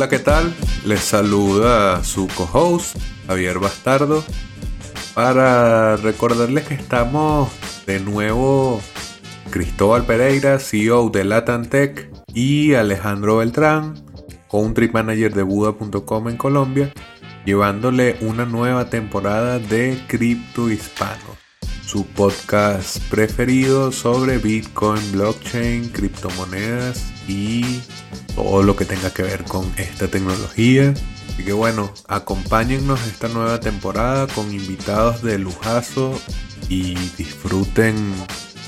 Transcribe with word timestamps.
Hola, 0.00 0.08
¿qué 0.08 0.18
tal? 0.18 0.54
Les 0.86 1.00
saluda 1.00 2.02
su 2.02 2.26
co-host, 2.28 2.96
Javier 3.26 3.58
Bastardo, 3.58 4.24
para 5.12 5.96
recordarles 5.96 6.66
que 6.66 6.72
estamos 6.72 7.50
de 7.86 8.00
nuevo 8.00 8.80
Cristóbal 9.50 10.06
Pereira, 10.06 10.58
CEO 10.58 11.10
de 11.10 11.24
Latantec, 11.24 12.10
y 12.32 12.72
Alejandro 12.72 13.36
Beltrán, 13.36 14.02
country 14.50 14.88
manager 14.88 15.34
de 15.34 15.42
Buda.com 15.42 16.30
en 16.30 16.38
Colombia, 16.38 16.90
llevándole 17.44 18.16
una 18.22 18.46
nueva 18.46 18.88
temporada 18.88 19.58
de 19.58 20.02
Cripto 20.08 20.70
Hispano, 20.70 21.36
su 21.90 22.06
podcast 22.06 22.98
preferido 23.10 23.90
sobre 23.90 24.38
Bitcoin, 24.38 25.10
blockchain, 25.10 25.88
criptomonedas 25.88 27.04
y 27.26 27.80
todo 28.36 28.62
lo 28.62 28.76
que 28.76 28.84
tenga 28.84 29.12
que 29.12 29.24
ver 29.24 29.42
con 29.42 29.68
esta 29.76 30.06
tecnología. 30.06 30.94
Así 31.28 31.44
que 31.44 31.52
bueno, 31.52 31.92
acompáñennos 32.06 33.04
esta 33.08 33.26
nueva 33.26 33.58
temporada 33.58 34.28
con 34.28 34.54
invitados 34.54 35.20
de 35.22 35.40
lujazo 35.40 36.16
y 36.68 36.94
disfruten 37.18 38.14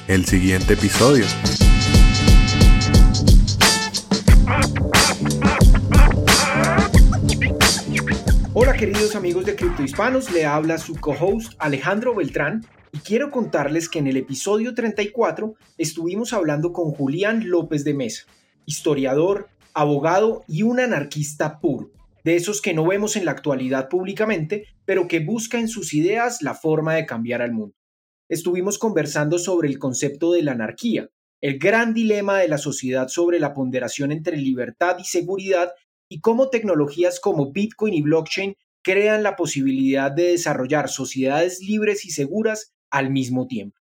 el 0.08 0.24
siguiente 0.24 0.72
episodio. 0.72 1.24
Hola 8.52 8.72
queridos 8.72 9.14
amigos 9.14 9.46
de 9.46 9.54
Cripto 9.54 9.84
Hispanos, 9.84 10.32
le 10.32 10.44
habla 10.44 10.76
su 10.76 10.96
co-host 10.96 11.52
Alejandro 11.60 12.16
Beltrán 12.16 12.66
y 12.92 12.98
quiero 12.98 13.30
contarles 13.30 13.88
que 13.88 13.98
en 13.98 14.06
el 14.06 14.18
episodio 14.18 14.74
34 14.74 15.54
estuvimos 15.78 16.34
hablando 16.34 16.74
con 16.74 16.90
Julián 16.90 17.48
López 17.48 17.84
de 17.84 17.94
Mesa, 17.94 18.24
historiador, 18.66 19.48
abogado 19.72 20.44
y 20.46 20.62
un 20.62 20.78
anarquista 20.78 21.58
puro, 21.58 21.90
de 22.22 22.36
esos 22.36 22.60
que 22.60 22.74
no 22.74 22.86
vemos 22.86 23.16
en 23.16 23.24
la 23.24 23.30
actualidad 23.30 23.88
públicamente, 23.88 24.66
pero 24.84 25.08
que 25.08 25.20
busca 25.20 25.58
en 25.58 25.68
sus 25.68 25.94
ideas 25.94 26.42
la 26.42 26.54
forma 26.54 26.94
de 26.94 27.06
cambiar 27.06 27.40
al 27.40 27.52
mundo. 27.52 27.74
Estuvimos 28.28 28.78
conversando 28.78 29.38
sobre 29.38 29.70
el 29.70 29.78
concepto 29.78 30.32
de 30.32 30.42
la 30.42 30.52
anarquía, 30.52 31.08
el 31.40 31.58
gran 31.58 31.94
dilema 31.94 32.38
de 32.38 32.48
la 32.48 32.58
sociedad 32.58 33.08
sobre 33.08 33.40
la 33.40 33.54
ponderación 33.54 34.12
entre 34.12 34.36
libertad 34.36 34.96
y 34.98 35.04
seguridad 35.04 35.72
y 36.10 36.20
cómo 36.20 36.50
tecnologías 36.50 37.20
como 37.20 37.52
Bitcoin 37.52 37.94
y 37.94 38.02
blockchain 38.02 38.54
crean 38.82 39.22
la 39.22 39.34
posibilidad 39.34 40.12
de 40.12 40.32
desarrollar 40.32 40.90
sociedades 40.90 41.60
libres 41.60 42.04
y 42.04 42.10
seguras 42.10 42.74
al 42.92 43.10
mismo 43.10 43.48
tiempo. 43.48 43.80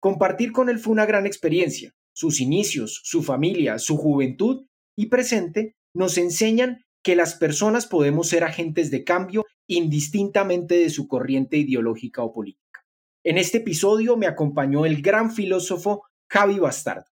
Compartir 0.00 0.50
con 0.50 0.68
él 0.68 0.80
fue 0.80 0.92
una 0.92 1.06
gran 1.06 1.26
experiencia. 1.26 1.94
Sus 2.12 2.40
inicios, 2.40 3.00
su 3.04 3.22
familia, 3.22 3.78
su 3.78 3.96
juventud 3.96 4.66
y 4.96 5.06
presente 5.06 5.76
nos 5.94 6.18
enseñan 6.18 6.84
que 7.02 7.14
las 7.14 7.34
personas 7.34 7.86
podemos 7.86 8.28
ser 8.28 8.42
agentes 8.42 8.90
de 8.90 9.04
cambio 9.04 9.44
indistintamente 9.68 10.76
de 10.76 10.90
su 10.90 11.06
corriente 11.06 11.56
ideológica 11.56 12.22
o 12.22 12.32
política. 12.32 12.84
En 13.24 13.38
este 13.38 13.58
episodio 13.58 14.16
me 14.16 14.26
acompañó 14.26 14.86
el 14.86 15.02
gran 15.02 15.30
filósofo 15.30 16.04
Javi 16.30 16.58
Bastardo. 16.58 17.06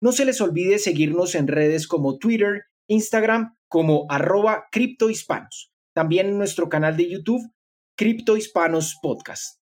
No 0.00 0.12
se 0.12 0.24
les 0.24 0.40
olvide 0.40 0.78
seguirnos 0.78 1.34
en 1.34 1.48
redes 1.48 1.86
como 1.86 2.18
Twitter, 2.18 2.64
Instagram 2.88 3.56
como 3.68 4.06
arroba 4.10 4.64
criptohispanos. 4.70 5.72
También 5.94 6.26
en 6.26 6.38
nuestro 6.38 6.68
canal 6.68 6.96
de 6.96 7.08
YouTube, 7.08 7.52
Cripto 7.96 8.36
Hispanos 8.36 8.98
Podcast. 9.00 9.61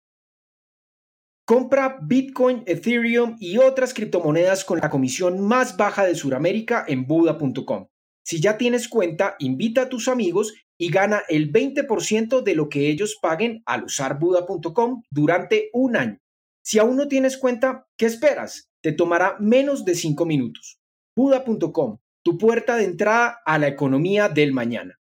Compra 1.50 1.98
Bitcoin, 2.00 2.62
Ethereum 2.64 3.36
y 3.40 3.58
otras 3.58 3.92
criptomonedas 3.92 4.64
con 4.64 4.78
la 4.78 4.88
comisión 4.88 5.40
más 5.40 5.76
baja 5.76 6.04
de 6.04 6.14
Sudamérica 6.14 6.84
en 6.86 7.08
Buda.com. 7.08 7.88
Si 8.24 8.40
ya 8.40 8.56
tienes 8.56 8.86
cuenta, 8.86 9.34
invita 9.40 9.82
a 9.82 9.88
tus 9.88 10.06
amigos 10.06 10.54
y 10.78 10.92
gana 10.92 11.22
el 11.28 11.52
20% 11.52 12.44
de 12.44 12.54
lo 12.54 12.68
que 12.68 12.88
ellos 12.88 13.18
paguen 13.20 13.64
al 13.66 13.82
usar 13.82 14.20
Buda.com 14.20 15.02
durante 15.10 15.70
un 15.72 15.96
año. 15.96 16.20
Si 16.62 16.78
aún 16.78 16.94
no 16.94 17.08
tienes 17.08 17.36
cuenta, 17.36 17.88
¿qué 17.96 18.06
esperas? 18.06 18.70
Te 18.80 18.92
tomará 18.92 19.36
menos 19.40 19.84
de 19.84 19.96
5 19.96 20.24
minutos. 20.26 20.78
Buda.com, 21.16 21.98
tu 22.22 22.38
puerta 22.38 22.76
de 22.76 22.84
entrada 22.84 23.40
a 23.44 23.58
la 23.58 23.66
economía 23.66 24.28
del 24.28 24.52
mañana. 24.52 25.00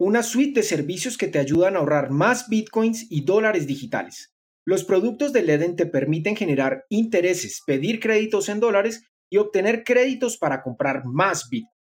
Una 0.00 0.22
suite 0.22 0.60
de 0.60 0.62
servicios 0.62 1.18
que 1.18 1.26
te 1.26 1.40
ayudan 1.40 1.74
a 1.74 1.80
ahorrar 1.80 2.10
más 2.10 2.48
bitcoins 2.48 3.06
y 3.10 3.24
dólares 3.24 3.66
digitales. 3.66 4.32
Los 4.64 4.84
productos 4.84 5.32
de 5.32 5.42
Leden 5.42 5.74
te 5.74 5.86
permiten 5.86 6.36
generar 6.36 6.84
intereses, 6.88 7.62
pedir 7.66 7.98
créditos 7.98 8.48
en 8.48 8.60
dólares 8.60 9.02
y 9.28 9.38
obtener 9.38 9.82
créditos 9.82 10.38
para 10.38 10.62
comprar 10.62 11.04
más 11.04 11.48
bitcoins. 11.50 11.74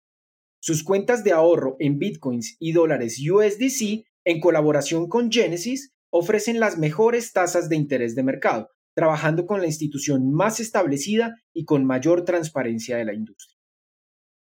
Sus 0.59 0.83
cuentas 0.83 1.23
de 1.23 1.31
ahorro 1.31 1.75
en 1.79 1.99
bitcoins 1.99 2.57
y 2.59 2.71
dólares 2.71 3.19
USDC, 3.19 4.05
en 4.25 4.39
colaboración 4.39 5.07
con 5.07 5.31
Genesis, 5.31 5.93
ofrecen 6.09 6.59
las 6.59 6.79
mejores 6.79 7.31
tasas 7.33 7.69
de 7.69 7.75
interés 7.75 8.15
de 8.15 8.23
mercado, 8.23 8.69
trabajando 8.95 9.45
con 9.45 9.61
la 9.61 9.67
institución 9.67 10.31
más 10.31 10.59
establecida 10.59 11.35
y 11.53 11.65
con 11.65 11.85
mayor 11.85 12.25
transparencia 12.25 12.97
de 12.97 13.05
la 13.05 13.13
industria. 13.13 13.56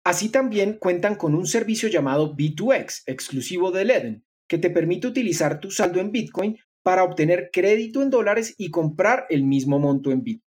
Así 0.06 0.28
también 0.28 0.75
cuentan 0.78 1.17
con 1.17 1.34
un 1.34 1.49
servicio 1.49 1.89
llamado 1.89 2.37
B2X, 2.37 3.03
exclusivo 3.06 3.72
de 3.72 3.84
Leden, 3.84 4.25
que 4.49 4.56
te 4.56 4.71
permite 4.71 5.09
utilizar 5.09 5.59
tu 5.59 5.72
saldo 5.72 5.99
en 5.99 6.12
Bitcoin 6.12 6.61
para 6.84 7.03
obtener 7.03 7.50
crédito 7.53 8.00
en 8.03 8.11
dólares 8.11 8.55
y 8.56 8.71
comprar 8.71 9.27
el 9.31 9.43
mismo 9.43 9.81
monto 9.81 10.12
en 10.12 10.22
Bitcoin. 10.22 10.55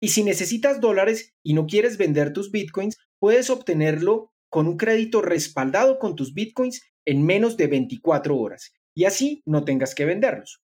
Y 0.00 0.08
si 0.08 0.24
necesitas 0.24 0.80
dólares 0.80 1.34
y 1.42 1.52
no 1.52 1.66
quieres 1.66 1.98
vender 1.98 2.32
tus 2.32 2.50
Bitcoins, 2.50 2.96
puedes 3.18 3.50
obtenerlo 3.50 4.32
con 4.48 4.66
un 4.68 4.78
crédito 4.78 5.20
respaldado 5.20 5.98
con 5.98 6.16
tus 6.16 6.32
Bitcoins 6.32 6.80
en 7.04 7.26
menos 7.26 7.58
de 7.58 7.66
24 7.66 8.38
horas 8.38 8.72
y 8.94 9.04
así 9.04 9.42
no 9.44 9.66
tengas 9.66 9.94
que 9.94 10.06
venderlos. 10.06 10.62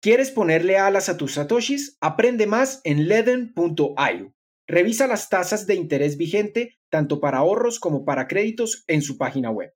¿Quieres 0.00 0.30
ponerle 0.30 0.78
alas 0.78 1.10
a 1.10 1.18
tus 1.18 1.34
satoshis? 1.34 1.98
Aprende 2.00 2.46
más 2.46 2.80
en 2.84 3.08
leden.io. 3.08 4.35
Revisa 4.68 5.06
las 5.06 5.28
tasas 5.28 5.66
de 5.66 5.74
interés 5.74 6.16
vigente 6.16 6.78
tanto 6.90 7.20
para 7.20 7.38
ahorros 7.38 7.78
como 7.78 8.04
para 8.04 8.26
créditos 8.26 8.84
en 8.88 9.02
su 9.02 9.16
página 9.16 9.50
web. 9.50 9.72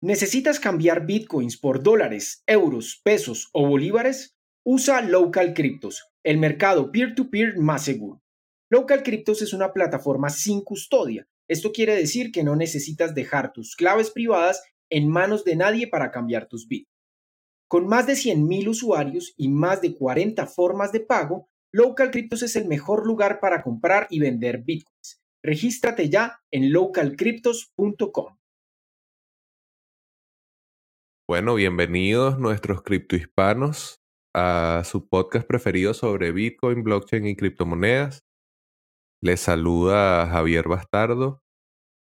¿Necesitas 0.00 0.60
cambiar 0.60 1.06
bitcoins 1.06 1.56
por 1.56 1.82
dólares, 1.82 2.42
euros, 2.46 3.00
pesos 3.02 3.48
o 3.52 3.66
bolívares? 3.66 4.36
Usa 4.62 5.00
Local 5.00 5.54
Cryptos, 5.54 6.12
el 6.22 6.38
mercado 6.38 6.92
peer-to-peer 6.92 7.54
-peer 7.54 7.58
más 7.58 7.84
seguro. 7.84 8.22
Local 8.70 9.02
Cryptos 9.02 9.40
es 9.42 9.52
una 9.52 9.72
plataforma 9.72 10.28
sin 10.28 10.60
custodia. 10.62 11.26
Esto 11.48 11.72
quiere 11.72 11.96
decir 11.96 12.30
que 12.30 12.44
no 12.44 12.54
necesitas 12.54 13.14
dejar 13.14 13.52
tus 13.52 13.74
claves 13.74 14.10
privadas 14.10 14.62
en 14.90 15.08
manos 15.08 15.44
de 15.44 15.56
nadie 15.56 15.88
para 15.88 16.10
cambiar 16.10 16.46
tus 16.46 16.68
bits. 16.68 16.90
Con 17.66 17.86
más 17.86 18.06
de 18.06 18.12
100.000 18.12 18.68
usuarios 18.68 19.34
y 19.36 19.48
más 19.48 19.80
de 19.80 19.94
40 19.94 20.46
formas 20.46 20.92
de 20.92 21.00
pago, 21.00 21.48
Local 21.72 22.10
Cryptos 22.10 22.42
es 22.42 22.56
el 22.56 22.66
mejor 22.66 23.06
lugar 23.06 23.40
para 23.40 23.62
comprar 23.62 24.06
y 24.10 24.20
vender 24.20 24.62
bitcoins. 24.64 25.20
Regístrate 25.42 26.08
ya 26.08 26.40
en 26.50 26.72
localcryptos.com. 26.72 28.36
Bueno, 31.28 31.54
bienvenidos 31.54 32.38
nuestros 32.38 32.82
criptohispanos 32.82 34.00
a 34.34 34.82
su 34.84 35.08
podcast 35.08 35.46
preferido 35.46 35.92
sobre 35.94 36.32
Bitcoin, 36.32 36.82
blockchain 36.82 37.26
y 37.26 37.36
criptomonedas. 37.36 38.20
Les 39.22 39.40
saluda 39.40 40.26
Javier 40.26 40.68
Bastardo 40.68 41.42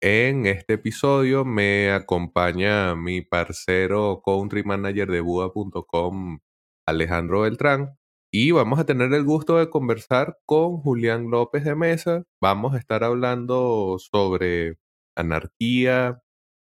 en 0.01 0.47
este 0.47 0.75
episodio 0.75 1.45
me 1.45 1.91
acompaña 1.91 2.95
mi 2.95 3.21
parcero 3.21 4.23
country 4.25 4.63
manager 4.63 5.09
de 5.11 5.21
Buda.com, 5.21 6.39
Alejandro 6.87 7.41
Beltrán, 7.41 7.98
y 8.33 8.51
vamos 8.53 8.79
a 8.79 8.85
tener 8.87 9.13
el 9.15 9.25
gusto 9.25 9.57
de 9.57 9.71
conversar 9.71 10.39
con 10.47 10.79
Julián 10.79 11.31
López 11.31 11.65
de 11.65 11.75
Mesa. 11.75 12.25
Vamos 12.43 12.75
a 12.75 12.79
estar 12.79 13.03
hablando 13.05 13.97
sobre 13.99 14.77
anarquía, 15.17 16.21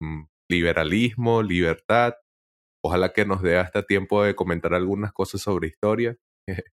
mm, 0.02 0.24
liberalismo, 0.50 1.44
libertad. 1.44 2.14
Ojalá 2.84 3.14
que 3.14 3.26
nos 3.26 3.42
dé 3.42 3.58
hasta 3.58 3.84
tiempo 3.84 4.24
de 4.24 4.36
comentar 4.36 4.74
algunas 4.74 5.14
cosas 5.14 5.42
sobre 5.42 5.68
historia. 5.70 6.18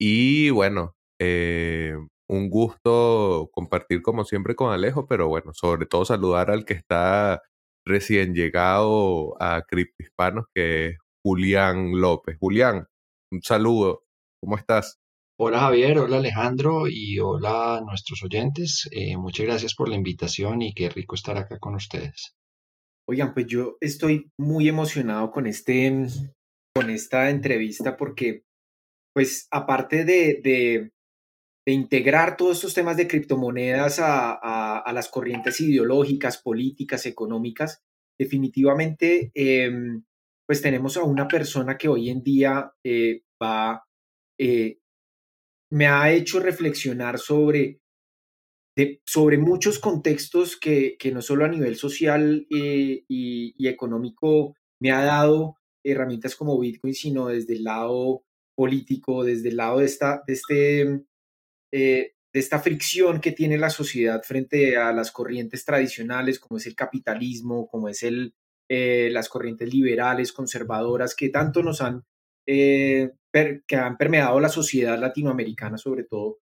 y 0.00 0.50
bueno, 0.50 0.94
eh, 1.20 1.96
un 2.28 2.50
gusto 2.50 3.50
compartir 3.52 4.02
como 4.02 4.24
siempre 4.24 4.54
con 4.56 4.72
Alejo, 4.72 5.06
pero 5.06 5.28
bueno, 5.28 5.54
sobre 5.54 5.86
todo 5.86 6.04
saludar 6.04 6.50
al 6.50 6.64
que 6.66 6.74
está 6.74 7.42
recién 7.86 8.34
llegado 8.34 9.36
a 9.42 9.62
Cripto 9.66 9.96
Hispanos, 10.04 10.46
que 10.54 10.88
es 10.88 10.98
Julián 11.24 12.00
López. 12.00 12.36
Julián, 12.38 12.86
un 13.32 13.42
saludo, 13.42 14.04
¿cómo 14.40 14.56
estás? 14.56 14.98
Hola 15.40 15.60
Javier, 15.60 15.98
hola 15.98 16.18
Alejandro 16.18 16.88
y 16.88 17.18
hola 17.18 17.76
a 17.76 17.80
nuestros 17.80 18.22
oyentes. 18.22 18.88
Eh, 18.92 19.16
muchas 19.16 19.46
gracias 19.46 19.74
por 19.74 19.88
la 19.88 19.96
invitación 19.96 20.62
y 20.62 20.74
qué 20.74 20.88
rico 20.88 21.14
estar 21.14 21.36
acá 21.36 21.58
con 21.58 21.74
ustedes. 21.74 22.34
Oigan, 23.08 23.32
pues 23.34 23.46
yo 23.46 23.76
estoy 23.80 24.30
muy 24.38 24.68
emocionado 24.68 25.30
con, 25.30 25.46
este, 25.46 26.06
con 26.74 26.90
esta 26.90 27.30
entrevista 27.30 27.96
porque, 27.96 28.42
pues 29.14 29.46
aparte 29.50 30.04
de, 30.04 30.40
de 31.68 31.74
integrar 31.74 32.38
todos 32.38 32.56
estos 32.56 32.72
temas 32.72 32.96
de 32.96 33.06
criptomonedas 33.06 33.98
a, 34.00 34.90
las 34.90 35.08
corrientes 35.10 35.60
ideológicas, 35.60 36.38
políticas, 36.38 37.04
económicas, 37.04 37.82
definitivamente 38.18 39.30
em, 39.34 40.02
pues 40.46 40.62
tenemos 40.62 40.96
a 40.96 41.02
una 41.02 41.28
persona 41.28 41.76
que 41.76 41.88
hoy 41.88 42.08
en 42.08 42.22
día 42.22 42.72
eh, 42.82 43.20
va, 43.42 43.84
eh, 44.38 44.78
me 45.70 45.86
ha 45.86 46.12
hecho 46.12 46.40
reflexionar 46.40 47.18
sobre, 47.18 47.80
sobre 49.04 49.38
muchos 49.38 49.78
contextos 49.78 50.56
que, 50.56 50.96
no 51.12 51.22
solo 51.22 51.44
a 51.44 51.48
nivel 51.48 51.76
social 51.76 52.46
eh, 52.50 53.04
y, 53.08 53.68
económico 53.68 54.54
me 54.80 54.92
ha 54.92 55.02
dado 55.02 55.56
herramientas 55.84 56.36
como 56.36 56.58
Bitcoin, 56.58 56.94
sino 56.94 57.28
desde 57.28 57.54
el 57.54 57.64
lado 57.64 58.24
político, 58.56 59.24
desde 59.24 59.50
el 59.50 59.56
lado 59.56 59.78
de, 59.78 59.86
esta, 59.86 60.22
de, 60.26 60.32
este, 60.32 61.04
de 62.32 62.40
esta 62.40 62.60
fricción 62.60 63.20
que 63.20 63.32
tiene 63.32 63.58
la 63.58 63.70
sociedad 63.70 64.22
frente 64.22 64.76
a 64.76 64.92
las 64.92 65.10
corrientes 65.10 65.64
tradicionales, 65.64 66.38
como 66.38 66.58
es 66.58 66.66
el 66.66 66.74
capitalismo, 66.74 67.68
como 67.68 67.88
es 67.88 68.02
el, 68.02 68.34
eh, 68.70 69.08
las 69.10 69.30
corrientes 69.30 69.72
liberales, 69.72 70.32
conservadoras, 70.32 71.14
que 71.14 71.30
tanto 71.30 71.62
nos 71.62 71.80
han, 71.80 72.04
eh, 72.50 73.10
que 73.66 73.76
han 73.76 73.98
permeado 73.98 74.40
la 74.40 74.48
sociedad 74.48 74.98
latinoamericana, 74.98 75.76
sobre 75.76 76.04
todo 76.04 76.38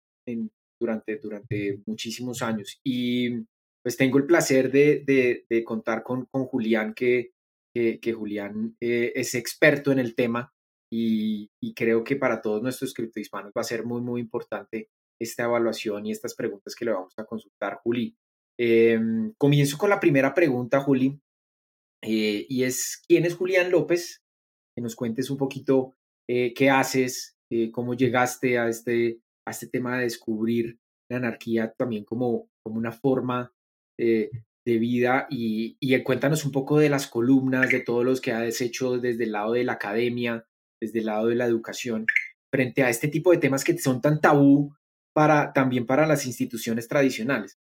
durante, 0.80 1.16
durante 1.18 1.82
muchísimos 1.86 2.40
años. 2.40 2.80
Y 2.82 3.44
pues 3.82 3.98
tengo 3.98 4.16
el 4.16 4.26
placer 4.26 4.72
de, 4.72 5.04
de, 5.48 5.64
contar 5.64 6.02
con, 6.02 6.26
con, 6.30 6.46
Julián, 6.46 6.94
que, 6.94 7.32
que, 7.74 8.12
Julián 8.12 8.76
eh, 8.80 9.12
es 9.14 9.34
experto 9.34 9.92
en 9.92 9.98
el 9.98 10.14
tema 10.14 10.52
y, 10.90 11.50
creo 11.74 12.02
que 12.02 12.16
para 12.16 12.40
todos 12.40 12.62
nuestros 12.62 12.94
criptohispanos 12.94 13.52
va 13.56 13.60
a 13.60 13.64
ser 13.64 13.84
muy, 13.84 14.00
muy 14.00 14.20
importante 14.20 14.88
esta 15.20 15.44
evaluación 15.44 16.06
y 16.06 16.12
estas 16.12 16.34
preguntas 16.34 16.74
que 16.74 16.86
le 16.86 16.92
vamos 16.92 17.12
a 17.18 17.24
consultar, 17.24 17.78
Juli. 17.84 18.16
Em, 18.58 19.32
comienzo 19.38 19.76
con 19.76 19.90
la 19.90 20.00
primera 20.00 20.34
pregunta, 20.34 20.80
Juli. 20.80 21.20
Eh, 22.02 22.46
y 22.48 22.64
es 22.64 23.02
quién 23.06 23.26
es 23.26 23.36
Julián 23.36 23.70
López, 23.70 24.19
nos 24.80 24.96
cuentes 24.96 25.30
un 25.30 25.36
poquito 25.36 25.94
eh, 26.28 26.52
qué 26.54 26.70
haces, 26.70 27.36
eh, 27.50 27.70
cómo 27.70 27.94
llegaste 27.94 28.58
a 28.58 28.68
este, 28.68 29.20
a 29.46 29.50
este 29.50 29.68
tema 29.68 29.96
de 29.96 30.04
descubrir 30.04 30.78
la 31.10 31.18
anarquía 31.18 31.72
también 31.76 32.04
como, 32.04 32.48
como 32.62 32.78
una 32.78 32.92
forma 32.92 33.52
de 33.98 34.78
vida 34.78 35.26
y, 35.28 35.76
y, 35.78 36.02
cuéntanos 36.02 36.46
un 36.46 36.52
poco 36.52 36.78
de 36.78 36.88
las 36.88 37.06
columnas, 37.06 37.68
de 37.68 37.80
todos 37.80 38.02
los 38.02 38.22
que 38.22 38.32
has 38.32 38.62
hecho 38.62 38.96
desde 38.96 39.24
el 39.24 39.32
lado 39.32 39.52
de 39.52 39.64
la 39.64 39.72
academia, 39.74 40.46
desde 40.80 41.00
el 41.00 41.06
lado 41.06 41.26
de 41.26 41.34
la 41.34 41.44
educación, 41.44 42.06
frente 42.50 42.82
a 42.82 42.88
este 42.88 43.08
tipo 43.08 43.30
de 43.30 43.36
temas 43.36 43.62
que 43.62 43.76
son 43.76 44.00
tan 44.00 44.22
tabú 44.22 44.74
para, 45.12 45.52
también 45.52 45.84
para 45.84 46.06
las 46.06 46.24
instituciones 46.24 46.88
tradicionales. 46.88 47.58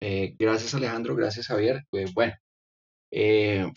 gracias 0.00 0.74
Alejandro, 0.74 1.14
gracias 1.14 1.46
Javier. 1.46 1.84
Pues 1.88 2.12
bueno, 2.12 2.34
eh, 3.12 3.70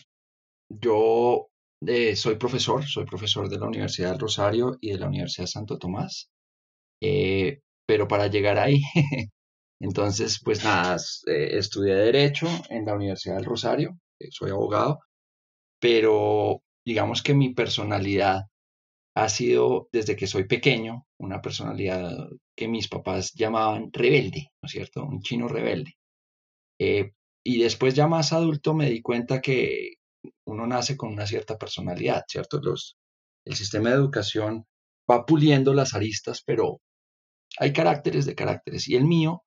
yo 0.68 1.48
eh, 1.86 2.16
soy 2.16 2.36
profesor, 2.36 2.84
soy 2.84 3.04
profesor 3.04 3.48
de 3.48 3.58
la 3.58 3.66
Universidad 3.66 4.10
del 4.10 4.20
Rosario 4.20 4.76
y 4.80 4.90
de 4.92 4.98
la 4.98 5.08
Universidad 5.08 5.46
Santo 5.46 5.78
Tomás, 5.78 6.30
eh, 7.00 7.60
pero 7.86 8.08
para 8.08 8.28
llegar 8.28 8.58
ahí, 8.58 8.80
entonces, 9.80 10.40
pues 10.44 10.64
nada, 10.64 10.96
estudié 11.26 11.94
Derecho 11.94 12.48
en 12.70 12.84
la 12.84 12.94
Universidad 12.94 13.36
del 13.36 13.44
Rosario, 13.44 13.98
soy 14.30 14.50
abogado, 14.50 15.00
pero 15.80 16.62
digamos 16.84 17.22
que 17.22 17.34
mi 17.34 17.54
personalidad 17.54 18.42
ha 19.16 19.28
sido 19.28 19.88
desde 19.92 20.16
que 20.16 20.26
soy 20.26 20.44
pequeño 20.46 21.06
una 21.18 21.40
personalidad 21.42 22.28
que 22.56 22.68
mis 22.68 22.88
papás 22.88 23.32
llamaban 23.34 23.90
rebelde, 23.92 24.48
¿no 24.62 24.66
es 24.66 24.72
cierto? 24.72 25.04
Un 25.04 25.20
chino 25.22 25.48
rebelde. 25.48 25.92
Y 27.44 27.58
después 27.58 27.94
ya 27.94 28.06
más 28.06 28.32
adulto 28.32 28.74
me 28.74 28.90
di 28.90 29.00
cuenta 29.00 29.40
que 29.40 29.94
uno 30.46 30.66
nace 30.66 30.96
con 30.96 31.12
una 31.12 31.26
cierta 31.26 31.56
personalidad, 31.56 32.24
¿cierto? 32.28 32.60
Los, 32.60 32.96
el 33.44 33.54
sistema 33.54 33.90
de 33.90 33.96
educación 33.96 34.66
va 35.10 35.24
puliendo 35.24 35.74
las 35.74 35.94
aristas, 35.94 36.42
pero 36.44 36.80
hay 37.58 37.72
caracteres 37.72 38.26
de 38.26 38.34
caracteres. 38.34 38.88
Y 38.88 38.96
el 38.96 39.04
mío 39.04 39.42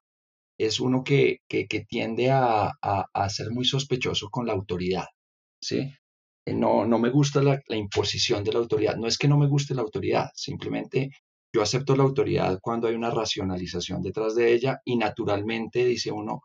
es 0.57 0.79
uno 0.79 1.03
que, 1.03 1.39
que, 1.47 1.65
tiende 1.87 2.31
a, 2.31 2.71
a, 2.81 3.29
ser 3.29 3.51
muy 3.51 3.65
sospechoso 3.65 4.29
con 4.29 4.45
la 4.45 4.53
autoridad, 4.53 5.05
¿sí? 5.61 5.91
Eh, 6.45 6.53
no, 6.53 6.85
no 6.85 6.99
me 6.99 7.09
gusta 7.09 7.41
la, 7.41 7.59
la, 7.67 7.75
imposición 7.75 8.43
de 8.43 8.53
la 8.53 8.59
autoridad. 8.59 8.95
No 8.95 9.07
es 9.07 9.17
que 9.17 9.27
no 9.27 9.37
me 9.37 9.47
guste 9.47 9.75
la 9.75 9.81
autoridad, 9.81 10.29
simplemente 10.35 11.09
yo 11.53 11.61
acepto 11.61 11.95
la 11.95 12.03
autoridad 12.03 12.59
cuando 12.61 12.87
hay 12.87 12.95
una 12.95 13.11
racionalización 13.11 14.01
detrás 14.01 14.35
de 14.35 14.53
ella 14.53 14.79
y 14.85 14.97
naturalmente 14.97 15.85
dice 15.85 16.11
uno, 16.11 16.41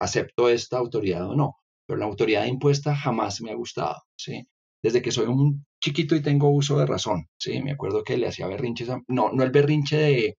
acepto 0.00 0.48
esta 0.48 0.78
autoridad 0.78 1.28
o 1.28 1.34
no, 1.36 1.56
pero 1.90 1.98
la 1.98 2.06
autoridad 2.06 2.46
impuesta 2.46 2.94
jamás 2.94 3.40
me 3.40 3.50
ha 3.50 3.56
gustado, 3.56 3.96
¿sí? 4.16 4.46
Desde 4.80 5.02
que 5.02 5.10
soy 5.10 5.26
un 5.26 5.66
chiquito 5.82 6.14
y 6.14 6.22
tengo 6.22 6.48
uso 6.48 6.78
de 6.78 6.86
razón, 6.86 7.26
¿sí? 7.36 7.60
Me 7.60 7.72
acuerdo 7.72 8.04
que 8.04 8.16
le 8.16 8.28
hacía 8.28 8.46
berrinches, 8.46 8.88
no, 9.08 9.32
no 9.32 9.42
el 9.42 9.50
berrinche 9.50 9.96
de, 9.96 10.38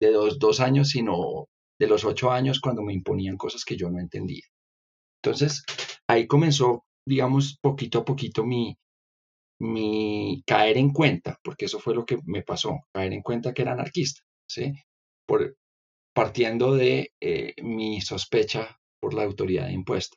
de 0.00 0.10
dos, 0.10 0.38
dos 0.38 0.58
años, 0.58 0.88
sino 0.88 1.48
de 1.78 1.86
los 1.86 2.06
ocho 2.06 2.30
años 2.30 2.60
cuando 2.60 2.80
me 2.80 2.94
imponían 2.94 3.36
cosas 3.36 3.62
que 3.66 3.76
yo 3.76 3.90
no 3.90 4.00
entendía. 4.00 4.44
Entonces, 5.22 5.64
ahí 6.08 6.26
comenzó, 6.26 6.86
digamos, 7.06 7.58
poquito 7.60 7.98
a 7.98 8.04
poquito 8.06 8.46
mi, 8.46 8.74
mi 9.60 10.42
caer 10.46 10.78
en 10.78 10.94
cuenta, 10.94 11.38
porque 11.44 11.66
eso 11.66 11.78
fue 11.78 11.94
lo 11.94 12.06
que 12.06 12.16
me 12.24 12.42
pasó, 12.42 12.80
caer 12.94 13.12
en 13.12 13.20
cuenta 13.20 13.52
que 13.52 13.60
era 13.60 13.72
anarquista, 13.72 14.22
¿sí? 14.48 14.72
Por, 15.26 15.58
partiendo 16.14 16.74
de 16.74 17.12
eh, 17.20 17.52
mi 17.62 18.00
sospecha 18.00 18.78
por 18.98 19.12
la 19.12 19.24
autoridad 19.24 19.68
impuesta. 19.68 20.16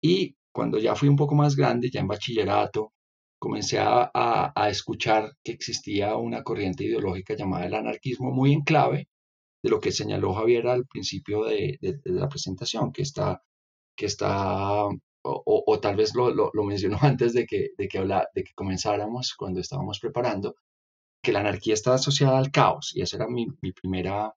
Y 0.00 0.36
cuando 0.52 0.78
ya 0.78 0.94
fui 0.94 1.08
un 1.08 1.16
poco 1.16 1.34
más 1.34 1.56
grande, 1.56 1.90
ya 1.90 2.00
en 2.00 2.08
bachillerato, 2.08 2.92
comencé 3.38 3.78
a, 3.78 4.10
a, 4.14 4.70
escuchar 4.70 5.36
que 5.44 5.52
existía 5.52 6.16
una 6.16 6.42
corriente 6.42 6.84
ideológica 6.84 7.34
llamada 7.36 7.66
el 7.66 7.74
anarquismo 7.74 8.30
muy 8.32 8.52
en 8.52 8.62
clave 8.62 9.08
de 9.62 9.70
lo 9.70 9.80
que 9.80 9.92
señaló 9.92 10.34
Javier 10.34 10.66
al 10.68 10.86
principio 10.86 11.44
de, 11.44 11.78
de, 11.80 12.00
la 12.04 12.28
presentación, 12.28 12.92
que 12.92 13.02
está, 13.02 13.42
que 13.96 14.06
está 14.06 14.84
o, 14.86 15.64
o, 15.66 15.80
tal 15.80 15.96
vez 15.96 16.14
lo, 16.14 16.30
lo, 16.30 16.64
mencionó 16.64 16.98
antes 17.02 17.34
de 17.34 17.46
que, 17.46 17.70
de, 17.76 17.88
que 17.88 17.98
habla, 17.98 18.28
de 18.34 18.44
que 18.44 18.52
comenzáramos, 18.54 19.34
cuando 19.34 19.60
estábamos 19.60 20.00
preparando, 20.00 20.56
que 21.22 21.32
la 21.32 21.40
anarquía 21.40 21.74
está 21.74 21.94
asociada 21.94 22.38
al 22.38 22.50
caos, 22.50 22.92
y 22.94 23.02
esa 23.02 23.16
era 23.16 23.28
mi, 23.28 23.46
mi 23.60 23.72
primera 23.72 24.32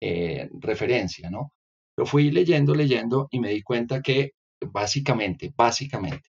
eh, 0.00 0.48
referencia, 0.60 1.30
¿no? 1.30 1.52
Lo 1.96 2.06
fui 2.06 2.30
leyendo, 2.30 2.74
leyendo 2.74 3.28
y 3.30 3.40
me 3.40 3.50
di 3.50 3.62
cuenta 3.62 4.00
que 4.00 4.32
básicamente, 4.60 5.52
básicamente, 5.56 6.28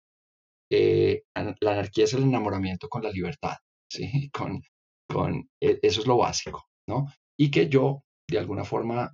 eh, 0.70 1.22
la 1.60 1.72
anarquía 1.72 2.04
es 2.04 2.14
el 2.14 2.24
enamoramiento 2.24 2.88
con 2.88 3.02
la 3.02 3.10
libertad, 3.10 3.56
¿sí? 3.90 4.30
Con, 4.30 4.60
con, 5.08 5.48
e, 5.60 5.78
eso 5.82 6.00
es 6.00 6.06
lo 6.06 6.18
básico, 6.18 6.66
¿no? 6.88 7.06
Y 7.38 7.50
que 7.50 7.68
yo, 7.68 8.02
de 8.28 8.38
alguna 8.38 8.64
forma, 8.64 9.12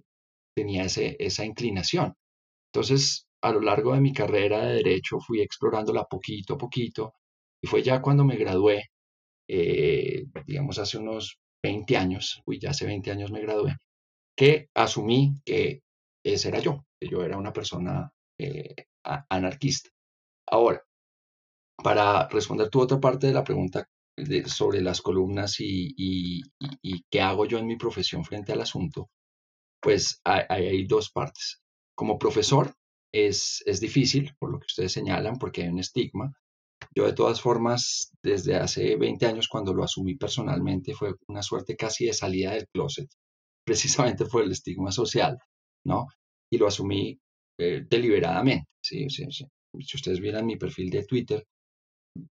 tenía 0.56 0.84
ese, 0.84 1.16
esa 1.18 1.44
inclinación. 1.44 2.14
Entonces, 2.72 3.26
a 3.42 3.52
lo 3.52 3.60
largo 3.60 3.94
de 3.94 4.00
mi 4.00 4.12
carrera 4.12 4.64
de 4.66 4.74
derecho 4.76 5.20
fui 5.20 5.40
explorándola 5.42 6.04
poquito 6.04 6.54
a 6.54 6.58
poquito 6.58 7.14
y 7.62 7.66
fue 7.68 7.82
ya 7.82 8.00
cuando 8.02 8.24
me 8.24 8.36
gradué, 8.36 8.84
eh, 9.48 10.24
digamos 10.46 10.78
hace 10.78 10.98
unos 10.98 11.38
20 11.62 11.96
años, 11.96 12.42
uy, 12.46 12.58
ya 12.60 12.70
hace 12.70 12.86
20 12.86 13.10
años 13.10 13.30
me 13.32 13.40
gradué, 13.40 13.76
que 14.36 14.68
asumí 14.74 15.34
que 15.44 15.82
ese 16.24 16.48
era 16.48 16.60
yo, 16.60 16.84
que 17.00 17.08
yo 17.08 17.24
era 17.24 17.36
una 17.36 17.52
persona 17.52 18.10
eh, 18.38 18.74
anarquista. 19.04 19.90
Ahora, 20.46 20.82
para 21.82 22.28
responder 22.28 22.68
tu 22.68 22.80
otra 22.80 23.00
parte 23.00 23.26
de 23.26 23.34
la 23.34 23.44
pregunta 23.44 23.88
sobre 24.46 24.80
las 24.80 25.00
columnas 25.00 25.56
y, 25.58 26.42
qué 27.10 27.20
hago 27.20 27.46
yo 27.46 27.58
en 27.58 27.66
mi 27.66 27.76
profesión 27.76 28.24
frente 28.24 28.52
al 28.52 28.60
asunto, 28.60 29.10
pues 29.80 30.20
hay, 30.24 30.86
dos 30.86 31.10
partes. 31.10 31.62
Como 31.94 32.18
profesor 32.18 32.74
es, 33.12 33.62
es 33.66 33.80
difícil, 33.80 34.34
por 34.38 34.52
lo 34.52 34.58
que 34.58 34.66
ustedes 34.66 34.92
señalan, 34.92 35.38
porque 35.38 35.62
hay 35.62 35.68
un 35.68 35.80
estigma. 35.80 36.32
Yo 36.94 37.06
de 37.06 37.12
todas 37.14 37.40
formas, 37.40 38.12
desde 38.22 38.56
hace 38.56 38.96
20 38.96 39.26
años, 39.26 39.48
cuando 39.48 39.72
lo 39.72 39.84
asumí 39.84 40.16
personalmente, 40.16 40.94
fue 40.94 41.14
una 41.28 41.42
suerte 41.42 41.76
casi 41.76 42.06
de 42.06 42.12
salida 42.12 42.52
del 42.52 42.68
closet, 42.68 43.08
precisamente 43.64 44.26
por 44.26 44.42
el 44.42 44.52
estigma 44.52 44.92
social. 44.92 45.38
¿no? 45.84 46.06
Y 46.50 46.58
lo 46.58 46.66
asumí 46.66 47.18
eh, 47.58 47.84
deliberadamente, 47.88 48.66
¿sí? 48.82 49.08
Si 49.08 49.96
ustedes 49.96 50.20
vieran 50.20 50.46
mi 50.46 50.56
perfil 50.56 50.90
de 50.90 51.04
Twitter, 51.04 51.44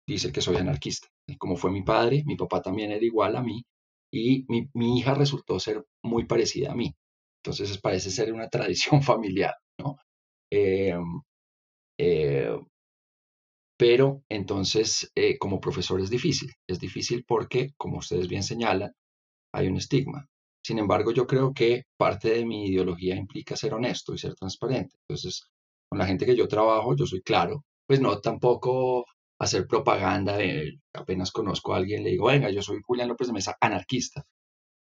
dice 0.08 0.32
que 0.32 0.42
soy 0.42 0.58
anarquista. 0.58 1.08
Como 1.38 1.56
fue 1.56 1.72
mi 1.72 1.84
padre, 1.84 2.24
mi 2.26 2.36
papá 2.36 2.62
también 2.62 2.92
era 2.92 3.06
igual 3.06 3.36
a 3.36 3.44
mí 3.44 3.64
y 4.12 4.46
mi, 4.48 5.00
hija 5.00 5.14
resultó 5.14 5.60
ser 5.60 5.86
muy 6.04 6.26
parecida 6.26 6.72
a 6.72 6.76
mí. 6.76 6.94
Entonces 7.44 7.78
parece 7.80 8.10
ser 8.10 8.34
una 8.34 8.50
tradición 8.50 9.02
familiar, 9.04 9.56
¿no? 9.80 9.98
Em, 10.52 11.22
eh, 12.00 12.58
pero 13.78 14.24
entonces, 14.30 15.10
eh, 15.16 15.38
como 15.38 15.62
profesor 15.62 16.02
es 16.02 16.10
difícil. 16.10 16.52
Es 16.68 16.80
difícil 16.80 17.24
porque, 17.26 17.72
como 17.78 18.00
ustedes 18.00 18.28
bien 18.28 18.44
señalan, 18.44 18.92
hay 19.54 19.68
un 19.68 19.78
estigma. 19.78 20.28
Sin 20.64 20.80
embargo, 20.80 21.12
yo 21.14 21.26
creo 21.26 21.54
que 21.54 21.84
parte 21.98 22.30
de 22.32 22.46
mi 22.46 22.68
ideología 22.68 23.16
implica 23.16 23.56
ser 23.56 23.74
honesto 23.74 24.14
y 24.14 24.18
ser 24.18 24.36
transparente. 24.36 24.98
Entonces, 25.08 25.50
con 25.90 26.00
la 26.00 26.06
gente 26.06 26.26
que 26.26 26.36
yo 26.36 26.48
trabajo, 26.48 26.96
yo 26.96 27.06
soy 27.06 27.22
claro, 27.22 27.66
pues 27.88 28.00
no 28.00 28.20
tampoco 28.20 29.06
hacer 29.40 29.68
propaganda 29.68 30.38
de 30.38 30.80
apenas 30.94 31.32
conozco 31.32 31.74
a 31.74 31.78
alguien, 31.78 32.04
le 32.04 32.12
digo, 32.12 32.28
venga, 32.28 32.50
yo 32.52 32.62
soy 32.62 32.80
Julián 32.86 33.08
López 33.08 33.28
de 33.28 33.34
Mesa, 33.34 33.58
anarquista. 33.60 34.24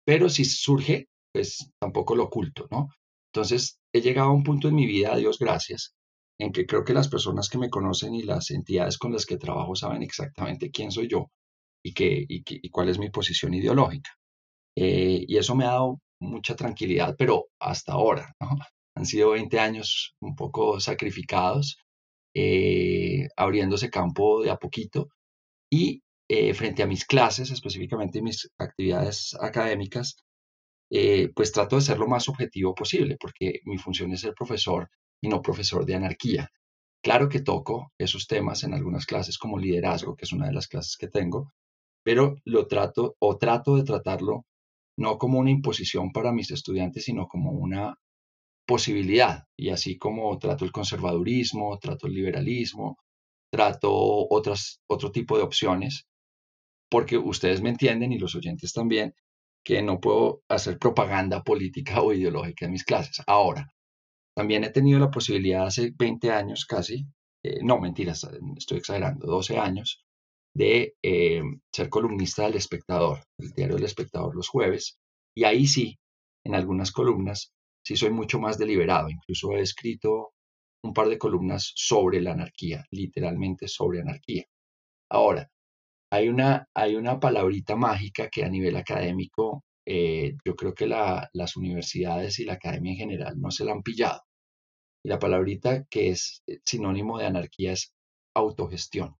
Pero 0.05 0.29
si 0.29 0.45
surge, 0.45 1.07
pues 1.33 1.71
tampoco 1.79 2.15
lo 2.15 2.25
oculto, 2.25 2.67
¿no? 2.71 2.89
Entonces, 3.33 3.79
he 3.93 4.01
llegado 4.01 4.29
a 4.29 4.33
un 4.33 4.43
punto 4.43 4.69
en 4.69 4.75
mi 4.75 4.85
vida, 4.85 5.15
Dios 5.17 5.39
gracias, 5.39 5.95
en 6.39 6.51
que 6.51 6.65
creo 6.65 6.85
que 6.85 6.93
las 6.93 7.09
personas 7.09 7.49
que 7.49 7.57
me 7.57 7.69
conocen 7.69 8.13
y 8.13 8.23
las 8.23 8.51
entidades 8.51 8.97
con 8.97 9.11
las 9.11 9.25
que 9.25 9.37
trabajo 9.37 9.75
saben 9.75 10.03
exactamente 10.03 10.71
quién 10.71 10.91
soy 10.91 11.07
yo 11.09 11.31
y, 11.83 11.93
qué, 11.93 12.25
y, 12.27 12.69
cuál 12.69 12.89
es 12.89 12.99
mi 12.99 13.09
posición 13.09 13.53
ideológica. 13.53 14.11
Eh, 14.77 15.25
y 15.27 15.37
eso 15.37 15.55
me 15.55 15.65
ha 15.65 15.71
dado 15.71 15.99
mucha 16.21 16.55
tranquilidad, 16.55 17.15
pero 17.17 17.47
hasta 17.59 17.93
ahora, 17.93 18.33
¿no? 18.39 18.49
Han 18.95 19.05
sido 19.05 19.31
20 19.31 19.59
años 19.59 20.15
un 20.21 20.35
poco 20.35 20.79
sacrificados, 20.79 21.77
eh, 22.33 23.27
abriéndose 23.37 23.89
campo 23.89 24.41
de 24.43 24.51
a 24.51 24.57
poquito 24.57 25.09
y 25.69 26.01
eh, 26.29 26.53
frente 26.53 26.83
a 26.83 26.87
mis 26.87 27.05
clases, 27.05 27.51
específicamente 27.51 28.21
mis 28.21 28.49
actividades 28.57 29.35
académicas, 29.39 30.17
pues 31.35 31.51
trato 31.51 31.75
de 31.75 31.81
ser 31.81 31.97
lo 31.97 32.07
más 32.07 32.29
objetivo 32.29 32.73
posible, 32.73 33.17
porque 33.19 33.59
mi 33.65 33.77
función 33.77 34.13
es 34.13 34.21
ser 34.21 34.33
profesor 34.33 34.89
y 35.21 35.27
no 35.27 35.41
profesor 35.41 35.85
de 35.85 35.95
anarquía. 35.95 36.49
Claro 37.05 37.29
que 37.29 37.41
toco 37.41 37.91
esos 37.99 38.25
temas 38.25 38.63
en 38.63 38.73
algunas 38.73 39.05
clases 39.05 39.37
como 39.37 39.59
liderazgo, 39.59 40.15
que 40.15 40.25
es 40.25 40.33
una 40.33 40.47
de 40.47 40.53
las 40.53 40.67
clases 40.67 40.97
que 40.97 41.07
tengo, 41.07 41.53
pero 42.03 42.35
lo 42.45 42.67
trato 42.67 43.15
o 43.19 43.37
trato 43.37 43.75
de 43.75 43.83
tratarlo 43.83 44.45
no 44.97 45.17
como 45.17 45.39
una 45.39 45.51
imposición 45.51 46.11
para 46.11 46.31
mis 46.31 46.49
estudiantes, 46.49 47.03
sino 47.03 47.27
como 47.27 47.51
una 47.51 47.95
posibilidad. 48.65 49.43
Y 49.57 49.69
así 49.69 49.98
como 49.98 50.38
trato 50.38 50.65
el 50.65 50.72
conservadurismo, 50.72 51.77
trato 51.79 52.07
el 52.07 52.13
liberalismo, 52.13 52.98
trato 53.51 53.91
otras, 54.29 54.81
otro 54.88 55.12
tipo 55.12 55.38
de 55.38 55.43
opciones, 55.43 56.07
porque 56.89 57.17
ustedes 57.17 57.62
me 57.62 57.69
entienden 57.69 58.12
y 58.13 58.19
los 58.19 58.36
oyentes 58.36 58.74
también, 58.74 59.13
que 59.63 59.81
no 59.81 60.00
puedo 60.00 60.43
hacer 60.48 60.77
propaganda 60.77 61.41
política 61.41 62.01
o 62.01 62.13
ideológica 62.13 62.65
en 62.65 62.72
mis 62.72 62.84
clases. 62.84 63.24
Ahora, 63.25 63.67
también 64.36 64.63
he 64.63 64.69
tenido 64.69 65.00
la 65.00 65.10
posibilidad 65.10 65.65
hace 65.65 65.91
20 65.98 66.31
años 66.31 66.65
casi, 66.65 67.05
eh, 67.43 67.60
no 67.63 67.79
mentiras, 67.79 68.27
estoy 68.57 68.77
exagerando, 68.77 69.25
12 69.25 69.57
años, 69.57 70.05
de 70.53 70.95
eh, 71.01 71.41
ser 71.74 71.89
columnista 71.89 72.43
del 72.43 72.55
Espectador, 72.55 73.24
el 73.38 73.51
diario 73.51 73.75
del 73.75 73.86
Espectador 73.86 74.36
los 74.36 74.50
jueves, 74.50 74.98
y 75.36 75.43
ahí 75.43 75.67
sí, 75.67 75.98
en 76.45 76.55
algunas 76.55 76.91
columnas, 76.91 77.53
sí 77.86 77.96
soy 77.96 78.10
mucho 78.10 78.39
más 78.39 78.58
deliberado, 78.58 79.10
incluso 79.10 79.54
he 79.54 79.62
escrito 79.62 80.34
un 80.84 80.94
par 80.94 81.08
de 81.08 81.20
columnas 81.20 81.72
sobre 81.75 82.20
la 82.22 82.32
anarquía, 82.32 82.84
literalmente 82.92 83.68
sobre 83.68 84.01
anarquía. 84.01 84.46
Ahora, 85.10 85.50
hay 86.12 86.30
una, 86.30 86.68
hay 86.74 86.96
una 86.96 87.20
palabrita 87.20 87.75
mágica 87.75 88.30
que 88.30 88.44
a 88.44 88.50
nivel 88.50 88.75
académico 88.75 89.63
eh, 89.86 90.36
yo 90.44 90.56
creo 90.56 90.74
que 90.74 90.88
las 90.88 91.56
universidades 91.58 92.39
y 92.39 92.46
la 92.46 92.54
academia 92.54 92.94
en 92.94 92.98
general 92.98 93.39
no 93.39 93.51
se 93.51 93.65
la 93.65 93.74
han 93.74 93.84
pillado. 93.84 94.22
Y 95.04 95.10
la 95.10 95.20
palabrita 95.20 95.86
que 95.86 96.10
es 96.10 96.44
eh, 96.48 96.60
sinónimo 96.65 97.20
de 97.20 97.27
anarquía 97.27 97.74
es 97.74 97.94
autogestión, 98.36 99.15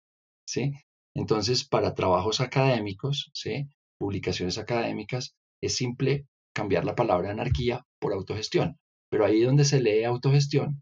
¿sí? 0.48 0.74
Entonces, 1.16 1.68
para 1.68 1.94
trabajos 1.94 2.42
académicos, 2.42 3.30
¿sí? 3.34 3.68
Publicaciones 4.00 4.58
académicas, 4.58 5.36
es 5.62 5.76
simple 5.76 6.28
cambiar 6.56 6.86
la 6.86 6.96
palabra 6.96 7.32
anarquía 7.32 7.86
por 8.00 8.14
autogestión. 8.14 8.78
Pero 9.12 9.26
ahí 9.26 9.42
donde 9.42 9.66
se 9.66 9.82
lee 9.82 10.04
autogestión, 10.04 10.82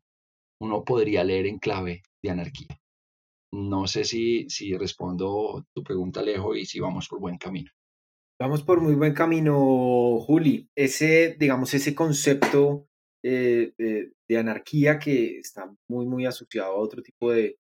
uno 0.61 0.85
podría 0.85 1.23
leer 1.23 1.47
en 1.47 1.59
clave 1.59 2.03
de 2.23 2.29
anarquía. 2.29 2.79
No 3.51 3.87
sé 3.87 4.05
si, 4.05 4.49
si 4.49 4.75
respondo 4.77 5.65
tu 5.75 5.83
pregunta, 5.83 6.21
Alejo, 6.21 6.55
y 6.55 6.65
si 6.65 6.79
vamos 6.79 7.07
por 7.07 7.19
buen 7.19 7.37
camino. 7.37 7.69
Vamos 8.39 8.63
por 8.63 8.81
muy 8.81 8.95
buen 8.95 9.13
camino, 9.13 10.19
Juli. 10.19 10.67
Ese, 10.75 11.35
digamos, 11.39 11.73
ese 11.73 11.93
concepto 11.93 12.87
eh, 13.23 13.73
de, 13.77 14.37
anarquía 14.37 14.97
que 14.97 15.37
está 15.37 15.71
muy, 15.87 16.07
muy 16.07 16.25
asociado 16.25 16.73
a 16.73 16.79
otro 16.79 17.03
tipo 17.03 17.31
de, 17.31 17.59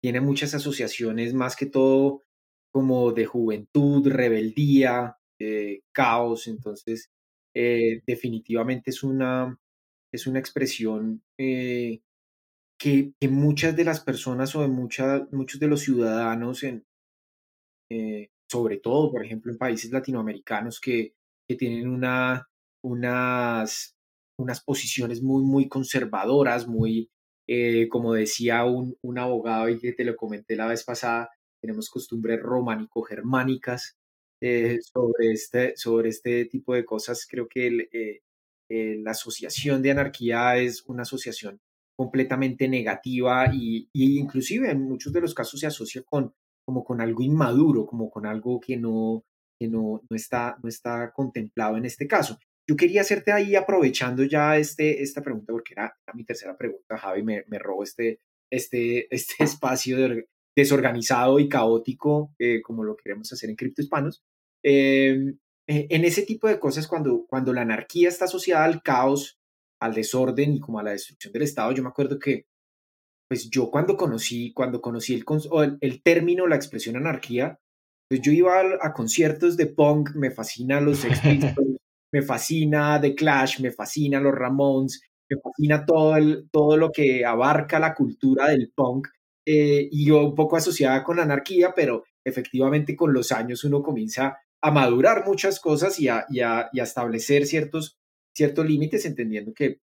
tiene 0.00 0.20
muchas 0.22 0.54
asociaciones, 0.54 1.34
más 1.34 1.54
que 1.54 1.66
todo 1.66 2.24
como 2.72 3.12
de 3.12 3.26
juventud, 3.26 4.08
rebeldía, 4.08 5.17
eh, 5.40 5.80
caos. 5.92 6.46
Entonces, 6.48 7.10
eh, 7.54 8.02
definitivamente 8.06 8.90
es 8.90 9.02
una, 9.02 9.58
es 10.12 10.26
una 10.26 10.38
expresión 10.38 11.22
que, 11.36 12.02
que, 12.78 13.28
muchas 13.28 13.76
de 13.76 13.84
las 13.84 14.00
personas 14.00 14.54
o 14.56 14.62
de 14.62 14.68
muchos 14.68 15.60
de 15.60 15.68
los 15.68 15.80
ciudadanos 15.80 16.62
en, 16.64 16.84
sobre 18.48 18.78
todo, 18.78 19.10
por 19.10 19.24
ejemplo, 19.24 19.52
en 19.52 19.58
países 19.58 19.90
latinoamericanos 19.92 20.80
que, 20.80 21.14
tienen 21.58 21.88
una, 21.88 22.46
unas, 22.84 23.96
unas 24.38 24.62
posiciones 24.62 25.22
muy, 25.22 25.42
muy 25.44 25.66
conservadoras, 25.66 26.68
muy, 26.68 27.10
eh, 27.46 27.88
como 27.88 28.12
decía 28.12 28.66
un, 28.66 29.18
abogado 29.18 29.70
y 29.70 29.78
que 29.78 29.94
te 29.94 30.04
lo 30.04 30.14
comenté 30.14 30.56
la 30.56 30.66
vez 30.66 30.84
pasada, 30.84 31.30
tenemos 31.62 31.88
costumbres 31.88 32.38
románico-germánicas 32.42 33.96
eh, 34.40 34.78
sobre, 34.82 35.32
este, 35.32 35.76
sobre 35.76 36.10
este 36.10 36.44
tipo 36.46 36.74
de 36.74 36.84
cosas. 36.84 37.26
Creo 37.28 37.48
que 37.48 37.88
eh, 38.70 38.96
la 39.02 39.12
asociación 39.12 39.82
de 39.82 39.90
anarquía 39.90 40.56
es 40.58 40.84
una 40.86 41.02
asociación 41.02 41.60
completamente 41.96 42.68
negativa 42.68 43.50
y, 43.52 43.88
y, 43.92 44.18
inclusive 44.18 44.70
en 44.70 44.82
muchos 44.82 45.12
de 45.12 45.20
los 45.20 45.34
casos 45.34 45.60
se 45.60 45.66
asocia 45.66 46.02
con 46.02 46.32
como 46.68 46.84
con 46.84 47.00
algo 47.00 47.22
inmaduro, 47.22 47.86
como 47.86 48.10
con 48.10 48.26
algo 48.26 48.60
que 48.60 48.76
no, 48.76 49.24
que 49.58 49.68
no, 49.68 50.02
no, 50.08 50.14
está, 50.14 50.58
no 50.62 50.68
está 50.68 51.12
contemplado 51.12 51.78
en 51.78 51.86
este 51.86 52.06
caso. 52.06 52.38
Yo 52.68 52.76
quería 52.76 53.00
hacerte 53.00 53.32
ahí, 53.32 53.56
aprovechando 53.56 54.22
ya 54.24 54.58
este, 54.58 55.02
esta 55.02 55.22
pregunta, 55.22 55.54
porque 55.54 55.72
era, 55.72 55.96
mi 56.12 56.26
tercera 56.26 56.58
pregunta, 56.58 56.98
Javi, 56.98 57.22
me, 57.22 57.44
me 57.48 57.58
robó 57.58 57.84
este, 57.84 58.20
este, 58.50 59.08
este 59.14 59.44
espacio 59.44 59.96
desorganizado 60.58 61.38
y 61.38 61.48
caótico, 61.48 62.34
eh, 62.38 62.60
como 62.62 62.82
lo 62.82 62.96
queremos 62.96 63.32
hacer 63.32 63.48
en 63.48 63.56
Cripto 63.56 63.80
Hispanos. 63.80 64.22
Em, 64.64 65.38
e, 65.68 65.86
en 65.88 66.04
ese 66.04 66.22
tipo 66.22 66.48
de 66.48 66.58
cosas, 66.58 66.88
cuando, 66.88 67.26
cuando 67.28 67.52
la 67.52 67.62
anarquía 67.62 68.08
está 68.08 68.24
asociada 68.24 68.64
al 68.64 68.82
caos, 68.82 69.38
al 69.80 69.94
desorden 69.94 70.54
y 70.54 70.60
como 70.60 70.80
a 70.80 70.82
la 70.82 70.90
destrucción 70.90 71.32
del 71.32 71.42
Estado, 71.42 71.72
yo 71.72 71.82
me 71.82 71.90
acuerdo 71.90 72.18
que 72.18 72.46
pues 73.30 73.50
yo 73.50 73.70
cuando 73.70 73.96
conocí, 73.96 74.52
cuando 74.52 74.80
conocí 74.80 75.14
el, 75.14 75.78
el, 75.80 76.02
término, 76.02 76.46
la 76.46 76.56
expresión 76.56 76.96
anarquía, 76.96 77.60
pues 78.08 78.22
yo 78.22 78.32
iba 78.32 78.60
a, 78.80 78.92
conciertos 78.94 79.56
de 79.56 79.66
punk, 79.66 80.14
me 80.16 80.30
fascina 80.30 80.80
los 80.80 80.98
Sex 80.98 81.20
me 82.12 82.22
fascina 82.22 83.00
The 83.00 83.14
Clash, 83.14 83.60
me 83.60 83.70
fascina 83.70 84.18
los 84.18 84.34
Ramones, 84.34 85.02
me 85.30 85.36
fascina 85.40 85.84
todo, 85.84 86.16
el, 86.16 86.48
todo 86.50 86.76
lo 86.78 86.90
que 86.90 87.24
abarca 87.24 87.78
la 87.78 87.94
cultura 87.94 88.48
del 88.48 88.72
punk, 88.74 89.08
eh, 89.50 89.88
y 89.90 90.04
yo 90.04 90.22
un 90.26 90.34
poco 90.34 90.58
asociada 90.58 91.02
con 91.02 91.16
la 91.16 91.22
anarquía, 91.22 91.72
pero 91.74 92.04
efectivamente 92.22 92.94
con 92.94 93.14
los 93.14 93.32
años 93.32 93.64
uno 93.64 93.82
comienza 93.82 94.36
a 94.60 94.70
madurar 94.70 95.24
muchas 95.26 95.58
cosas 95.58 95.98
y 95.98 96.08
a, 96.08 96.26
y 96.28 96.40
a, 96.40 96.68
y 96.70 96.80
a 96.80 96.82
establecer 96.82 97.46
ciertos, 97.46 97.96
ciertos 98.36 98.66
límites, 98.66 99.06
entendiendo 99.06 99.54
que 99.54 99.80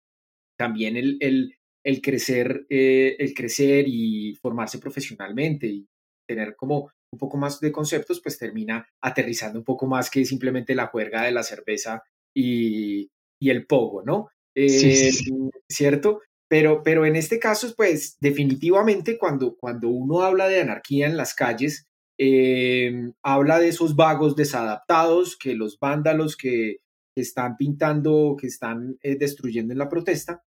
también 0.58 0.96
el, 0.96 1.16
el, 1.20 1.54
el 1.84 2.02
crecer, 2.02 2.66
eh, 2.70 3.14
el 3.20 3.34
crecer 3.34 3.84
y 3.86 4.34
formarse 4.42 4.80
profesionalmente 4.80 5.68
y 5.68 5.86
tener 6.26 6.56
como 6.56 6.90
un 7.12 7.18
poco 7.20 7.36
más 7.36 7.60
de 7.60 7.70
conceptos, 7.70 8.20
pues 8.20 8.38
termina 8.38 8.84
aterrizando 9.00 9.60
un 9.60 9.64
poco 9.64 9.86
más 9.86 10.10
que 10.10 10.24
simplemente 10.24 10.74
la 10.74 10.88
juerga 10.88 11.22
de 11.22 11.30
la 11.30 11.44
cerveza 11.44 12.02
y, 12.34 13.08
el 13.38 13.64
pogo, 13.66 14.02
¿no? 14.02 14.28
sí, 14.56 14.90
eh, 14.90 15.10
¿Cierto? 15.68 16.20
Pero, 16.52 16.82
pero 16.82 17.06
en 17.06 17.16
este 17.16 17.38
caso, 17.38 17.72
pues 17.74 18.18
definitivamente 18.20 19.16
cuando, 19.16 19.56
cuando 19.56 19.88
uno 19.88 20.20
habla 20.20 20.48
de 20.48 20.60
anarquía 20.60 21.06
en 21.06 21.16
las 21.16 21.32
calles, 21.32 21.86
em, 22.18 23.14
habla 23.22 23.58
de 23.58 23.68
esos 23.68 23.96
vagos 23.96 24.36
desadaptados, 24.36 25.38
que 25.38 25.54
los 25.54 25.78
vándalos 25.80 26.36
que, 26.36 26.76
están 27.16 27.56
pintando, 27.56 28.36
que 28.38 28.48
están 28.48 28.98
eh, 29.02 29.16
destruyendo 29.16 29.72
en 29.72 29.78
la 29.78 29.88
protesta, 29.88 30.42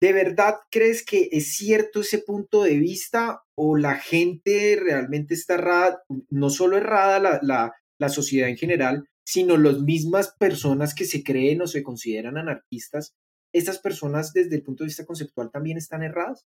¿De 0.00 0.12
verdad 0.12 0.56
crees 0.68 1.04
que 1.06 1.28
es 1.30 1.54
cierto 1.54 2.00
ese 2.00 2.18
punto 2.18 2.64
de 2.64 2.78
vista 2.78 3.44
o 3.56 3.76
la 3.76 3.94
gente 3.94 4.76
realmente 4.82 5.34
está 5.34 5.54
errada, 5.54 6.02
no 6.28 6.50
solo 6.50 6.76
errada 6.76 7.20
la, 7.20 7.38
la, 7.42 7.72
la 7.98 8.08
sociedad 8.08 8.48
en 8.48 8.56
general, 8.56 9.08
sino 9.24 9.56
las 9.56 9.80
mismas 9.80 10.34
personas 10.38 10.92
que 10.92 11.04
se 11.04 11.22
creen 11.22 11.62
o 11.62 11.66
se 11.68 11.84
consideran 11.84 12.36
anarquistas? 12.36 13.14
¿Estas 13.56 13.78
personas 13.78 14.34
desde 14.34 14.54
el 14.54 14.62
punto 14.62 14.84
de 14.84 14.88
vista 14.88 15.06
conceptual 15.06 15.50
también 15.50 15.78
están 15.78 16.02
erradas? 16.02 16.46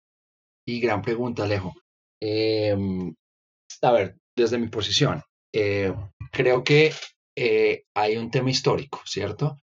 Y 0.68 0.80
gran 0.80 1.02
pregunta, 1.02 1.46
Alejo. 1.46 1.74
Em, 2.22 3.16
a 3.82 3.92
ver, 3.92 4.18
desde 4.38 4.60
mi 4.60 4.68
posición, 4.68 5.24
eh, 5.52 5.92
creo 6.32 6.64
que 6.64 6.94
eh, 7.36 7.86
hay 7.96 8.18
un 8.18 8.30
tema 8.30 8.52
histórico, 8.52 9.02
¿cierto? 9.04 9.58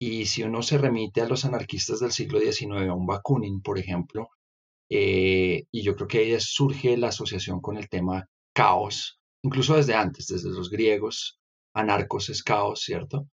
Y 0.00 0.26
si 0.26 0.44
uno 0.44 0.62
se 0.62 0.78
remite 0.78 1.22
a 1.22 1.28
los 1.28 1.44
anarquistas 1.44 1.98
del 1.98 2.12
siglo 2.12 2.38
XIX, 2.38 2.88
a 2.88 2.94
un 2.94 3.06
Bakunin, 3.06 3.62
por 3.62 3.80
ejemplo, 3.80 4.28
eh, 4.88 5.64
y 5.72 5.82
yo 5.82 5.96
creo 5.96 6.06
que 6.06 6.18
ahí 6.18 6.36
surge 6.38 6.96
la 6.96 7.08
asociación 7.08 7.60
con 7.60 7.78
el 7.78 7.88
tema 7.88 8.28
caos, 8.54 9.18
incluso 9.42 9.74
desde 9.74 9.94
antes, 9.94 10.28
desde 10.28 10.50
los 10.50 10.70
griegos, 10.70 11.40
anarcos 11.74 12.28
es 12.28 12.44
caos, 12.44 12.82
¿cierto? 12.82 13.26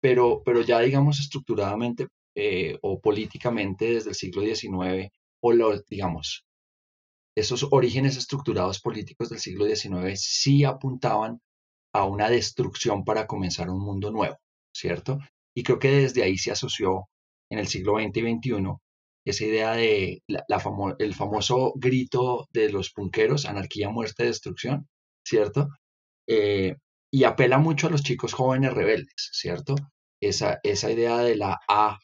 Pero, 0.00 0.42
pero 0.44 0.60
ya 0.60 0.78
digamos 0.78 1.18
estructuradamente 1.18 2.06
eh, 2.34 2.78
o 2.82 3.00
políticamente 3.00 3.94
desde 3.94 4.10
el 4.10 4.16
siglo 4.16 4.42
XIX, 4.42 5.10
o 5.40 5.52
los, 5.52 5.84
digamos, 5.86 6.44
esos 7.36 7.66
orígenes 7.70 8.16
estructurados 8.16 8.80
políticos 8.80 9.30
del 9.30 9.38
siglo 9.38 9.64
XIX 9.66 10.20
sí 10.20 10.64
apuntaban 10.64 11.40
a 11.94 12.04
una 12.04 12.28
destrucción 12.28 13.04
para 13.04 13.26
comenzar 13.26 13.70
un 13.70 13.82
mundo 13.84 14.10
nuevo, 14.10 14.38
¿cierto? 14.74 15.18
Y 15.54 15.62
creo 15.62 15.78
que 15.78 15.90
desde 15.90 16.22
ahí 16.22 16.38
se 16.38 16.52
asoció 16.52 17.08
en 17.50 17.58
el 17.58 17.68
siglo 17.68 17.98
XX 17.98 18.16
y 18.16 18.20
XXI 18.20 18.76
esa 19.24 19.44
idea 19.44 19.72
de 19.72 20.22
la, 20.26 20.44
el 20.98 21.14
famoso 21.14 21.72
grito 21.76 22.48
de 22.50 22.70
los 22.70 22.90
punqueros, 22.90 23.44
anarquía, 23.46 23.88
muerte, 23.88 24.24
destrucción, 24.24 24.88
¿cierto? 25.24 25.68
Eh, 26.26 26.76
y 27.10 27.24
apela 27.24 27.58
mucho 27.58 27.86
a 27.86 27.90
los 27.90 28.02
chicos 28.02 28.32
jóvenes 28.32 28.72
rebeldes, 28.72 29.30
¿cierto? 29.32 29.74
Esa, 30.20 30.58
esa 30.62 30.90
idea 30.90 31.18
de 31.18 31.36
la 31.36 31.58
A 31.68 31.98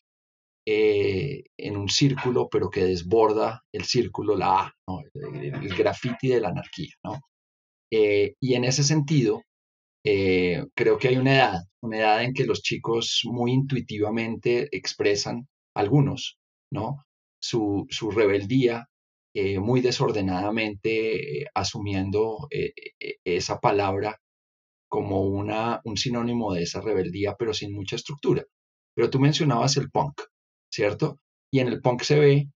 eh, 0.70 1.44
en 1.56 1.78
un 1.78 1.88
círculo, 1.88 2.48
pero 2.50 2.68
que 2.68 2.84
desborda 2.84 3.64
el 3.72 3.84
círculo, 3.84 4.36
la 4.36 4.60
A, 4.60 4.74
el, 5.14 5.74
graffiti 5.74 6.28
de 6.28 6.40
la 6.40 6.50
anarquía, 6.50 6.92
¿no? 7.02 7.22
Eh, 7.90 8.34
y 8.38 8.52
en 8.52 8.64
ese 8.64 8.84
sentido, 8.84 9.42
eh, 10.04 10.62
creo 10.74 10.98
que 10.98 11.08
hay 11.08 11.16
una 11.16 11.34
edad, 11.36 11.60
una 11.80 11.98
edad 11.98 12.22
en 12.22 12.34
que 12.34 12.44
los 12.44 12.60
chicos 12.60 13.22
muy 13.24 13.52
intuitivamente 13.52 14.68
expresan, 14.76 15.48
algunos, 15.74 16.38
¿no? 16.70 17.02
Su, 17.40 17.86
su 17.88 18.10
rebeldía 18.10 18.88
eh, 19.34 19.58
muy 19.60 19.80
desordenadamente, 19.80 21.40
eh, 21.42 21.46
asumiendo 21.54 22.46
esa 23.24 23.58
palabra 23.58 24.20
como 24.88 25.22
una, 25.22 25.80
un 25.84 25.96
sinónimo 25.96 26.52
de 26.52 26.64
esa 26.64 26.82
rebeldía, 26.82 27.36
pero 27.38 27.54
sin 27.54 27.72
mucha 27.74 27.96
estructura. 27.96 28.44
Pero 28.94 29.08
tú 29.08 29.18
mencionabas 29.18 29.78
el 29.78 29.90
punk, 29.90 30.20
¿cierto? 30.70 31.20
Y 31.50 31.60
en 31.60 31.68
el 31.68 31.80
punk 31.80 32.02
se 32.02 32.18
ve 32.18 32.48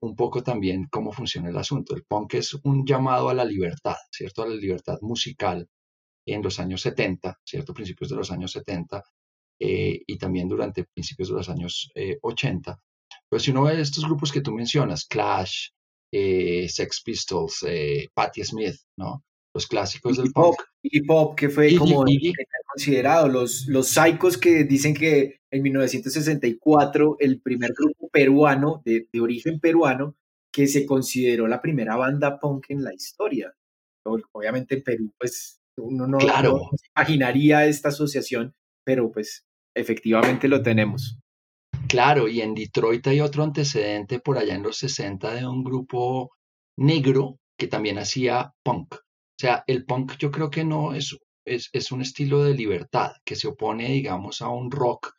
un 0.00 0.16
poco 0.16 0.42
también 0.42 0.86
cómo 0.90 1.12
funciona 1.12 1.50
el 1.50 1.56
asunto. 1.58 1.94
El 1.94 2.04
punk 2.04 2.34
es 2.34 2.54
un 2.64 2.86
llamado 2.86 3.28
a 3.28 3.34
la 3.34 3.44
libertad, 3.44 3.96
¿cierto? 4.10 4.42
A 4.42 4.48
la 4.48 4.54
libertad 4.54 4.98
musical, 5.02 5.68
en 6.26 6.42
los 6.42 6.58
años 6.60 6.80
70, 6.82 7.38
¿cierto? 7.44 7.74
Principios 7.74 8.10
de 8.10 8.16
los 8.16 8.30
años 8.30 8.52
70 8.52 9.02
eh, 9.58 10.02
y 10.06 10.18
también 10.18 10.48
durante 10.48 10.84
principios 10.84 11.28
de 11.28 11.34
los 11.34 11.48
años 11.48 11.90
80. 12.22 12.72
Eh, 12.72 12.76
pues 13.28 13.42
si 13.42 13.50
uno 13.50 13.64
ve 13.64 13.80
estos 13.80 14.04
grupos 14.04 14.32
que 14.32 14.40
tú 14.40 14.52
mencionas, 14.52 15.06
Clash, 15.06 15.68
eh, 16.12 16.68
Sex 16.68 17.02
Pistols, 17.04 17.64
Patti 18.14 18.44
Smith, 18.44 18.76
¿no? 18.96 19.24
Los 19.54 19.66
clásicos 19.66 20.16
del 20.16 20.32
pop. 20.32 20.54
Y 20.82 21.02
pop, 21.02 21.36
que 21.36 21.48
fue 21.48 21.74
como 21.76 22.04
considerado, 22.72 23.28
los, 23.28 23.66
los 23.66 23.88
Psychos 23.88 24.38
que 24.38 24.64
dicen 24.64 24.94
que 24.94 25.40
en 25.50 25.62
1964 25.62 27.16
el 27.18 27.40
primer 27.40 27.72
grupo 27.76 28.08
peruano, 28.08 28.80
de, 28.84 29.08
de 29.12 29.20
origen 29.20 29.58
peruano, 29.58 30.14
que 30.52 30.66
se 30.66 30.86
consideró 30.86 31.46
la 31.48 31.60
primera 31.60 31.96
banda 31.96 32.38
punk 32.38 32.66
en 32.68 32.84
la 32.84 32.94
historia. 32.94 33.54
Obviamente 34.32 34.76
en 34.76 34.82
Perú, 34.82 35.12
pues 35.18 35.60
uno 35.76 36.06
no, 36.06 36.18
imaginaría 36.96 37.66
esta 37.66 37.88
asociación, 37.88 38.54
pero 38.84 39.10
pues 39.10 39.46
efectivamente 39.74 40.48
lo 40.48 40.62
tenemos. 40.62 41.18
Claro, 41.88 42.28
y 42.28 42.40
en 42.40 42.54
Detroit 42.54 43.06
hay 43.06 43.20
otro 43.20 43.42
antecedente 43.42 44.20
por 44.20 44.38
allá 44.38 44.54
en 44.54 44.62
los 44.62 44.76
60 44.78 45.34
de 45.34 45.46
un 45.46 45.64
grupo 45.64 46.30
negro 46.76 47.38
que 47.58 47.66
también 47.66 47.98
hacía 47.98 48.54
punk. 48.62 48.94
Sea, 49.40 49.64
el 49.66 49.86
punk 49.86 50.18
yo 50.18 50.30
creo 50.30 50.50
que 50.50 50.64
no 50.64 50.92
es, 50.92 51.16
es, 51.46 51.92
un 51.92 52.02
estilo 52.02 52.44
de 52.44 52.52
libertad 52.52 53.12
que 53.24 53.36
se 53.36 53.48
opone, 53.48 53.88
digamos, 53.88 54.42
a 54.42 54.50
un 54.50 54.70
rock 54.70 55.14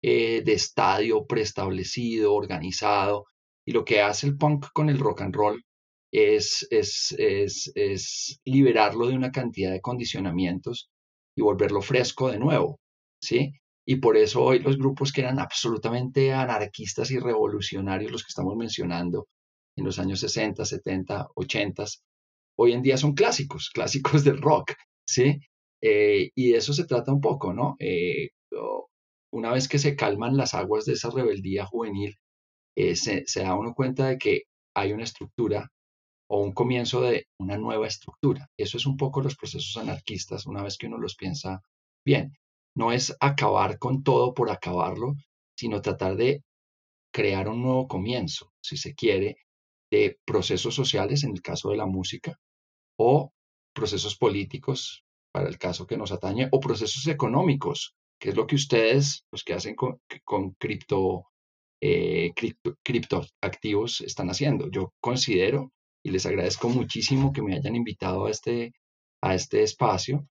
eh, 0.00 0.40
de 0.42 0.54
estadio 0.54 1.26
preestablecido, 1.26 2.32
organizado. 2.32 3.26
Y 3.66 3.72
lo 3.72 3.84
que 3.84 4.00
hace 4.00 4.26
el 4.26 4.38
punk 4.38 4.68
con 4.72 4.88
el 4.88 4.98
rock 4.98 5.20
and 5.20 5.34
roll 5.34 5.62
es, 6.10 6.66
es, 6.70 7.14
es, 7.18 7.70
es, 7.74 8.40
liberarlo 8.46 9.06
de 9.06 9.16
una 9.16 9.30
cantidad 9.30 9.70
de 9.70 9.82
condicionamientos 9.82 10.88
y 11.36 11.42
volverlo 11.42 11.82
fresco 11.82 12.30
de 12.30 12.38
nuevo, 12.38 12.80
¿sí? 13.20 13.52
Y 13.84 13.96
por 13.96 14.16
eso 14.16 14.42
hoy 14.44 14.60
los 14.60 14.78
grupos 14.78 15.12
que 15.12 15.20
eran 15.20 15.38
absolutamente 15.40 16.32
anarquistas 16.32 17.10
y 17.10 17.18
revolucionarios, 17.18 18.12
los 18.12 18.22
que 18.22 18.30
estamos 18.30 18.56
mencionando 18.56 19.28
en 19.76 19.84
los 19.84 19.98
años 19.98 20.20
60, 20.20 20.64
70, 20.64 21.28
80, 21.34 21.84
hoy 22.58 22.72
en 22.72 22.82
día 22.82 22.96
son 22.96 23.14
clásicos, 23.14 23.70
clásicos 23.74 24.24
del 24.24 24.40
rock, 24.40 24.74
¿sí? 25.06 25.40
Eh, 25.80 26.30
y 26.34 26.50
de 26.52 26.58
eso 26.58 26.72
se 26.72 26.86
trata 26.86 27.12
un 27.12 27.20
poco, 27.20 27.54
¿no? 27.54 27.76
Eh, 27.78 28.30
una 29.32 29.52
vez 29.52 29.68
que 29.68 29.78
se 29.78 29.94
calman 29.94 30.36
las 30.36 30.54
aguas 30.54 30.84
de 30.84 30.94
esa 30.94 31.10
rebeldía 31.10 31.66
juvenil, 31.66 32.16
eh, 32.76 32.96
se, 32.96 33.24
se, 33.26 33.42
da 33.42 33.54
uno 33.54 33.74
cuenta 33.74 34.08
de 34.08 34.18
que 34.18 34.42
hay 34.74 34.92
una 34.92 35.04
estructura 35.04 35.70
o 36.30 36.42
un 36.42 36.52
comienzo 36.52 37.02
de 37.02 37.26
una 37.38 37.58
nueva 37.58 37.86
estructura. 37.86 38.48
Eso 38.56 38.78
es 38.78 38.86
un 38.86 38.96
poco 38.96 39.20
los 39.22 39.36
procesos 39.36 39.76
anarquistas 39.76 40.46
una 40.46 40.62
vez 40.62 40.78
que 40.78 40.86
uno 40.86 40.98
los 40.98 41.16
piensa 41.16 41.60
bien. 42.04 42.32
No 42.76 42.92
es 42.92 43.16
acabar 43.20 43.78
con 43.78 44.02
todo 44.02 44.34
por 44.34 44.50
acabarlo, 44.50 45.14
sino 45.56 45.82
tratar 45.82 46.16
de 46.16 46.42
crear 47.12 47.48
un 47.48 47.62
nuevo 47.62 47.88
comienzo, 47.88 48.52
si 48.62 48.76
se 48.76 48.94
quiere, 48.94 49.36
de 49.90 50.18
procesos 50.24 50.74
sociales 50.74 51.24
en 51.24 51.32
el 51.32 51.42
caso 51.42 51.70
de 51.70 51.76
la 51.76 51.86
música 51.86 52.38
o 52.98 53.32
procesos 53.74 54.16
políticos 54.16 55.04
para 55.32 55.48
el 55.48 55.58
caso 55.58 55.86
que 55.86 55.96
nos 55.96 56.12
atañe 56.12 56.48
o 56.50 56.60
procesos 56.60 57.06
económicos, 57.06 57.94
que 58.20 58.30
es 58.30 58.36
lo 58.36 58.46
que 58.46 58.56
ustedes, 58.56 59.24
los 59.30 59.44
que 59.44 59.54
hacen 59.54 59.74
con, 59.76 60.00
cripto, 60.58 61.26
eh, 61.80 62.32
cripto, 62.34 62.76
criptoactivos, 62.82 64.00
están 64.00 64.30
haciendo. 64.30 64.68
Yo 64.70 64.92
considero 65.00 65.72
y 66.02 66.10
les 66.10 66.26
agradezco 66.26 66.68
muchísimo 66.68 67.32
que 67.32 67.42
me 67.42 67.54
hayan 67.54 67.76
invitado 67.76 68.26
a 68.26 68.30
este, 68.30 68.72
a 69.22 69.34
este 69.34 69.62
espacio, 69.62 70.26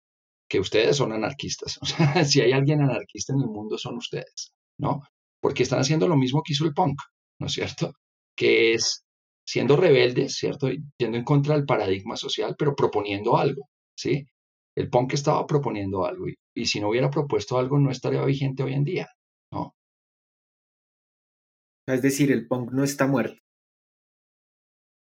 que 0.50 0.60
ustedes 0.60 0.98
son 0.98 1.14
anarquistas. 1.14 1.80
Si 2.26 2.42
hay 2.42 2.52
alguien 2.52 2.82
anarquista 2.82 3.34
en 3.34 3.42
el 3.42 3.48
mundo 3.48 3.78
son 3.78 3.98
ustedes, 3.98 4.54
¿no? 4.78 5.04
Porque 5.42 5.64
están 5.64 5.80
haciendo 5.80 6.08
lo 6.08 6.18
mismo 6.18 6.42
que 6.44 6.54
hizo 6.54 6.66
el 6.66 6.74
punk, 6.74 7.00
¿no 7.40 7.48
es 7.48 7.54
cierto? 7.54 7.94
Que 8.36 8.74
es 8.74 9.06
siendo 9.48 9.78
rebeldes, 9.78 10.36
¿cierto? 10.36 10.70
Yendo 10.98 11.18
en 11.18 11.24
contra 11.24 11.56
del 11.56 11.66
paradigma 11.66 12.18
social, 12.18 12.56
pero 12.58 12.76
proponiendo 12.76 13.38
algo, 13.38 13.70
¿sí? 13.98 14.28
El 14.76 14.90
punk 14.90 15.14
estaba 15.14 15.48
proponiendo 15.48 16.06
algo 16.06 16.28
y, 16.28 16.36
y 16.56 16.66
si 16.66 16.80
no 16.80 16.90
hubiera 16.90 17.10
propuesto 17.10 17.58
algo 17.58 17.80
no 17.80 17.90
estaría 17.90 18.24
vigente 18.26 18.64
hoy 18.64 18.74
en 18.74 18.84
día, 18.84 19.08
¿no? 19.52 19.74
Es 21.88 22.02
decir, 22.02 22.32
el 22.32 22.48
punk 22.48 22.72
no 22.72 22.84
está 22.84 23.08
muerto. 23.08 23.40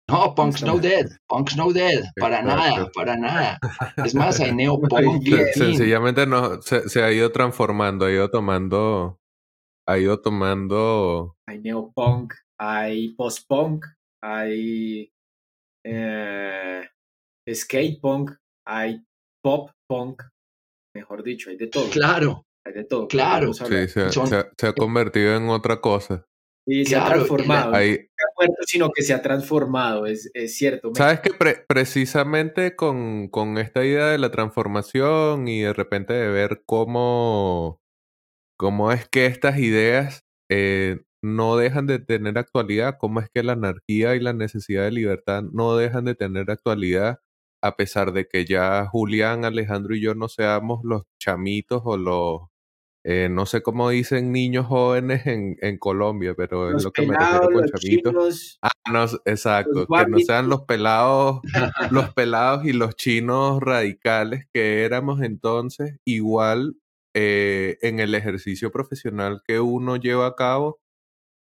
No, 0.10 0.34
Punk's 0.34 0.64
No 0.64 0.80
Dead, 0.80 1.06
Punk's 1.28 1.58
No 1.58 1.74
Dead, 1.74 2.02
para 2.16 2.42
nada, 2.42 2.90
para 2.94 3.18
nada. 3.18 3.60
Es 3.98 4.16
más, 4.16 4.40
hay 4.40 4.52
neopunk. 4.56 5.28
Sencillamente 5.54 6.26
no, 6.26 6.62
se, 6.62 7.04
ha 7.04 7.12
ido 7.12 7.30
transformando, 7.34 8.06
ha 8.06 8.12
ido 8.12 8.30
tomando, 8.30 9.20
ha 9.86 9.98
ido 9.98 10.22
tomando. 10.22 11.36
Hay 11.46 11.60
neopunk, 11.60 12.34
hay 12.58 13.16
post-punk, 13.16 13.86
hay 14.24 15.12
eh, 15.86 16.88
skate-punk, 17.48 18.32
hay 18.66 19.04
pop-punk, 19.44 20.24
mejor 20.96 21.24
dicho, 21.24 21.50
hay 21.50 21.58
de 21.58 21.68
todo. 21.68 21.90
Claro. 21.90 22.46
Hay 22.66 22.74
de 22.74 22.84
todo. 22.84 23.08
Claro. 23.08 23.54
Sí, 23.54 23.66
se 23.88 24.68
ha 24.68 24.74
convertido 24.74 25.36
en 25.36 25.50
otra 25.50 25.80
cosa. 25.80 26.26
Y 26.70 26.86
se 26.86 26.98
ha 26.98 27.06
transformado. 27.06 27.72
No 27.72 27.78
sino 28.66 28.90
que 28.92 29.02
se 29.02 29.14
ha 29.14 29.22
transformado, 29.22 30.06
es, 30.06 30.30
es 30.34 30.58
cierto. 30.58 30.92
Sabes 30.94 31.22
que 31.22 31.32
precisamente 31.66 32.76
con, 32.76 33.30
con, 33.30 33.58
esta 33.58 33.86
idea 33.86 34.08
de 34.08 34.18
la 34.18 34.32
transformación 34.32 35.48
y 35.48 35.62
de 35.62 35.74
repente 35.74 36.14
de 36.14 36.28
ver 36.28 36.64
cómo, 36.66 37.80
cómo 38.58 38.92
es 38.92 39.08
que 39.08 39.28
estas 39.28 39.58
ideas 39.60 40.26
eh, 40.52 41.04
no 41.36 41.58
dejan 41.58 41.88
de 41.88 42.00
tener 42.00 42.38
actualidad, 42.38 42.98
cómo 43.00 43.20
es 43.20 43.30
que 43.30 43.44
la 43.44 43.54
anarquía 43.54 44.16
y 44.16 44.20
la 44.20 44.34
necesidad 44.34 44.84
de 44.84 44.92
libertad 44.92 45.44
no 45.44 45.76
dejan 45.76 46.06
de 46.06 46.16
tener 46.16 46.50
actualidad, 46.52 47.20
a 47.62 47.76
pesar 47.76 48.14
de 48.14 48.28
que 48.28 48.46
ya 48.46 48.88
Julián, 48.88 49.46
Alejandro 49.46 49.96
y 49.96 50.02
yo 50.02 50.16
no 50.16 50.30
seamos 50.30 50.82
los 50.84 51.04
chamitos 51.20 51.82
o 51.86 51.98
los 51.98 52.42
eh, 53.10 53.30
no 53.30 53.46
sé 53.46 53.62
cómo 53.62 53.90
dicen 53.90 54.34
niños 54.34 54.66
jóvenes 54.66 55.26
en, 55.28 55.56
en 55.62 55.78
Colombia, 55.78 56.34
pero 56.36 56.76
es 56.76 56.84
lo 56.84 56.92
que 56.92 57.08
me 57.08 57.18
refiero 57.18 57.50
con 57.54 57.66
chavitos. 57.66 58.60
Ah, 58.62 59.08
exacto, 59.24 59.88
que 59.88 60.08
no 60.10 60.20
sean 60.20 60.50
los 60.50 60.64
pelados, 60.64 61.40
los 61.92 62.14
pelados 62.14 62.66
y 62.66 62.74
los 62.74 62.98
chinos 62.98 63.62
radicales 63.62 64.48
que 64.54 64.84
éramos 64.84 65.22
entonces, 65.22 65.98
igual 66.04 66.76
eh, 67.14 67.78
en 67.82 68.02
el 68.02 68.14
ejercicio 68.14 68.72
profesional 68.72 69.42
que 69.48 69.62
uno 69.62 69.96
lleva 69.96 70.28
a 70.28 70.36
cabo, 70.36 70.82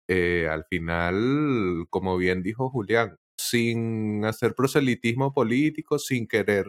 eh, 0.07 0.47
al 0.49 0.65
final, 0.69 1.85
como 1.89 2.17
bien 2.17 2.43
dijo 2.43 2.69
Julián, 2.69 3.17
sin 3.37 4.25
hacer 4.25 4.55
proselitismo 4.55 5.33
político, 5.33 5.99
sin 5.99 6.27
querer 6.27 6.67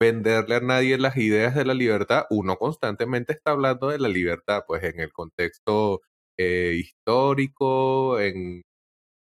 venderle 0.00 0.56
a 0.56 0.60
nadie 0.60 0.98
las 0.98 1.16
ideas 1.16 1.54
de 1.54 1.64
la 1.64 1.74
libertad, 1.74 2.24
uno 2.30 2.56
constantemente 2.56 3.32
está 3.32 3.52
hablando 3.52 3.88
de 3.88 3.98
la 3.98 4.08
libertad, 4.08 4.62
pues 4.66 4.84
en 4.84 5.00
el 5.00 5.12
contexto 5.12 6.02
eh, 6.38 6.74
histórico, 6.78 8.20
en 8.20 8.62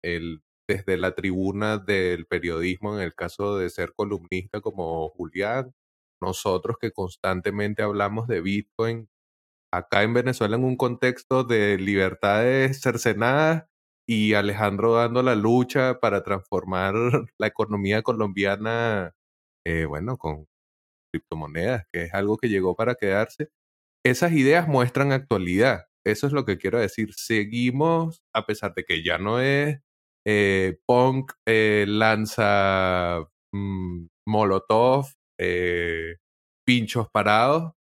el, 0.04 0.42
desde 0.68 0.98
la 0.98 1.16
tribuna 1.16 1.78
del 1.78 2.26
periodismo, 2.28 2.96
en 2.96 3.02
el 3.04 3.16
caso 3.16 3.58
de 3.58 3.70
ser 3.70 3.94
columnista 3.96 4.62
como 4.62 5.10
Julián, 5.10 5.74
nosotros 6.22 6.78
que 6.80 6.92
constantemente 6.92 7.84
hablamos 7.84 8.28
de 8.28 8.42
Bitcoin, 8.42 9.08
acá 9.78 10.04
en 10.04 10.14
Venezuela 10.14 10.56
en 10.56 10.64
un 10.64 10.78
contexto 10.78 11.44
de 11.44 11.78
libertades 11.78 12.82
cercenadas 12.82 13.66
y 14.08 14.34
Alejandro 14.34 14.96
dando 14.96 15.24
la 15.24 15.36
lucha 15.36 16.00
para 16.00 16.24
transformar 16.24 16.94
la 17.40 17.48
economía 17.48 18.04
colombiana, 18.04 19.14
eh, 19.66 19.86
bueno, 19.86 20.18
con 20.18 20.48
criptomonedas, 21.14 21.86
que 21.94 22.04
es 22.04 22.14
algo 22.14 22.38
que 22.38 22.50
llegó 22.50 22.76
para 22.76 22.96
quedarse. 22.96 23.50
Esas 24.06 24.34
ideas 24.34 24.68
muestran 24.68 25.12
actualidad. 25.12 25.86
Eso 26.06 26.28
es 26.28 26.34
lo 26.34 26.46
que 26.46 26.58
quiero 26.58 26.80
decir. 26.80 27.14
Seguimos, 27.16 28.22
a 28.34 28.46
pesar 28.46 28.74
de 28.76 28.84
que 28.86 29.04
ya 29.04 29.18
no 29.18 29.40
es 29.42 29.80
eh, 30.26 30.78
punk, 30.88 31.34
eh, 31.48 31.86
lanza 31.88 33.22
mm, 33.54 34.08
molotov, 34.28 35.08
eh, 35.40 36.18
pinchos 36.66 37.08
parados, 37.12 37.74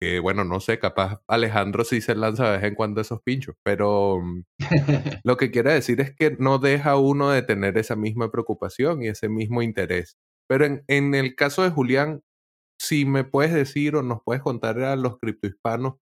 que 0.00 0.20
bueno, 0.20 0.44
no 0.44 0.60
sé, 0.60 0.78
capaz 0.78 1.20
Alejandro 1.28 1.84
sí 1.84 2.00
se 2.00 2.14
lanza 2.14 2.46
de 2.50 2.58
vez 2.58 2.64
en 2.64 2.74
cuando 2.74 3.00
esos 3.00 3.20
pinchos, 3.22 3.56
pero 3.64 4.20
mm, 4.22 4.44
lo 5.24 5.36
que 5.36 5.50
quiero 5.50 5.72
decir 5.72 6.00
es 6.00 6.14
que 6.14 6.36
no 6.38 6.58
deja 6.58 6.96
uno 6.96 7.30
de 7.30 7.42
tener 7.42 7.78
esa 7.78 7.96
misma 7.96 8.30
preocupación 8.30 9.02
y 9.02 9.08
ese 9.08 9.28
mismo 9.28 9.62
interés. 9.62 10.16
Pero 10.48 10.64
en, 10.66 10.84
en 10.88 11.14
el 11.14 11.34
caso 11.34 11.62
de 11.62 11.70
Julián, 11.70 12.22
si 12.80 13.04
me 13.04 13.24
puedes 13.24 13.52
decir 13.54 13.96
o 13.96 14.02
nos 14.02 14.20
puedes 14.24 14.42
contar 14.42 14.80
a 14.80 14.96
los 14.96 15.18
criptohispanos 15.18 15.96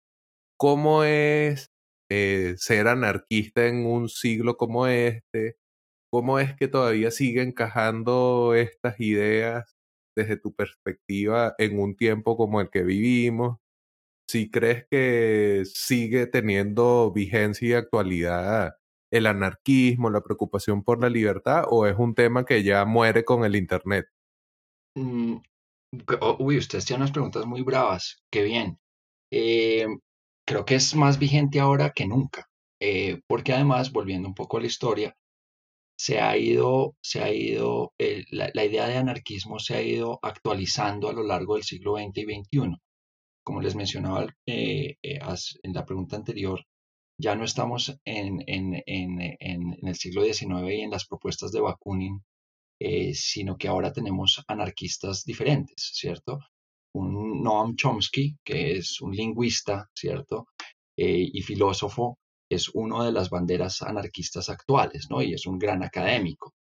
cómo 0.59 1.05
es 1.05 1.71
eh, 2.11 2.55
ser 2.59 2.89
anarquista 2.89 3.67
en 3.67 3.87
un 3.87 4.09
siglo 4.09 4.57
como 4.57 4.87
este, 4.87 5.57
cómo 6.13 6.39
es 6.41 6.55
que 6.57 6.69
todavía 6.69 7.11
sigue 7.11 7.43
encajando 7.43 8.55
estas 8.55 9.01
ideas 9.01 9.77
desde 10.17 10.37
tu 10.37 10.55
perspectiva 10.55 11.55
en 11.59 11.79
un 11.81 11.97
tiempo 11.97 12.37
como 12.37 12.61
el 12.61 12.71
que 12.71 12.83
vivimos, 12.83 13.59
si 14.33 14.51
crees 14.51 14.87
que 14.91 15.63
sigue 15.67 16.27
teniendo 16.27 17.13
vigencia 17.13 17.69
y 17.69 17.73
actualidad 17.75 18.77
el 19.11 19.27
anarquismo, 19.27 20.09
la 20.09 20.23
preocupación 20.23 20.83
por 20.83 21.03
la 21.03 21.11
libertad, 21.11 21.65
o 21.69 21.87
es 21.87 21.99
un 21.99 22.15
tema 22.15 22.47
que 22.47 22.63
ya 22.63 22.87
muere 22.87 23.27
con 23.27 23.45
el 23.45 23.57
Internet? 23.57 24.07
Mm, 24.97 25.37
oh, 26.23 26.37
uy, 26.39 26.57
ustedes 26.57 26.87
tienen 26.87 27.03
unas 27.03 27.13
preguntas 27.13 27.45
muy 27.45 27.61
bravas, 27.61 28.23
qué 28.31 28.43
bien. 28.43 28.79
Eh, 29.31 29.87
creo 30.47 30.65
que 30.65 30.77
es 30.77 30.95
más 30.95 31.19
vigente 31.19 31.61
ahora 31.61 31.91
que 31.91 32.07
nunca, 32.07 32.49
eh, 32.81 33.21
porque 33.27 33.53
además, 33.53 33.93
volviendo 33.93 34.29
un 34.29 34.35
poco 34.35 34.57
a 34.57 34.61
la 34.61 34.67
historia, 34.67 35.15
se 35.95 36.21
ha 36.21 36.39
ido, 36.39 36.97
se 37.03 37.23
ha 37.23 37.31
ido, 37.31 37.93
la, 38.31 38.51
la, 38.55 38.65
idea 38.65 38.89
de 38.89 38.97
anarquismo 38.97 39.59
se 39.59 39.75
ha 39.75 39.83
ido 39.83 40.19
actualizando 40.23 41.11
a 41.11 41.13
lo 41.13 41.23
largo 41.23 41.57
del 41.57 41.65
siglo 41.65 41.97
XX 41.97 42.17
y 42.17 42.25
XXI 42.25 42.79
como 43.43 43.61
les 43.61 43.75
mencionaba 43.75 44.27
eh, 44.47 44.97
eh, 45.03 45.19
en 45.63 45.73
la 45.73 45.85
pregunta 45.85 46.17
anterior, 46.17 46.65
ya 47.19 47.35
no 47.35 47.45
estamos 47.45 47.97
en, 48.05 48.43
el 48.47 49.95
siglo 49.97 50.25
XIX 50.25 50.73
y 50.73 50.81
en 50.81 50.91
las 50.91 51.07
propuestas 51.07 51.53
de 51.53 51.61
Bakunin, 51.61 52.23
eh, 52.81 53.15
sino 53.15 53.57
que 53.57 53.69
ahora 53.69 53.93
tenemos 53.93 54.43
anarquistas 54.49 55.25
diferentes, 55.25 55.91
¿cierto? 55.95 56.39
Un 56.95 57.43
Noam 57.43 57.77
Chomsky, 57.77 58.37
que 58.45 58.73
es 58.77 59.01
un 59.01 59.13
lingüista, 59.13 59.89
¿cierto? 59.95 60.47
y 60.95 61.41
filósofo, 61.43 62.19
es 62.49 62.69
una 62.69 63.05
de 63.05 63.13
las 63.13 63.31
banderas 63.31 63.83
anarquistas 63.83 64.51
actuales, 64.51 65.09
¿no? 65.11 65.23
Y 65.23 65.33
es 65.33 65.47
un 65.47 65.59
gran 65.59 65.83
académico. 65.83 66.55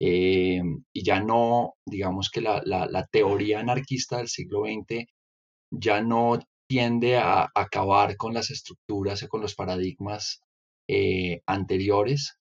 y 0.00 1.02
ya 1.04 1.20
no, 1.20 1.74
digamos 1.86 2.30
que 2.30 2.40
la, 2.40 2.60
la, 2.64 3.06
teoría 3.06 3.60
anarquista 3.60 4.18
del 4.18 4.28
siglo 4.28 4.64
XX 4.64 5.06
ya 5.70 6.00
no 6.02 6.38
tiende 6.68 7.16
a 7.16 7.50
acabar 7.54 8.16
con 8.16 8.34
las 8.34 8.50
estructuras 8.50 9.22
y 9.22 9.28
con 9.28 9.40
los 9.40 9.54
paradigmas 9.54 10.42
eh, 10.88 11.40
anteriores 11.46 12.38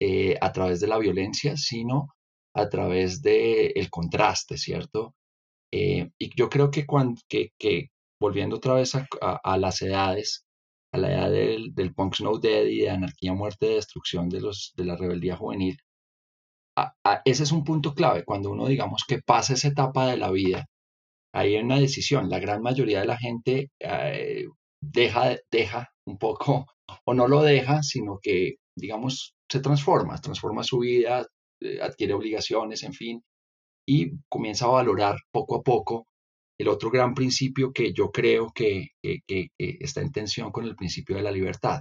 eh, 0.00 0.36
a 0.40 0.52
través 0.52 0.80
de 0.80 0.88
la 0.88 0.98
violencia, 0.98 1.56
sino 1.56 2.08
a 2.54 2.68
través 2.68 3.22
del 3.22 3.88
contraste, 3.90 4.58
¿cierto? 4.58 5.14
Eh, 5.72 6.10
y 6.18 6.30
yo 6.36 6.50
creo 6.50 6.70
que, 6.70 6.84
cuando, 6.86 7.20
que, 7.28 7.50
volviendo 8.20 8.56
otra 8.56 8.74
vez 8.74 8.92
a, 8.94 9.56
las 9.56 9.80
edades, 9.80 10.44
a 10.92 10.98
la 10.98 11.12
edad 11.12 11.30
del, 11.30 11.74
del 11.74 11.94
Punk 11.94 12.16
Snow 12.16 12.38
Dead 12.38 12.66
y 12.66 12.80
de 12.80 12.90
anarquía, 12.90 13.32
muerte, 13.32 13.66
destrucción 13.66 14.28
de, 14.28 14.42
los, 14.42 14.74
de 14.76 14.84
la 14.84 14.96
rebeldía 14.96 15.36
juvenil, 15.36 15.78
ese 17.24 17.42
es 17.42 17.52
un 17.52 17.64
punto 17.64 17.94
clave, 17.94 18.24
cuando 18.24 18.50
uno 18.50 18.66
digamos 18.66 19.04
que 19.06 19.20
pasa 19.20 19.54
esa 19.54 19.68
etapa 19.68 20.06
de 20.06 20.16
la 20.16 20.30
vida 20.30 20.66
hay 21.32 21.56
una 21.56 21.78
decisión. 21.78 22.28
La 22.28 22.38
gran 22.38 22.62
mayoría 22.62 23.00
de 23.00 23.06
la 23.06 23.18
gente 23.18 23.70
eh, 23.80 24.46
deja, 24.80 25.36
deja 25.50 25.88
un 26.06 26.18
poco 26.18 26.66
o 27.04 27.14
no 27.14 27.28
lo 27.28 27.42
deja, 27.42 27.82
sino 27.82 28.18
que, 28.22 28.56
digamos, 28.76 29.34
se 29.50 29.60
transforma, 29.60 30.20
transforma 30.20 30.62
su 30.62 30.80
vida, 30.80 31.26
eh, 31.60 31.80
adquiere 31.80 32.14
obligaciones, 32.14 32.82
en 32.82 32.92
fin, 32.92 33.22
y 33.86 34.12
comienza 34.28 34.66
a 34.66 34.70
valorar 34.70 35.16
poco 35.32 35.56
a 35.56 35.62
poco 35.62 36.06
el 36.58 36.68
otro 36.68 36.90
gran 36.90 37.14
principio 37.14 37.72
que 37.72 37.92
yo 37.92 38.10
creo 38.12 38.52
que, 38.54 38.90
está 39.56 40.00
en 40.00 40.12
tensión 40.12 40.52
con 40.52 40.64
el 40.64 40.76
principio 40.76 41.16
de 41.16 41.22
la 41.22 41.32
libertad, 41.32 41.80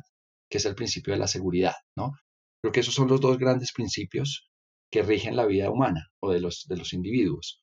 que 0.50 0.58
es 0.58 0.66
el 0.66 0.76
principio 0.76 1.14
de 1.14 1.20
la 1.20 1.28
seguridad, 1.28 1.76
¿no? 1.96 2.14
Creo 2.62 2.72
que 2.72 2.80
esos 2.80 2.94
son 2.94 3.08
los 3.08 3.22
dos 3.22 3.38
grandes 3.38 3.74
principios 3.74 4.50
que 4.92 5.04
rigen 5.04 5.36
la 5.36 5.46
vida 5.46 5.70
humana 5.70 6.08
o 6.20 6.32
de 6.32 6.42
los, 6.42 6.66
de 6.68 6.78
los 6.78 6.94
individuos. 6.94 7.61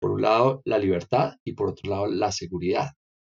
Por 0.00 0.12
un 0.12 0.22
lado, 0.22 0.62
la 0.64 0.78
libertad 0.78 1.34
y 1.44 1.52
por 1.52 1.68
otro 1.68 1.90
lado, 1.90 2.06
la 2.06 2.32
seguridad. 2.32 2.90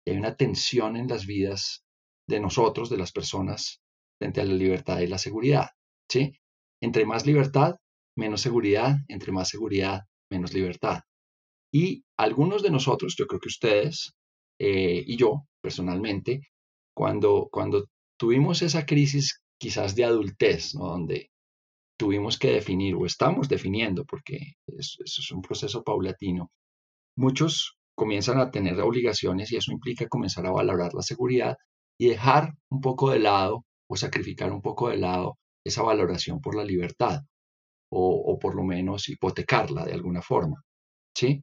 hay 0.06 0.17
una 0.17 0.36
tensión 0.36 0.97
en 0.97 1.08
las 1.08 1.25
vidas 1.25 1.84
de 2.28 2.39
nosotros, 2.39 2.89
de 2.89 2.97
las 2.97 3.12
personas, 3.12 3.82
frente 4.19 4.41
a 4.41 4.45
la 4.45 4.54
libertad 4.54 4.99
y 4.99 5.08
la 5.08 5.17
seguridad. 5.17 5.69
Entre 6.82 7.06
más 7.06 7.25
libertad, 7.25 7.75
menos 8.17 8.41
seguridad. 8.41 8.95
Entre 9.08 9.32
más 9.32 9.49
seguridad, 9.49 10.01
menos 10.32 10.54
libertad. 10.54 11.01
Y 11.71 12.04
algunos 12.17 12.63
de 12.63 12.71
nosotros, 12.71 13.15
yo 13.17 13.28
creo 13.28 13.39
que 13.39 13.49
ustedes 13.49 14.15
eh, 14.60 15.04
y 15.06 15.17
yo 15.17 15.45
personalmente, 15.62 16.41
cuando, 16.95 17.49
cuando 17.51 17.86
tuvimos 18.17 18.62
esa 18.62 18.86
crisis 18.86 19.41
quizás 19.60 19.95
de 19.95 20.06
adultez, 20.06 20.75
¿no? 20.75 20.88
donde 20.88 21.30
tuvimos 21.97 22.38
que 22.38 22.51
definir 22.51 22.95
o 22.95 23.05
estamos 23.05 23.47
definiendo, 23.47 24.05
porque 24.05 24.53
eso 24.67 25.03
es, 25.03 25.31
un 25.31 25.41
proceso 25.41 25.84
paulatino, 25.84 26.51
muchos 27.17 27.77
comienzan 27.95 28.39
a 28.39 28.51
tener 28.51 28.79
obligaciones 28.81 29.51
y 29.51 29.58
eso 29.58 29.71
implica 29.71 30.08
comenzar 30.08 30.45
a 30.45 30.51
valorar 30.51 30.93
la 30.93 31.01
seguridad 31.01 31.55
y 31.97 32.10
dejar 32.10 32.53
un 32.69 32.81
poco 32.81 33.12
de 33.12 33.19
lado 33.19 33.65
o 33.89 33.95
sacrificar 33.95 34.51
un 34.51 34.62
poco 34.62 34.89
de 34.89 34.97
lado 34.97 35.38
esa 35.63 35.81
valoración 35.81 36.41
por 36.41 36.55
la 36.55 36.65
libertad 36.65 37.21
o, 37.89 38.38
por 38.39 38.55
lo 38.55 38.63
menos 38.63 39.08
hipotecarla 39.08 39.86
de 39.86 39.93
alguna 39.93 40.21
forma. 40.21 40.62
¿sí? 41.15 41.41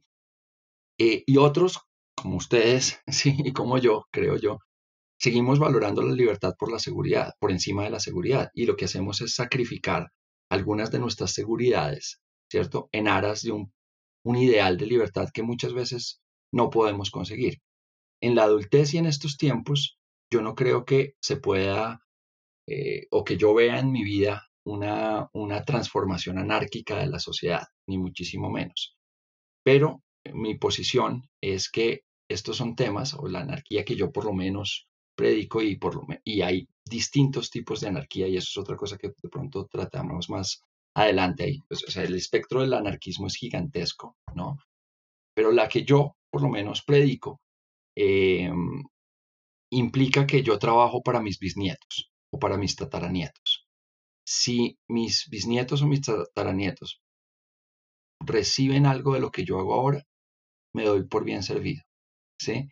Eh, 0.99 1.23
y 1.25 1.37
otros, 1.37 1.79
como 2.15 2.37
ustedes 2.37 2.99
¿sí? 3.07 3.35
y 3.43 3.53
como 3.53 3.79
yo, 3.79 4.03
creo 4.11 4.37
yo, 4.37 4.59
seguimos 5.19 5.57
valorando 5.57 6.03
la 6.03 6.13
libertad 6.13 6.53
por 6.59 6.71
la 6.71 6.77
seguridad, 6.77 7.31
por 7.39 7.51
encima 7.51 7.85
de 7.85 7.89
la 7.89 7.99
seguridad. 7.99 8.49
Y 8.53 8.65
lo 8.65 8.75
que 8.75 8.85
hacemos 8.85 9.21
es 9.21 9.33
sacrificar 9.33 10.09
algunas 10.53 10.91
de 10.91 10.99
nuestras 10.99 11.31
seguridades, 11.33 12.21
¿cierto? 12.49 12.89
En 12.91 13.07
aras 13.07 13.41
de 13.41 13.51
un, 13.51 13.71
ideal 14.37 14.77
de 14.77 14.85
libertad 14.85 15.29
que 15.33 15.43
muchas 15.43 15.73
veces 15.73 16.21
no 16.51 16.69
podemos 16.69 17.11
conseguir. 17.11 17.59
En 18.21 18.35
la 18.35 18.43
adultez 18.43 18.93
y 18.93 18.97
en 18.97 19.05
estos 19.05 19.37
tiempos, 19.37 19.97
yo 20.31 20.41
no 20.41 20.55
creo 20.55 20.85
que 20.85 21.15
se 21.19 21.37
pueda 21.37 22.01
eh, 22.67 23.07
o 23.11 23.23
que 23.23 23.37
yo 23.37 23.53
vea 23.53 23.79
en 23.79 23.91
mi 23.91 24.03
vida 24.03 24.47
una, 24.65 25.27
una 25.33 25.63
transformación 25.65 26.37
anárquica 26.37 26.99
de 26.99 27.07
la 27.07 27.19
sociedad, 27.19 27.63
ni 27.87 27.97
muchísimo 27.97 28.49
menos. 28.49 28.95
Pero 29.63 30.03
mi 30.33 30.55
posición 30.55 31.27
es 31.41 31.69
que 31.69 32.03
estos 32.29 32.57
son 32.57 32.75
temas, 32.75 33.13
o 33.13 33.27
la 33.27 33.41
anarquía 33.41 33.83
que 33.83 33.95
yo 33.95 34.11
por 34.11 34.25
lo 34.25 34.33
menos 34.33 34.87
predico 35.15 35.61
y, 35.61 35.75
por 35.75 35.95
lo, 35.95 36.07
y 36.23 36.41
hay 36.41 36.67
distintos 36.85 37.49
tipos 37.49 37.81
de 37.81 37.87
anarquía 37.87 38.27
y 38.27 38.37
eso 38.37 38.47
es 38.49 38.57
otra 38.57 38.75
cosa 38.75 38.97
que 38.97 39.09
de 39.09 39.29
pronto 39.29 39.65
tratamos 39.67 40.29
más 40.29 40.63
adelante 40.95 41.43
ahí. 41.43 41.59
Pues, 41.67 41.83
o 41.87 41.91
sea, 41.91 42.03
el 42.03 42.15
espectro 42.15 42.61
del 42.61 42.73
anarquismo 42.73 43.27
es 43.27 43.35
gigantesco, 43.35 44.15
¿no? 44.35 44.57
Pero 45.35 45.51
la 45.51 45.67
que 45.69 45.83
yo, 45.83 46.15
por 46.31 46.41
lo 46.41 46.49
menos, 46.49 46.83
predico, 46.83 47.41
em, 47.95 48.83
implica 49.71 50.27
que 50.27 50.43
yo 50.43 50.59
trabajo 50.59 51.01
para 51.01 51.21
mis 51.21 51.39
bisnietos 51.39 52.11
o 52.31 52.39
para 52.39 52.57
mis 52.57 52.75
tataranietos. 52.75 53.67
Si 54.25 54.77
mis 54.87 55.27
bisnietos 55.29 55.81
o 55.81 55.87
mis 55.87 56.01
tataranietos 56.01 57.01
reciben 58.25 58.85
algo 58.85 59.13
de 59.13 59.19
lo 59.19 59.31
que 59.31 59.43
yo 59.45 59.59
hago 59.59 59.73
ahora, 59.73 60.03
me 60.73 60.83
doy 60.85 61.03
por 61.07 61.23
bien 61.23 61.43
servido. 61.43 61.83
¿sí? 62.39 62.69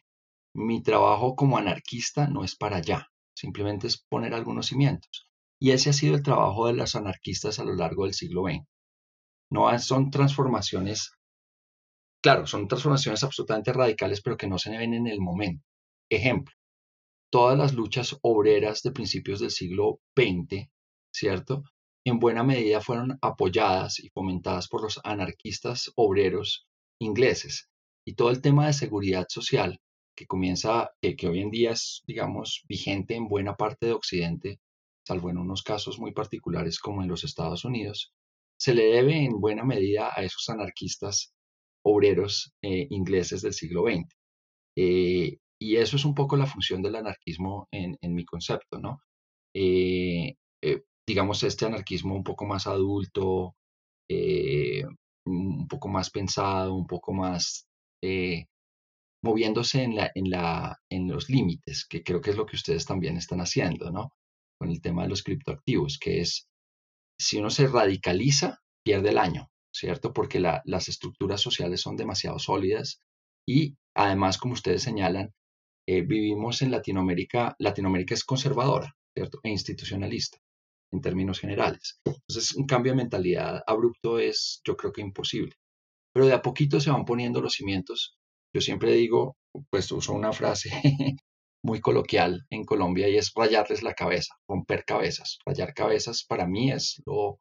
Mi 0.53 0.83
trabajo 0.83 1.35
como 1.35 1.57
anarquista 1.57 2.27
no 2.27 2.43
es 2.43 2.55
para 2.55 2.77
allá, 2.77 3.07
simplemente 3.33 3.87
es 3.87 3.97
poner 3.97 4.33
algunos 4.33 4.67
cimientos. 4.67 5.27
Y 5.59 5.71
ese 5.71 5.91
ha 5.91 5.93
sido 5.93 6.15
el 6.15 6.23
trabajo 6.23 6.67
de 6.67 6.73
los 6.73 6.95
anarquistas 6.95 7.59
a 7.59 7.63
lo 7.63 7.75
largo 7.75 8.05
del 8.05 8.13
siglo 8.13 8.43
XX. 8.43 8.65
No 9.49 9.77
son 9.79 10.11
transformaciones, 10.11 11.11
claro, 12.21 12.47
son 12.47 12.67
transformaciones 12.67 13.23
absolutamente 13.23 13.71
radicales, 13.73 14.21
pero 14.21 14.37
que 14.37 14.47
no 14.47 14.57
se 14.57 14.71
ven 14.71 14.93
en 14.93 15.07
el 15.07 15.21
momento. 15.21 15.63
Ejemplo, 16.09 16.53
todas 17.31 17.57
las 17.57 17.73
luchas 17.73 18.17
obreras 18.21 18.81
de 18.81 18.91
principios 18.91 19.39
del 19.39 19.51
siglo 19.51 19.99
XX, 20.15 20.69
¿cierto? 21.13 21.63
En 22.03 22.19
buena 22.19 22.43
medida 22.43 22.81
fueron 22.81 23.17
apoyadas 23.21 23.99
y 23.99 24.09
fomentadas 24.09 24.67
por 24.67 24.81
los 24.81 24.99
anarquistas 25.03 25.91
obreros 25.95 26.67
ingleses. 26.99 27.69
Y 28.05 28.15
todo 28.15 28.31
el 28.31 28.41
tema 28.41 28.67
de 28.67 28.73
seguridad 28.73 29.27
social, 29.29 29.79
que 30.15 30.27
comienza, 30.27 30.91
que 31.01 31.27
hoy 31.27 31.41
en 31.41 31.51
día 31.51 31.71
es, 31.71 32.03
digamos, 32.05 32.63
vigente 32.67 33.15
en 33.15 33.27
buena 33.27 33.55
parte 33.55 33.87
de 33.87 33.93
Occidente, 33.93 34.59
salvo 35.05 35.29
en 35.29 35.37
unos 35.37 35.63
casos 35.63 35.99
muy 35.99 36.13
particulares 36.13 36.79
como 36.79 37.01
en 37.01 37.09
los 37.09 37.23
Estados 37.23 37.65
Unidos, 37.65 38.13
se 38.59 38.75
le 38.75 38.83
debe 38.83 39.25
en 39.25 39.39
buena 39.39 39.63
medida 39.63 40.11
a 40.15 40.23
esos 40.23 40.47
anarquistas 40.49 41.33
obreros 41.83 42.53
eh, 42.61 42.87
ingleses 42.91 43.41
del 43.41 43.53
siglo 43.53 43.83
XX. 43.83 44.07
Eh, 44.77 45.37
y 45.59 45.75
eso 45.77 45.95
es 45.95 46.05
un 46.05 46.13
poco 46.13 46.37
la 46.37 46.45
función 46.45 46.81
del 46.81 46.95
anarquismo 46.95 47.67
en, 47.71 47.97
mi 48.13 48.25
concepto, 48.25 48.79
¿no? 48.79 49.01
Eh, 49.53 50.35
digamos, 51.07 51.43
este 51.43 51.65
anarquismo 51.65 52.15
un 52.15 52.23
poco 52.23 52.45
más 52.45 52.67
adulto, 52.67 53.55
un 55.25 55.67
poco 55.67 55.87
más 55.87 56.09
pensado, 56.09 56.75
un 56.75 56.87
poco 56.87 57.13
más 57.13 57.67
moviéndose 59.23 59.83
en, 59.83 59.95
la, 59.95 60.11
en, 60.15 60.29
la, 60.29 60.77
en 60.89 61.07
los 61.07 61.29
límites, 61.29 61.85
que 61.85 62.03
creo 62.03 62.21
que 62.21 62.31
es 62.31 62.37
lo 62.37 62.45
que 62.45 62.55
ustedes 62.55 62.85
también 62.85 63.17
están 63.17 63.39
haciendo, 63.39 63.91
¿no? 63.91 64.13
Con 64.59 64.69
el 64.69 64.81
tema 64.81 65.03
de 65.03 65.09
los 65.09 65.23
criptoactivos, 65.23 65.97
que 65.99 66.21
es, 66.21 66.47
si 67.19 67.37
uno 67.37 67.49
se 67.49 67.67
radicaliza, 67.67 68.59
pierde 68.83 69.09
el 69.09 69.17
año, 69.17 69.47
¿cierto? 69.71 70.13
Porque 70.13 70.39
las 70.39 70.89
estructuras 70.89 71.41
sociales 71.41 71.81
son 71.81 71.95
demasiado 71.95 72.39
sólidas 72.39 73.01
y 73.47 73.75
además, 73.95 74.37
como 74.37 74.53
ustedes 74.53 74.83
señalan, 74.83 75.33
eh, 75.87 76.01
vivimos 76.01 76.61
en 76.61 76.71
Latinoamérica, 76.71 77.55
Latinoamérica 77.59 78.13
es 78.13 78.23
conservadora, 78.23 78.95
¿cierto? 79.15 79.39
E 79.43 79.49
institucionalista 79.49 80.37
en 80.91 81.01
términos 81.01 81.39
generales. 81.39 81.99
Entonces, 82.05 82.55
un 82.55 82.65
cambio 82.65 82.91
de 82.91 82.97
mentalidad 82.97 83.63
abrupto 83.65 84.19
es, 84.19 84.61
yo 84.65 84.75
creo 84.75 84.91
que 84.91 85.01
imposible. 85.01 85.55
Pero 86.13 86.27
de 86.27 86.33
a 86.33 86.41
poquito 86.41 86.79
se 86.79 86.91
van 86.91 87.05
poniendo 87.05 87.41
los 87.41 87.53
cimientos 87.53 88.17
yo 88.53 88.61
siempre 88.61 88.93
digo, 88.93 89.37
pues 89.69 89.91
uso 89.91 90.13
una 90.13 90.33
frase 90.33 90.69
muy 91.63 91.79
coloquial 91.79 92.45
en 92.49 92.63
Colombia 92.65 93.07
y 93.07 93.17
es 93.17 93.31
rayarles 93.35 93.83
la 93.83 93.93
cabeza, 93.93 94.35
romper 94.47 94.83
cabezas. 94.85 95.39
Rayar 95.45 95.73
cabezas 95.73 96.25
para 96.27 96.47
mí 96.47 96.71
es 96.71 97.01
lo, 97.05 97.39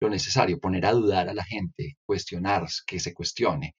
necesario, 0.00 0.60
poner 0.60 0.86
a 0.86 0.92
dudar 0.92 1.28
a 1.28 1.34
la 1.34 1.44
gente, 1.44 1.96
cuestionar, 2.06 2.66
que 2.86 3.00
se 3.00 3.14
cuestione. 3.14 3.74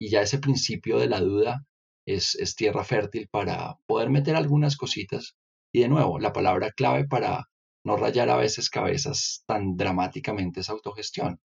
Y 0.00 0.10
ya 0.10 0.22
ese 0.22 0.38
principio 0.38 0.98
de 0.98 1.08
la 1.08 1.20
duda 1.20 1.64
es, 2.06 2.34
es 2.36 2.54
tierra 2.54 2.84
fértil 2.84 3.28
para 3.28 3.76
poder 3.86 4.10
meter 4.10 4.36
algunas 4.36 4.76
cositas. 4.76 5.34
Y 5.74 5.80
de 5.80 5.88
nuevo, 5.88 6.18
la 6.18 6.32
palabra 6.32 6.70
clave 6.70 7.06
para 7.06 7.44
no 7.84 7.96
rayar 7.96 8.30
a 8.30 8.36
veces 8.36 8.70
cabezas 8.70 9.42
tan 9.46 9.76
dramáticamente 9.76 10.60
es 10.60 10.70
autogestión. 10.70 11.40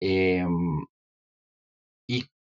Em, 0.00 0.84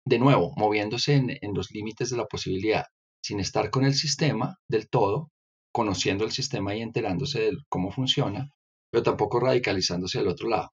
de 0.06 0.18
nuevo, 0.18 0.52
moviéndose 0.56 1.14
en, 1.14 1.54
los 1.54 1.70
límites 1.70 2.10
de 2.10 2.16
la 2.16 2.26
posibilidad, 2.26 2.84
sin 3.22 3.40
estar 3.40 3.70
con 3.70 3.84
el 3.84 3.94
sistema 3.94 4.58
del 4.68 4.88
todo, 4.88 5.30
conociendo 5.72 6.24
el 6.24 6.32
sistema 6.32 6.74
y 6.74 6.82
enterándose 6.82 7.40
de 7.40 7.52
cómo 7.68 7.90
funciona, 7.90 8.50
pero 8.90 9.02
tampoco 9.02 9.40
radicalizándose 9.40 10.18
del 10.18 10.28
otro 10.28 10.48
lado. 10.48 10.70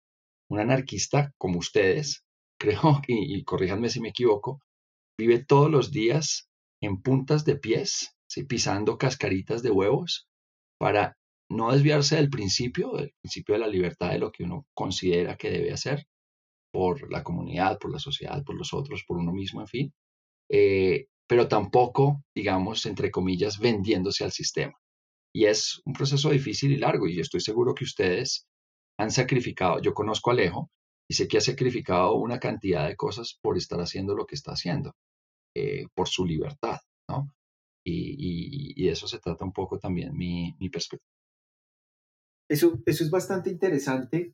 Un 0.49 0.59
anarquista 0.59 1.31
como 1.37 1.59
ustedes, 1.59 2.23
creo, 2.59 3.01
y, 3.07 3.37
y 3.37 3.43
corríjanme 3.43 3.89
si 3.89 4.01
me 4.01 4.09
equivoco, 4.09 4.59
vive 5.17 5.43
todos 5.43 5.71
los 5.71 5.91
días 5.91 6.49
en 6.81 7.01
puntas 7.01 7.45
de 7.45 7.55
pies, 7.55 8.15
pisando 8.47 8.97
cascaritas 8.97 9.61
de 9.61 9.71
huevos, 9.71 10.27
para 10.79 11.17
no 11.49 11.71
desviarse 11.71 12.15
del 12.15 12.29
principio, 12.29 12.91
del 12.93 13.13
principio 13.21 13.53
de 13.53 13.59
la 13.59 13.67
libertad 13.67 14.11
de 14.11 14.19
lo 14.19 14.31
que 14.31 14.43
uno 14.43 14.65
considera 14.73 15.35
que 15.35 15.51
debe 15.51 15.73
hacer, 15.73 16.05
por 16.71 17.11
la 17.11 17.23
comunidad, 17.23 17.77
por 17.79 17.91
la 17.91 17.99
sociedad, 17.99 18.43
por 18.43 18.55
los 18.55 18.73
otros, 18.73 19.03
por 19.05 19.17
uno 19.17 19.33
mismo, 19.33 19.61
en 19.61 19.67
fin, 19.67 19.93
eh, 20.49 21.07
pero 21.27 21.47
tampoco, 21.47 22.23
digamos, 22.35 22.85
entre 22.85 23.11
comillas, 23.11 23.59
vendiéndose 23.59 24.23
al 24.23 24.31
sistema. 24.31 24.73
Y 25.33 25.45
es 25.45 25.81
un 25.85 25.93
proceso 25.93 26.29
difícil 26.29 26.71
y 26.71 26.77
largo 26.77 27.07
y 27.07 27.19
estoy 27.19 27.41
seguro 27.41 27.73
que 27.73 27.85
ustedes 27.85 28.47
han 28.99 29.11
sacrificado, 29.11 29.81
yo 29.81 29.93
conozco 29.93 30.29
a 30.29 30.33
Alejo 30.33 30.69
y 31.09 31.13
sé 31.13 31.27
que 31.27 31.37
ha 31.37 31.41
sacrificado 31.41 32.15
una 32.15 32.39
cantidad 32.39 32.87
de 32.87 32.95
cosas 32.95 33.37
por 33.41 33.57
estar 33.57 33.79
haciendo 33.79 34.15
lo 34.15 34.25
que 34.25 34.35
está 34.35 34.51
haciendo, 34.51 34.93
eh, 35.55 35.87
por 35.95 36.07
su 36.07 36.25
libertad, 36.25 36.79
¿no? 37.09 37.33
Y, 37.83 38.87
eso 38.87 39.07
se 39.07 39.19
trata 39.19 39.45
un 39.45 39.53
poco 39.53 39.79
también 39.79 40.15
mi, 40.15 40.53
mi 40.59 40.69
perspectiva. 40.69 41.09
Eso, 42.49 42.79
eso 42.85 43.03
es 43.05 43.09
bastante 43.09 43.49
interesante, 43.49 44.33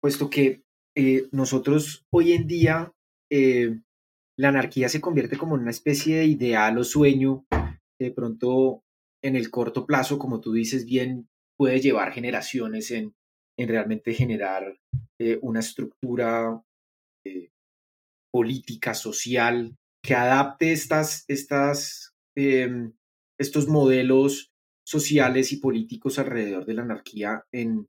puesto 0.00 0.30
que 0.30 0.62
eh, 0.96 1.28
nosotros 1.32 2.04
hoy 2.12 2.32
en 2.32 2.46
día 2.46 2.92
eh, 3.30 3.80
la 4.38 4.48
anarquía 4.48 4.88
se 4.88 5.00
convierte 5.00 5.36
como 5.36 5.54
en 5.54 5.62
una 5.62 5.70
especie 5.70 6.18
de 6.18 6.26
ideal 6.26 6.78
o 6.78 6.84
sueño 6.84 7.44
de 8.00 8.10
pronto 8.10 8.82
en 9.22 9.36
el 9.36 9.50
corto 9.50 9.86
plazo, 9.86 10.18
como 10.18 10.40
tú 10.40 10.52
dices 10.52 10.86
bien, 10.86 11.28
puede 11.58 11.80
llevar 11.80 12.12
generaciones 12.12 12.90
en, 12.90 13.14
en 13.58 13.68
realmente 13.68 14.14
generar 14.14 14.78
eh, 15.20 15.38
una 15.42 15.60
estructura 15.60 16.62
política, 18.32 18.94
social, 18.94 19.76
que 20.02 20.14
adapte 20.14 20.72
estas, 20.72 21.24
estas, 21.28 22.14
em, 22.36 22.94
estos 23.38 23.68
modelos 23.68 24.50
sociales 24.86 25.52
y 25.52 25.58
políticos 25.58 26.18
alrededor 26.18 26.64
de 26.64 26.74
la 26.74 26.82
anarquía 26.82 27.44
en, 27.52 27.86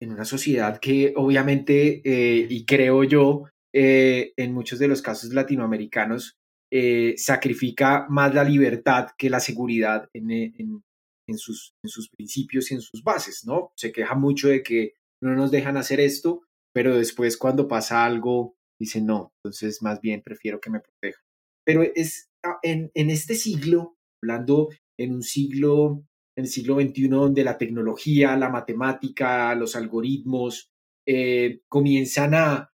en 0.00 0.12
una 0.12 0.24
sociedad 0.24 0.78
que 0.78 1.12
obviamente, 1.16 2.02
eh, 2.04 2.46
y 2.48 2.64
creo 2.64 3.04
yo, 3.04 3.44
eh, 3.74 4.32
en 4.36 4.54
muchos 4.54 4.78
de 4.78 4.88
los 4.88 5.02
casos 5.02 5.32
latinoamericanos, 5.32 6.36
eh, 6.70 7.14
sacrifica 7.16 8.06
más 8.08 8.34
la 8.34 8.44
libertad 8.44 9.08
que 9.16 9.30
la 9.30 9.40
seguridad 9.40 10.08
en, 10.12 10.30
en, 10.30 11.38
sus, 11.38 11.72
en 11.82 11.88
sus 11.88 12.08
principios 12.10 12.70
y 12.70 12.74
en 12.74 12.80
sus 12.80 13.02
bases, 13.02 13.44
¿no? 13.46 13.72
Se 13.76 13.92
queja 13.92 14.14
mucho 14.14 14.48
de 14.48 14.62
que 14.62 14.94
no 15.22 15.34
nos 15.34 15.50
dejan 15.50 15.76
hacer 15.76 16.00
esto, 16.00 16.42
pero 16.74 16.96
después 16.96 17.36
cuando 17.36 17.68
pasa 17.68 18.04
algo, 18.04 18.54
dicen 18.78 19.06
no, 19.06 19.32
entonces 19.42 19.82
más 19.82 20.00
bien 20.00 20.22
prefiero 20.22 20.60
que 20.60 20.70
me 20.70 20.80
protejan. 20.80 21.22
Pero 21.64 21.82
es 21.82 22.28
ah, 22.44 22.58
en, 22.62 22.90
en 22.94 23.10
este 23.10 23.34
siglo, 23.34 23.96
hablando 24.22 24.68
en 24.98 25.14
un 25.14 25.22
siglo 25.22 26.04
en 26.38 26.44
el 26.44 26.50
siglo 26.50 26.76
XXI, 26.76 27.08
donde 27.08 27.42
la 27.42 27.58
tecnología, 27.58 28.36
la 28.36 28.48
matemática, 28.48 29.52
los 29.56 29.74
algoritmos 29.74 30.70
eh, 31.04 31.62
comienzan 31.68 32.34
a, 32.34 32.70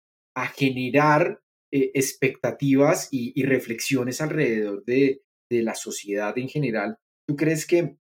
generar 0.57 1.42
eh, 1.70 1.90
expectativas 1.92 3.09
y, 3.11 3.42
reflexiones 3.42 4.23
alrededor 4.23 4.83
de, 4.87 5.20
la 5.51 5.75
sociedad 5.75 6.38
en 6.38 6.49
general. 6.49 6.96
¿Tú 7.29 7.37
crees 7.37 7.66
que 7.66 7.99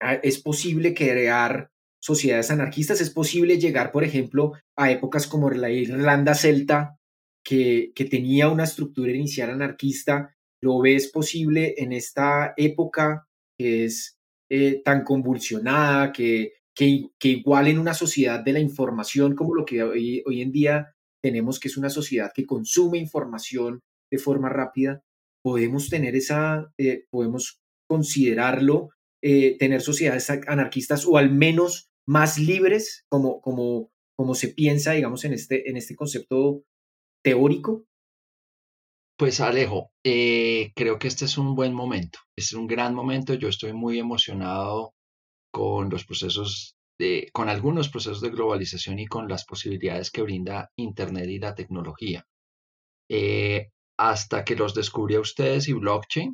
ah, 0.00 0.14
es 0.22 0.38
posible 0.40 0.94
crear 0.94 1.72
sociedades 2.00 2.52
anarquistas? 2.52 3.00
¿Es 3.00 3.10
posible 3.10 3.58
llegar, 3.58 3.90
por 3.90 4.04
ejemplo, 4.04 4.52
a 4.76 4.92
épocas 4.92 5.26
como 5.26 5.50
la 5.50 5.70
Irlanda 5.70 6.34
celta, 6.34 6.96
que, 7.44 7.90
que 7.96 8.04
tenía 8.04 8.48
una 8.48 8.64
estructura 8.64 9.10
inicial 9.10 9.50
anarquista? 9.50 10.36
¿Lo 10.62 10.78
ves 10.80 11.08
posible 11.08 11.74
en 11.78 11.92
esta 11.92 12.54
época 12.56 13.26
que 13.58 13.86
es 13.86 14.19
eh, 14.50 14.82
tan 14.84 15.04
convulsionada, 15.04 16.12
que, 16.12 16.54
que, 16.74 17.10
igual 17.22 17.68
en 17.68 17.78
una 17.78 17.94
sociedad 17.94 18.42
de 18.42 18.52
la 18.52 18.60
información 18.60 19.34
como 19.34 19.54
lo 19.54 19.64
que 19.64 19.82
hoy, 19.82 20.22
hoy 20.26 20.42
en 20.42 20.50
día 20.50 20.92
tenemos, 21.22 21.60
que 21.60 21.68
es 21.68 21.76
una 21.76 21.90
sociedad 21.90 22.32
que 22.34 22.46
consume 22.46 22.98
información 22.98 23.80
de 24.10 24.18
forma 24.18 24.48
rápida, 24.48 25.02
podemos 25.42 25.88
tener 25.88 26.16
esa, 26.16 26.72
eh, 26.78 27.04
podemos 27.10 27.60
considerarlo, 27.88 28.90
eh, 29.22 29.56
tener 29.58 29.82
sociedades 29.82 30.30
anarquistas 30.30 31.06
o 31.06 31.16
al 31.16 31.30
menos 31.30 31.88
más 32.08 32.38
libres, 32.38 33.04
como, 33.10 33.40
como, 33.40 33.90
como 34.16 34.34
se 34.34 34.48
piensa, 34.48 34.92
digamos, 34.92 35.24
en 35.24 35.34
este, 35.34 35.68
en 35.70 35.76
este 35.76 35.94
concepto 35.94 36.64
teórico? 37.22 37.84
Pues 39.20 39.38
Alejo, 39.40 39.90
eh, 40.02 40.72
creo 40.74 40.98
que 40.98 41.06
este 41.06 41.26
es 41.26 41.36
un 41.36 41.54
buen 41.54 41.74
momento, 41.74 42.20
es 42.34 42.54
un 42.54 42.66
gran 42.66 42.94
momento. 42.94 43.34
Yo 43.34 43.48
estoy 43.48 43.74
muy 43.74 43.98
emocionado 43.98 44.94
con 45.52 45.90
los 45.90 46.06
procesos 46.06 46.74
con 47.34 47.50
algunos 47.50 47.90
procesos 47.90 48.22
de 48.22 48.30
globalización 48.30 48.98
y 48.98 49.06
con 49.06 49.28
las 49.28 49.44
posibilidades 49.44 50.10
que 50.10 50.22
brinda 50.22 50.70
Internet 50.76 51.28
y 51.28 51.38
la 51.38 51.54
tecnología. 51.54 52.24
Eh, 53.10 53.68
hasta 53.98 54.42
que 54.42 54.56
los 54.56 54.72
descubrí 54.72 55.16
a 55.16 55.20
ustedes 55.20 55.68
y 55.68 55.74
blockchain, 55.74 56.32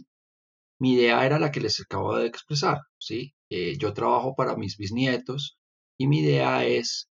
mi 0.81 0.95
idea 0.95 1.27
era 1.27 1.41
la 1.41 1.51
que 1.51 1.61
les 1.61 1.81
acabo 1.81 2.17
de 2.17 2.29
expresar, 2.29 2.79
¿sí? 3.01 3.35
Eh, 3.51 3.77
yo 3.79 3.95
trabajo 3.95 4.37
para 4.37 4.57
mis 4.57 4.77
bisnietos 4.77 5.59
y 5.99 6.07
mi 6.07 6.21
idea 6.21 6.65
es 6.65 7.09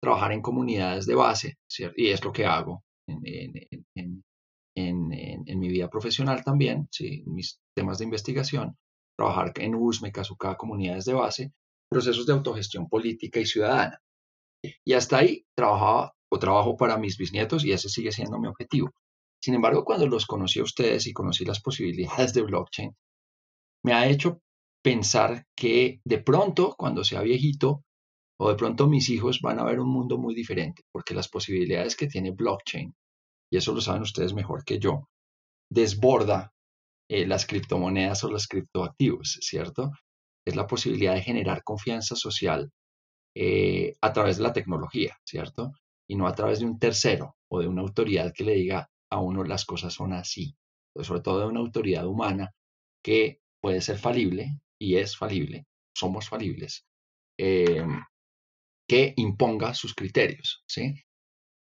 trabajar 0.00 0.32
en 0.32 0.40
comunidades 0.40 1.04
de 1.04 1.16
base, 1.16 1.58
¿cierto? 1.68 1.96
Y 1.98 2.08
es 2.08 2.24
lo 2.24 2.32
que 2.32 2.46
hago 2.46 2.82
en, 3.06 4.24
mi 4.80 5.68
vida 5.68 5.88
profesional 5.88 6.42
también, 6.44 6.88
¿sí? 6.90 7.22
mis 7.26 7.60
temas 7.74 7.98
de 7.98 8.04
investigación, 8.04 8.76
trabajar 9.16 9.52
en 9.56 9.74
USME, 9.74 10.12
Kazuka, 10.12 10.56
comunidades 10.56 11.04
de 11.04 11.14
base, 11.14 11.52
procesos 11.90 12.26
de 12.26 12.32
autogestión 12.32 12.88
política 12.88 13.40
y 13.40 13.46
ciudadana. 13.46 14.00
Y 14.84 14.92
hasta 14.92 15.18
ahí 15.18 15.44
trabajaba 15.56 16.14
o 16.30 16.38
trabajo 16.38 16.76
para 16.76 16.98
mis 16.98 17.16
bisnietos 17.16 17.64
y 17.64 17.72
ese 17.72 17.88
sigue 17.88 18.12
siendo 18.12 18.38
mi 18.38 18.48
objetivo. 18.48 18.92
Sin 19.42 19.54
embargo, 19.54 19.84
cuando 19.84 20.06
los 20.06 20.26
conocí 20.26 20.60
a 20.60 20.64
ustedes 20.64 21.06
y 21.06 21.12
conocí 21.12 21.44
las 21.44 21.60
posibilidades 21.60 22.34
de 22.34 22.42
blockchain, 22.42 22.96
me 23.84 23.92
ha 23.92 24.08
hecho 24.08 24.40
pensar 24.82 25.46
que 25.56 26.00
de 26.04 26.18
pronto, 26.18 26.74
cuando 26.76 27.04
sea 27.04 27.22
viejito, 27.22 27.84
o 28.40 28.48
de 28.48 28.56
pronto 28.56 28.88
mis 28.88 29.08
hijos 29.10 29.40
van 29.40 29.58
a 29.58 29.64
ver 29.64 29.80
un 29.80 29.88
mundo 29.88 30.18
muy 30.18 30.34
diferente, 30.34 30.82
porque 30.92 31.14
las 31.14 31.28
posibilidades 31.28 31.96
que 31.96 32.06
tiene 32.06 32.30
blockchain, 32.32 32.94
y 33.50 33.56
eso 33.56 33.72
lo 33.72 33.80
saben 33.80 34.02
ustedes 34.02 34.34
mejor 34.34 34.64
que 34.64 34.78
yo, 34.78 35.08
desborda 35.70 36.52
eh, 37.08 37.26
las 37.26 37.46
criptomonedas 37.46 38.24
o 38.24 38.30
los 38.30 38.46
criptoactivos, 38.46 39.38
¿cierto? 39.40 39.92
Es 40.46 40.56
la 40.56 40.66
posibilidad 40.66 41.14
de 41.14 41.22
generar 41.22 41.62
confianza 41.62 42.16
social 42.16 42.70
eh, 43.34 43.94
a 44.00 44.12
través 44.12 44.38
de 44.38 44.42
la 44.42 44.52
tecnología, 44.52 45.16
¿cierto? 45.24 45.72
Y 46.08 46.16
no 46.16 46.26
a 46.26 46.34
través 46.34 46.60
de 46.60 46.66
un 46.66 46.78
tercero 46.78 47.36
o 47.50 47.60
de 47.60 47.68
una 47.68 47.82
autoridad 47.82 48.32
que 48.34 48.44
le 48.44 48.54
diga 48.54 48.90
a 49.10 49.20
uno 49.20 49.44
las 49.44 49.64
cosas 49.64 49.94
son 49.94 50.12
así, 50.12 50.54
sobre 51.02 51.20
todo 51.20 51.40
de 51.40 51.46
una 51.46 51.60
autoridad 51.60 52.06
humana 52.06 52.52
que 53.02 53.40
puede 53.60 53.80
ser 53.80 53.98
falible 53.98 54.60
y 54.78 54.96
es 54.96 55.16
falible, 55.16 55.66
somos 55.94 56.28
falibles, 56.28 56.84
eh, 57.38 57.86
que 58.88 59.14
imponga 59.16 59.74
sus 59.74 59.94
criterios, 59.94 60.62
¿sí? 60.66 60.94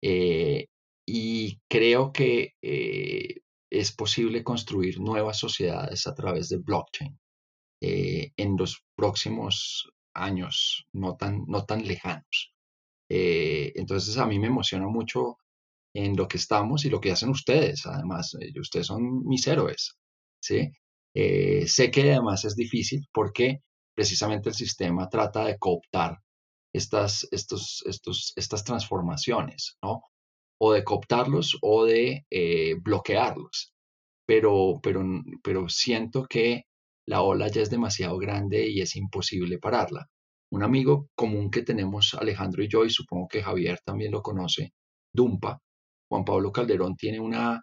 Eh, 0.02 0.68
y 1.06 1.60
creo 1.70 2.12
que 2.12 2.54
eh, 2.62 3.42
es 3.70 3.92
posible 3.92 4.44
construir 4.44 5.00
nuevas 5.00 5.40
sociedades 5.40 6.08
a 6.08 6.16
través 6.16 6.50
de 6.50 6.58
blockchain 6.58 7.20
en 7.82 8.58
los 8.58 8.84
próximos 8.96 9.92
años, 10.16 10.88
no 10.94 11.18
tan, 11.18 11.44
no 11.48 11.66
tan 11.66 11.86
lejanos. 11.86 12.54
entonces 13.10 14.18
a 14.18 14.26
mí 14.26 14.40
me 14.40 14.48
emociona 14.48 14.88
mucho 14.88 15.38
en 15.96 16.16
lo 16.16 16.28
que 16.28 16.38
estamos 16.38 16.86
y 16.86 16.90
lo 16.90 17.00
que 17.00 17.12
hacen 17.12 17.30
ustedes. 17.30 17.86
Además, 17.86 18.36
ustedes 18.60 18.88
son 18.88 19.26
mis 19.26 19.48
héroes, 19.48 19.98
¿sí? 20.42 20.70
Eh, 21.16 21.66
sé 21.68 21.90
que 21.90 22.12
además 22.12 22.44
es 22.44 22.56
difícil 22.56 23.08
porque 23.14 23.62
precisamente 23.96 24.50
el 24.50 24.56
sistema 24.56 25.08
trata 25.08 25.46
de 25.46 25.58
cooptar 25.58 26.18
estas, 26.74 27.26
estos, 27.32 27.82
estos, 27.86 28.34
estas 28.36 28.66
transformaciones, 28.66 29.78
¿no? 29.82 30.02
O 30.60 30.74
de 30.74 30.84
cooptarlos 30.84 31.58
o 31.62 31.86
de 31.86 32.26
eh, 32.30 32.76
bloquearlos. 32.82 33.74
Pero, 34.26 34.80
pero, 34.82 35.04
pero 35.44 35.70
siento 35.70 36.26
que 36.26 36.66
la 37.08 37.22
ola 37.22 37.48
ya 37.48 37.62
es 37.62 37.70
demasiado 37.70 38.18
grande 38.18 38.68
y 38.68 38.82
es 38.82 38.96
imposible 38.96 39.60
pararla. 39.60 40.08
Un 40.52 40.64
amigo 40.64 41.10
común 41.16 41.52
que 41.52 41.62
tenemos, 41.62 42.14
Alejandro 42.16 42.64
y 42.64 42.68
yo, 42.68 42.86
y 42.86 42.90
supongo 42.90 43.28
que 43.28 43.44
Javier 43.44 43.80
también 43.86 44.12
lo 44.12 44.22
conoce, 44.22 44.74
Dumpa, 45.14 45.60
Juan 46.10 46.26
Pablo 46.26 46.52
Calderón, 46.52 46.96
tiene 46.96 47.20
una, 47.20 47.62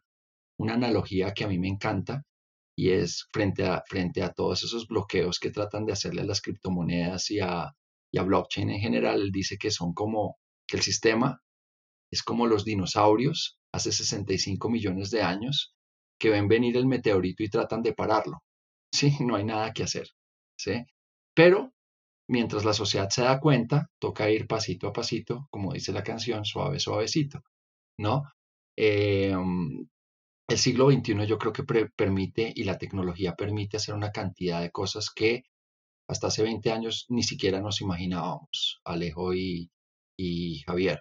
una 0.59 0.75
analogía 0.75 1.33
que 1.33 1.45
a 1.45 1.49
mí 1.49 1.59
me 1.59 1.69
encanta 1.69 2.23
y 2.77 2.91
es 2.91 3.27
frente 3.33 3.67
a, 3.67 3.83
frente 3.87 4.23
a 4.23 4.33
todos 4.33 4.63
esos 4.65 4.87
bloqueos 4.87 5.39
que 5.39 5.51
tratan 5.51 5.85
de 5.87 5.93
hacerle 5.93 6.23
a 6.23 6.27
las 6.27 6.41
criptomonedas 6.41 7.31
y 7.31 7.41
a, 7.41 7.73
y 8.13 8.19
a 8.19 8.23
blockchain 8.23 8.71
en 8.71 8.81
general, 8.81 9.31
dice 9.31 9.59
que 9.59 9.71
son 9.71 9.93
como, 9.93 10.39
que 10.67 10.77
el 10.77 10.83
sistema 10.83 11.41
es 12.13 12.23
como 12.23 12.47
los 12.47 12.65
dinosaurios 12.65 13.59
hace 13.73 13.91
65 13.91 14.69
millones 14.71 15.11
de 15.11 15.23
años 15.23 15.75
que 16.19 16.31
ven 16.31 16.47
venir 16.47 16.77
el 16.77 16.87
meteorito 16.87 17.43
y 17.43 17.51
tratan 17.51 17.83
de 17.83 17.95
pararlo. 17.95 18.39
Sí, 18.95 19.17
no 19.21 19.37
hay 19.37 19.45
nada 19.45 19.73
que 19.73 19.85
hacer. 19.85 20.07
¿sí? 20.55 20.85
Pero 21.35 21.73
mientras 22.29 22.65
la 22.67 22.75
sociedad 22.75 23.09
se 23.09 23.23
da 23.23 23.41
cuenta, 23.41 23.91
toca 23.99 24.31
ir 24.31 24.47
pasito 24.47 24.87
a 24.87 24.93
pasito, 24.93 25.49
como 25.51 25.73
dice 25.73 25.93
la 25.93 26.03
canción, 26.03 26.45
suave, 26.45 26.79
suavecito, 26.79 27.41
¿no? 27.99 28.25
Eh, 28.77 29.35
el 30.49 30.59
siglo 30.59 30.91
XXI 30.91 31.27
yo 31.27 31.39
creo 31.39 31.53
que 31.53 31.65
permite 31.97 32.53
y 32.55 32.65
la 32.65 32.77
tecnología 32.77 33.35
permite 33.35 33.79
hacer 33.79 33.95
una 33.95 34.13
cantidad 34.13 34.61
de 34.61 34.71
cosas 34.71 35.11
que 35.11 35.45
hasta 36.09 36.27
hace 36.27 36.43
20 36.43 36.71
años 36.71 37.07
ni 37.09 37.23
siquiera 37.23 37.61
nos 37.61 37.81
imaginábamos, 37.81 38.81
Alejo 38.85 39.33
y, 39.35 39.71
Javier. 40.67 41.01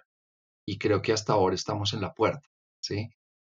Y 0.72 0.78
creo 0.78 1.02
que 1.02 1.12
hasta 1.12 1.34
ahora 1.34 1.54
estamos 1.54 1.92
en 1.92 2.00
la 2.00 2.14
puerta, 2.14 2.48
¿sí? 2.80 3.10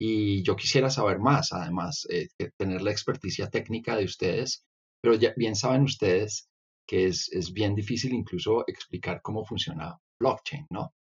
Y 0.00 0.42
yo 0.44 0.56
quisiera 0.56 0.88
saber 0.88 1.18
más, 1.18 1.52
además, 1.52 2.06
eh, 2.08 2.28
tener 2.56 2.80
la 2.80 2.90
experticia 2.90 3.50
técnica 3.50 3.96
de 3.96 4.06
ustedes, 4.06 4.64
pero 5.02 5.14
ya 5.16 5.34
bien 5.36 5.54
saben 5.54 5.82
ustedes 5.82 6.48
que 6.88 7.08
es, 7.08 7.30
es 7.30 7.52
bien 7.52 7.74
difícil 7.74 8.14
incluso 8.14 8.64
explicar 8.66 9.20
cómo 9.20 9.44
funciona 9.44 9.94
blockchain, 10.18 10.66
¿no? 10.70 10.94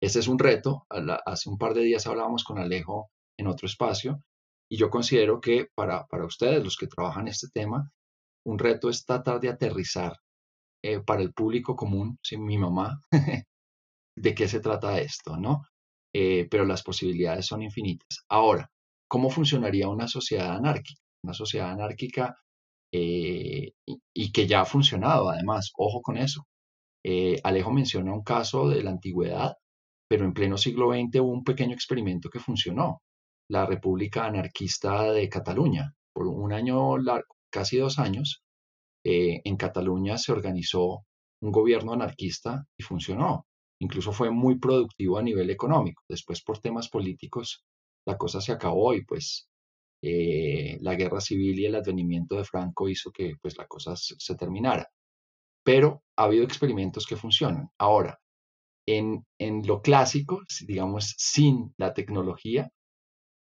Ese 0.00 0.20
es 0.20 0.28
un 0.28 0.38
reto. 0.38 0.86
Hace 1.26 1.50
un 1.50 1.58
par 1.58 1.74
de 1.74 1.82
días 1.82 2.06
hablábamos 2.06 2.44
con 2.44 2.58
Alejo 2.60 3.10
en 3.36 3.48
otro 3.48 3.66
espacio. 3.66 4.22
Y 4.70 4.76
yo 4.76 4.90
considero 4.90 5.40
que 5.40 5.66
para, 5.74 6.06
para 6.06 6.24
ustedes, 6.24 6.62
los 6.62 6.76
que 6.76 6.86
trabajan 6.86 7.26
este 7.26 7.48
tema, 7.48 7.90
un 8.46 8.60
reto 8.60 8.90
es 8.90 9.04
tratar 9.04 9.40
de 9.40 9.48
aterrizar 9.48 10.16
eh, 10.84 11.00
para 11.00 11.22
el 11.22 11.32
público 11.32 11.74
común, 11.74 12.16
sin 12.22 12.44
mi 12.44 12.58
mamá, 12.58 13.02
de 14.20 14.34
qué 14.34 14.48
se 14.48 14.60
trata 14.60 15.00
esto, 15.00 15.36
¿no? 15.36 15.62
Eh, 16.14 16.46
pero 16.50 16.64
las 16.64 16.82
posibilidades 16.82 17.46
son 17.46 17.62
infinitas. 17.62 18.24
Ahora, 18.28 18.70
¿cómo 19.08 19.30
funcionaría 19.30 19.88
una 19.88 20.08
sociedad 20.08 20.56
anárquica? 20.56 21.00
Una 21.24 21.34
sociedad 21.34 21.70
anárquica 21.70 22.36
eh, 22.92 23.72
y, 24.14 24.32
que 24.32 24.46
ya 24.46 24.62
ha 24.62 24.64
funcionado, 24.64 25.28
además, 25.30 25.72
ojo 25.76 26.02
con 26.02 26.16
eso. 26.16 26.44
Alejo 27.42 27.72
menciona 27.72 28.12
un 28.12 28.22
caso 28.22 28.68
de 28.68 28.82
la 28.82 28.90
antigüedad, 28.90 29.54
pero 30.08 30.24
en 30.24 30.34
pleno 30.34 30.58
siglo 30.58 30.90
XX 30.92 31.20
hubo 31.20 31.32
un 31.32 31.44
pequeño 31.44 31.72
experimento 31.74 32.28
que 32.28 32.38
funcionó 32.38 33.00
la 33.50 33.66
República 33.66 34.26
Anarquista 34.26 35.12
de 35.12 35.28
Cataluña. 35.28 35.94
Por 36.12 36.26
un 36.26 36.52
año, 36.52 36.96
casi 37.50 37.78
dos 37.78 37.98
años, 37.98 38.42
eh, 39.04 39.40
en 39.44 39.56
Cataluña 39.56 40.18
se 40.18 40.32
organizó 40.32 41.04
un 41.40 41.52
gobierno 41.52 41.92
anarquista 41.92 42.64
y 42.76 42.82
funcionó. 42.82 43.46
Incluso 43.80 44.12
fue 44.12 44.30
muy 44.30 44.58
productivo 44.58 45.18
a 45.18 45.22
nivel 45.22 45.50
económico. 45.50 46.02
Después, 46.08 46.42
por 46.42 46.58
temas 46.58 46.88
políticos, 46.88 47.64
la 48.06 48.16
cosa 48.16 48.40
se 48.40 48.52
acabó 48.52 48.94
y 48.94 49.04
pues 49.04 49.48
eh, 50.02 50.78
la 50.80 50.94
guerra 50.94 51.20
civil 51.20 51.58
y 51.58 51.66
el 51.66 51.74
advenimiento 51.74 52.36
de 52.36 52.44
Franco 52.44 52.88
hizo 52.88 53.10
que 53.10 53.34
pues 53.40 53.56
la 53.56 53.66
cosa 53.66 53.94
se, 53.96 54.34
terminara. 54.36 54.88
Pero 55.64 56.02
ha 56.16 56.24
habido 56.24 56.44
experimentos 56.44 57.06
que 57.06 57.16
funcionan. 57.16 57.70
Ahora, 57.78 58.20
en, 58.86 59.24
en 59.38 59.66
lo 59.66 59.82
clásico, 59.82 60.42
digamos, 60.66 61.14
sin 61.18 61.74
la 61.76 61.94
tecnología, 61.94 62.70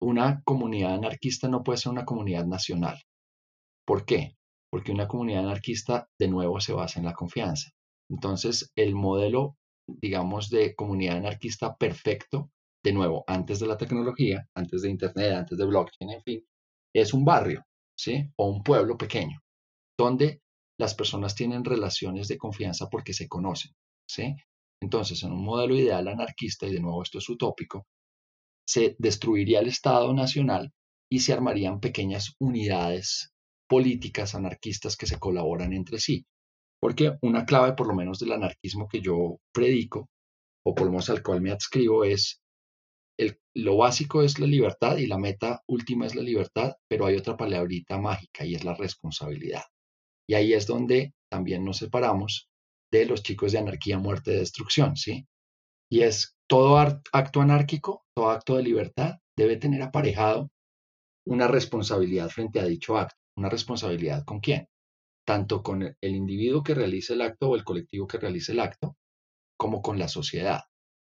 una 0.01 0.43
comunidad 0.45 0.95
anarquista 0.95 1.49
no 1.49 1.63
puede 1.63 1.79
ser 1.79 1.93
una 1.93 2.05
comunidad 2.05 2.47
nacional. 2.47 3.03
¿Por 3.87 4.05
qué? 4.05 4.37
Porque 4.71 4.93
una 4.93 5.09
comunidad 5.09 5.45
anarquista, 5.45 6.09
de 6.19 6.29
nuevo, 6.29 6.61
se 6.61 6.73
basa 6.73 6.99
en 7.01 7.07
la 7.07 7.15
confianza. 7.15 7.71
Entonces, 8.11 8.73
el 8.77 8.95
modelo, 8.95 9.57
digamos, 9.87 10.51
de 10.51 10.75
comunidad 10.75 11.19
anarquista 11.19 11.77
perfecto, 11.77 12.51
de 12.83 12.93
nuevo, 12.93 13.25
antes 13.27 13.61
de 13.61 13.67
la 13.67 13.77
tecnología, 13.77 14.47
antes 14.55 14.83
de 14.83 14.91
Internet, 14.91 15.33
antes 15.33 15.57
de 15.57 15.65
blockchain, 15.65 16.11
en 16.11 16.23
fin, 16.23 16.47
es 16.95 17.15
un 17.15 17.25
barrio, 17.25 17.65
¿sí? 17.97 18.31
O 18.37 18.49
un 18.49 18.63
pueblo 18.63 18.97
pequeño, 18.97 19.41
donde 19.99 20.43
las 20.79 20.95
personas 20.95 21.35
tienen 21.35 21.65
relaciones 21.65 22.29
de 22.29 22.37
confianza 22.37 22.89
porque 22.91 23.15
se 23.15 23.29
conocen, 23.29 23.73
¿sí? 24.07 24.35
Entonces, 24.83 25.23
en 25.23 25.33
un 25.33 25.45
modelo 25.45 25.75
ideal 25.77 26.09
anarquista, 26.09 26.67
y 26.67 26.73
de 26.73 26.81
nuevo 26.81 27.03
esto 27.03 27.19
es 27.19 27.29
utópico, 27.29 27.87
se 28.67 28.97
destruiría 28.99 29.61
el 29.61 29.69
Estado 29.69 30.13
Nacional 30.13 30.73
y 31.11 31.21
se 31.21 31.33
armarían 31.33 31.81
pequeñas 31.81 32.35
unidades 32.39 33.33
políticas 33.69 34.35
anarquistas 34.35 34.97
que 34.97 35.07
se 35.07 35.19
colaboran 35.19 35.73
entre 35.73 35.99
sí. 35.99 36.27
Porque 36.85 37.17
una 37.23 37.47
clave, 37.47 37.73
por 37.73 37.87
lo 37.87 37.95
menos, 37.95 38.19
del 38.19 38.33
anarquismo 38.33 38.87
que 38.87 39.01
yo 39.01 39.39
predico, 39.55 40.11
o 40.67 40.75
por 40.75 40.85
lo 40.85 40.91
menos 40.91 41.09
al 41.09 41.23
cual 41.23 41.41
me 41.41 41.51
adscribo, 41.51 42.05
es 42.05 42.43
el, 43.19 43.41
lo 43.55 43.79
básico 43.79 44.23
es 44.23 44.39
la 44.39 44.47
libertad 44.47 44.99
y 44.99 45.07
la 45.07 45.17
meta 45.17 45.63
última 45.67 46.05
es 46.05 46.15
la 46.15 46.21
libertad, 46.21 46.75
pero 46.87 47.07
hay 47.07 47.17
otra 47.17 47.39
palabrita 47.39 47.97
mágica 47.97 48.45
y 48.45 48.55
es 48.55 48.65
la 48.65 48.75
responsabilidad. 48.75 49.63
Y 50.29 50.35
ahí 50.35 50.53
es 50.53 50.67
donde 50.67 51.15
también 51.31 51.65
nos 51.65 51.79
separamos 51.79 52.51
de 52.93 53.07
los 53.07 53.23
chicos 53.23 53.53
de 53.53 53.61
anarquía, 53.61 53.99
muerte, 53.99 54.33
destrucción, 54.33 54.95
¿sí? 54.95 55.27
Y 55.91 56.03
es 56.03 56.37
todo 56.47 56.77
acto 56.77 57.41
anárquico, 57.41 58.05
todo 58.15 58.29
acto 58.29 58.57
de 58.57 58.63
libertad 58.63 59.15
debe 59.39 59.57
tener 59.57 59.81
aparejado 59.81 60.51
una 61.27 61.49
responsabilidad 61.49 62.29
frente 62.29 62.61
a 62.61 62.67
dicho 62.67 62.99
acto. 62.99 63.17
¿Una 63.39 63.49
responsabilidad 63.49 64.23
con 64.27 64.41
quién? 64.41 64.69
Tanto 65.27 65.63
con 65.63 65.83
el 65.83 66.15
individuo 66.15 66.63
que 66.63 66.75
realice 66.75 67.15
el 67.15 67.23
acto 67.23 67.51
o 67.51 67.57
el 67.57 67.65
colectivo 67.65 68.07
que 68.07 68.19
realice 68.19 68.53
el 68.53 68.61
acto, 68.61 68.97
como 69.59 69.81
con 69.81 69.99
la 69.99 70.09
sociedad. 70.09 70.61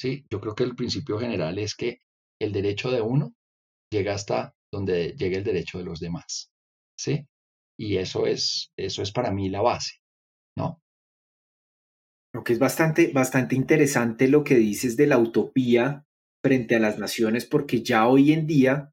¿sí? 0.00 0.24
Yo 0.30 0.40
creo 0.40 0.54
que 0.54 0.64
el 0.64 0.76
principio 0.76 1.18
general 1.18 1.58
es 1.58 1.74
que 1.74 2.00
el 2.40 2.52
derecho 2.52 2.90
de 2.90 3.00
uno 3.00 3.34
llega 3.92 4.14
hasta 4.14 4.54
donde 4.72 5.14
llegue 5.16 5.36
el 5.36 5.44
derecho 5.44 5.78
de 5.78 5.84
los 5.84 6.00
demás. 6.00 6.50
¿sí? 6.98 7.26
Y 7.78 7.96
eso 7.98 8.26
es, 8.26 8.72
eso 8.76 9.02
es 9.02 9.12
para 9.12 9.30
mí 9.30 9.48
la 9.48 9.62
base, 9.62 9.96
¿no? 10.56 10.80
Lo 12.34 12.44
que 12.44 12.52
es 12.52 12.58
bastante, 12.58 13.12
bastante 13.12 13.54
interesante 13.54 14.28
lo 14.28 14.44
que 14.44 14.56
dices 14.56 14.96
de 14.96 15.06
la 15.06 15.18
utopía 15.18 16.04
frente 16.42 16.76
a 16.76 16.80
las 16.80 16.98
naciones, 16.98 17.46
porque 17.46 17.82
ya 17.82 18.06
hoy 18.06 18.32
en 18.32 18.46
día, 18.46 18.92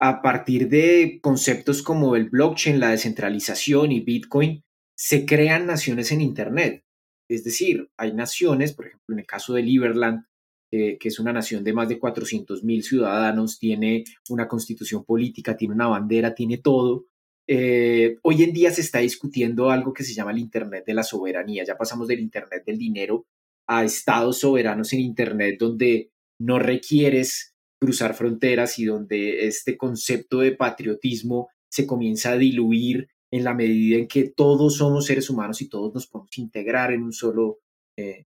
a 0.00 0.22
partir 0.22 0.68
de 0.68 1.18
conceptos 1.22 1.82
como 1.82 2.16
el 2.16 2.28
blockchain, 2.30 2.80
la 2.80 2.90
descentralización 2.90 3.92
y 3.92 4.00
Bitcoin, 4.00 4.62
se 4.96 5.26
crean 5.26 5.66
naciones 5.66 6.12
en 6.12 6.20
Internet. 6.20 6.84
Es 7.28 7.44
decir, 7.44 7.90
hay 7.96 8.12
naciones, 8.12 8.72
por 8.72 8.86
ejemplo, 8.86 9.14
en 9.14 9.20
el 9.20 9.26
caso 9.26 9.54
de 9.54 9.62
Liberland, 9.62 10.24
que 10.70 10.98
es 11.00 11.18
una 11.18 11.32
nación 11.32 11.64
de 11.64 11.72
más 11.72 11.88
de 11.88 11.98
400 11.98 12.62
mil 12.62 12.82
ciudadanos, 12.82 13.58
tiene 13.58 14.04
una 14.28 14.46
constitución 14.46 15.04
política, 15.04 15.56
tiene 15.56 15.74
una 15.74 15.88
bandera, 15.88 16.34
tiene 16.34 16.58
todo. 16.58 17.06
Eh, 17.46 18.18
hoy 18.22 18.42
en 18.42 18.52
día 18.52 18.70
se 18.70 18.82
está 18.82 18.98
discutiendo 18.98 19.70
algo 19.70 19.94
que 19.94 20.04
se 20.04 20.12
llama 20.12 20.32
el 20.32 20.38
Internet 20.38 20.84
de 20.86 20.94
la 20.94 21.02
soberanía. 21.02 21.64
Ya 21.64 21.78
pasamos 21.78 22.06
del 22.06 22.20
Internet 22.20 22.64
del 22.66 22.76
dinero 22.76 23.26
a 23.66 23.84
estados 23.84 24.40
soberanos 24.40 24.92
en 24.92 25.00
Internet 25.00 25.56
donde 25.58 26.10
no 26.38 26.58
requieres 26.58 27.54
cruzar 27.80 28.14
fronteras 28.14 28.78
y 28.78 28.84
donde 28.84 29.46
este 29.46 29.76
concepto 29.76 30.40
de 30.40 30.52
patriotismo 30.52 31.48
se 31.70 31.86
comienza 31.86 32.32
a 32.32 32.38
diluir 32.38 33.08
en 33.30 33.44
la 33.44 33.54
medida 33.54 33.98
en 33.98 34.08
que 34.08 34.30
todos 34.30 34.76
somos 34.76 35.06
seres 35.06 35.28
humanos 35.30 35.60
y 35.60 35.68
todos 35.68 35.92
nos 35.94 36.06
podemos 36.06 36.36
integrar 36.38 36.92
en 36.92 37.02
un 37.02 37.12
solo, 37.12 37.60
eh, 37.96 38.24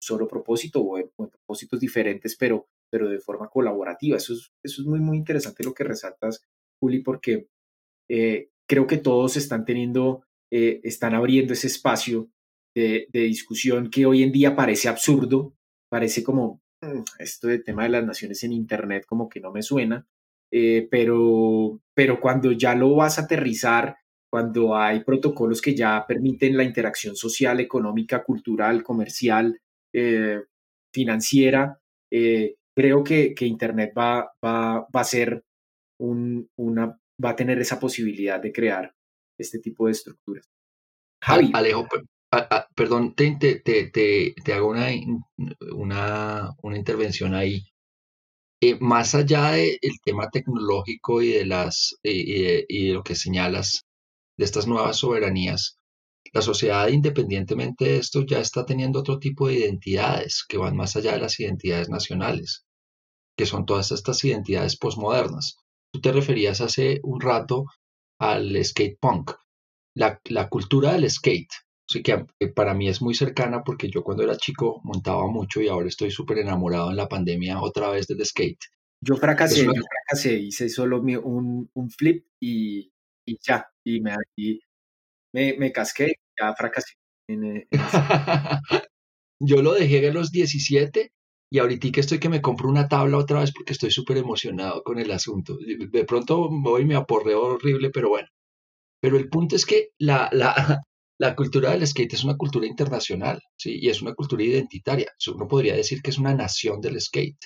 solo 0.00 0.28
propósito 0.28 0.80
o 0.80 0.98
en, 0.98 1.10
propósitos 1.16 1.80
diferentes, 1.80 2.36
pero, 2.36 2.68
pero 2.90 3.08
de 3.08 3.18
forma 3.18 3.48
colaborativa. 3.48 4.16
Eso 4.16 4.34
es, 4.34 4.52
eso 4.62 4.82
es 4.82 4.86
muy, 4.86 5.00
muy 5.00 5.16
interesante 5.16 5.64
lo 5.64 5.74
que 5.74 5.84
resaltas, 5.84 6.42
Juli, 6.80 7.00
porque 7.00 7.48
eh, 8.08 8.50
creo 8.68 8.86
que 8.86 8.98
todos 8.98 9.36
están 9.36 9.64
teniendo, 9.64 10.24
eh, 10.52 10.80
están 10.84 11.14
abriendo 11.14 11.52
ese 11.52 11.66
espacio 11.66 12.30
de, 12.74 13.08
de, 13.12 13.20
discusión 13.20 13.90
que 13.90 14.06
hoy 14.06 14.22
en 14.22 14.32
día 14.32 14.56
parece 14.56 14.88
absurdo, 14.88 15.54
parece 15.88 16.22
como 16.22 16.63
esto 17.18 17.48
de 17.48 17.58
tema 17.58 17.84
de 17.84 17.90
las 17.90 18.04
naciones 18.04 18.42
en 18.44 18.52
Internet 18.52 19.04
como 19.06 19.28
que 19.28 19.40
no 19.40 19.52
me 19.52 19.62
suena, 19.62 20.06
eh, 20.50 20.86
pero, 20.90 21.80
pero 21.94 22.20
cuando 22.20 22.52
ya 22.52 22.74
lo 22.74 22.94
vas 22.94 23.18
a 23.18 23.22
aterrizar, 23.22 23.96
cuando 24.30 24.76
hay 24.76 25.04
protocolos 25.04 25.62
que 25.62 25.74
ya 25.74 26.04
permiten 26.06 26.56
la 26.56 26.64
interacción 26.64 27.14
social, 27.14 27.60
económica, 27.60 28.24
cultural, 28.24 28.82
comercial, 28.82 29.60
financiera, 30.92 31.78
creo 32.10 33.04
que, 33.04 33.32
que 33.32 33.46
Internet 33.46 33.92
va, 33.96 34.32
va, 34.44 34.80
va 34.80 35.00
a 35.00 35.04
ser 35.04 35.44
un, 36.00 36.48
una 36.56 36.98
va 37.22 37.30
a 37.30 37.36
tener 37.36 37.58
esa 37.60 37.78
posibilidad 37.78 38.40
de 38.40 38.52
crear 38.52 38.94
este 39.38 39.58
tipo 39.58 39.86
de 39.86 39.92
estructuras. 39.92 40.48
Javi. 41.22 41.50
Alejo, 41.54 41.86
perdón, 42.74 43.14
te, 43.14 43.36
te, 43.36 43.90
te, 43.90 44.52
hago 44.52 44.68
una, 44.68 44.88
una, 45.72 46.50
una 46.62 46.76
intervención 46.76 47.34
ahí. 47.34 47.62
Eh, 48.60 48.78
más 48.80 49.14
allá 49.14 49.52
del 49.52 50.00
tema 50.04 50.30
tecnológico 50.30 51.20
y 51.20 51.32
de, 51.32 51.44
las, 51.44 51.96
eh, 52.02 52.64
y, 52.68 52.88
de, 52.88 52.94
lo 52.94 53.02
que 53.02 53.14
señalas 53.14 53.84
de 54.38 54.44
estas 54.44 54.66
nuevas 54.66 54.96
soberanías, 54.96 55.78
la 56.32 56.40
sociedad, 56.42 56.88
independientemente 56.88 57.84
de 57.84 57.96
esto, 57.98 58.24
ya 58.24 58.40
está 58.40 58.64
teniendo 58.64 59.00
otro 59.00 59.18
tipo 59.18 59.48
de 59.48 59.54
identidades 59.54 60.44
que 60.48 60.56
van 60.56 60.76
más 60.76 60.96
allá 60.96 61.12
de 61.12 61.20
las 61.20 61.38
identidades 61.38 61.88
nacionales, 61.88 62.64
que 63.36 63.46
son 63.46 63.66
todas 63.66 63.92
estas 63.92 64.24
identidades 64.24 64.76
posmodernas. 64.76 65.58
Tú 65.92 66.00
te 66.00 66.12
referías 66.12 66.60
hace 66.60 67.00
un 67.02 67.20
rato 67.20 67.66
al 68.18 68.64
skate 68.64 68.98
punk, 68.98 69.32
la, 69.94 70.48
cultura 70.48 70.94
del 70.94 71.10
skate. 71.10 71.52
Así 71.88 72.02
que 72.02 72.24
para 72.54 72.74
mí 72.74 72.88
es 72.88 73.02
muy 73.02 73.14
cercana 73.14 73.62
porque 73.62 73.90
yo 73.90 74.02
cuando 74.02 74.22
era 74.22 74.36
chico 74.36 74.80
montaba 74.84 75.26
mucho 75.26 75.60
y 75.60 75.68
ahora 75.68 75.88
estoy 75.88 76.10
súper 76.10 76.38
enamorado 76.38 76.90
en 76.90 76.96
la 76.96 77.08
pandemia 77.08 77.60
otra 77.60 77.90
vez 77.90 78.06
del 78.06 78.24
skate. 78.24 78.64
Yo 79.02 79.16
fracasé, 79.16 79.66
yo 79.66 79.72
fracasé, 79.72 80.38
hice 80.38 80.70
solo 80.70 81.00
un, 81.00 81.70
un 81.74 81.90
flip 81.90 82.26
y, 82.40 82.90
y, 83.26 83.38
ya, 83.46 83.68
y 83.84 84.00
me, 84.00 84.16
me, 85.34 85.56
me 85.58 85.72
casqué 85.72 86.06
y 86.06 86.40
ya 86.40 86.54
fracasé. 86.54 86.94
yo 89.40 89.62
lo 89.62 89.74
dejé 89.74 90.08
a 90.08 90.12
los 90.12 90.30
17 90.30 91.12
y 91.50 91.58
ahorita 91.58 91.92
que 91.92 92.00
estoy 92.00 92.18
que 92.18 92.28
me 92.30 92.40
compro 92.40 92.68
una 92.68 92.88
tabla 92.88 93.18
otra 93.18 93.40
vez 93.40 93.52
porque 93.52 93.74
estoy 93.74 93.90
súper 93.90 94.16
emocionado 94.16 94.82
con 94.82 94.98
el 94.98 95.10
asunto. 95.10 95.58
De 95.58 96.04
pronto 96.04 96.48
voy 96.50 96.82
y 96.82 96.86
me 96.86 96.96
aporreo 96.96 97.42
horrible, 97.42 97.90
pero 97.90 98.08
bueno. 98.08 98.28
Pero 99.00 99.18
el 99.18 99.28
punto 99.28 99.54
es 99.54 99.66
que 99.66 99.90
la, 99.98 100.30
la, 100.32 100.80
la 101.18 101.34
cultura 101.36 101.70
del 101.70 101.86
skate 101.86 102.14
es 102.14 102.24
una 102.24 102.36
cultura 102.36 102.66
internacional, 102.66 103.40
¿sí? 103.56 103.78
Y 103.80 103.88
es 103.88 104.02
una 104.02 104.14
cultura 104.14 104.42
identitaria. 104.42 105.06
Uno 105.32 105.46
podría 105.48 105.74
decir 105.74 106.02
que 106.02 106.10
es 106.10 106.18
una 106.18 106.34
nación 106.34 106.80
del 106.80 107.00
skate, 107.00 107.38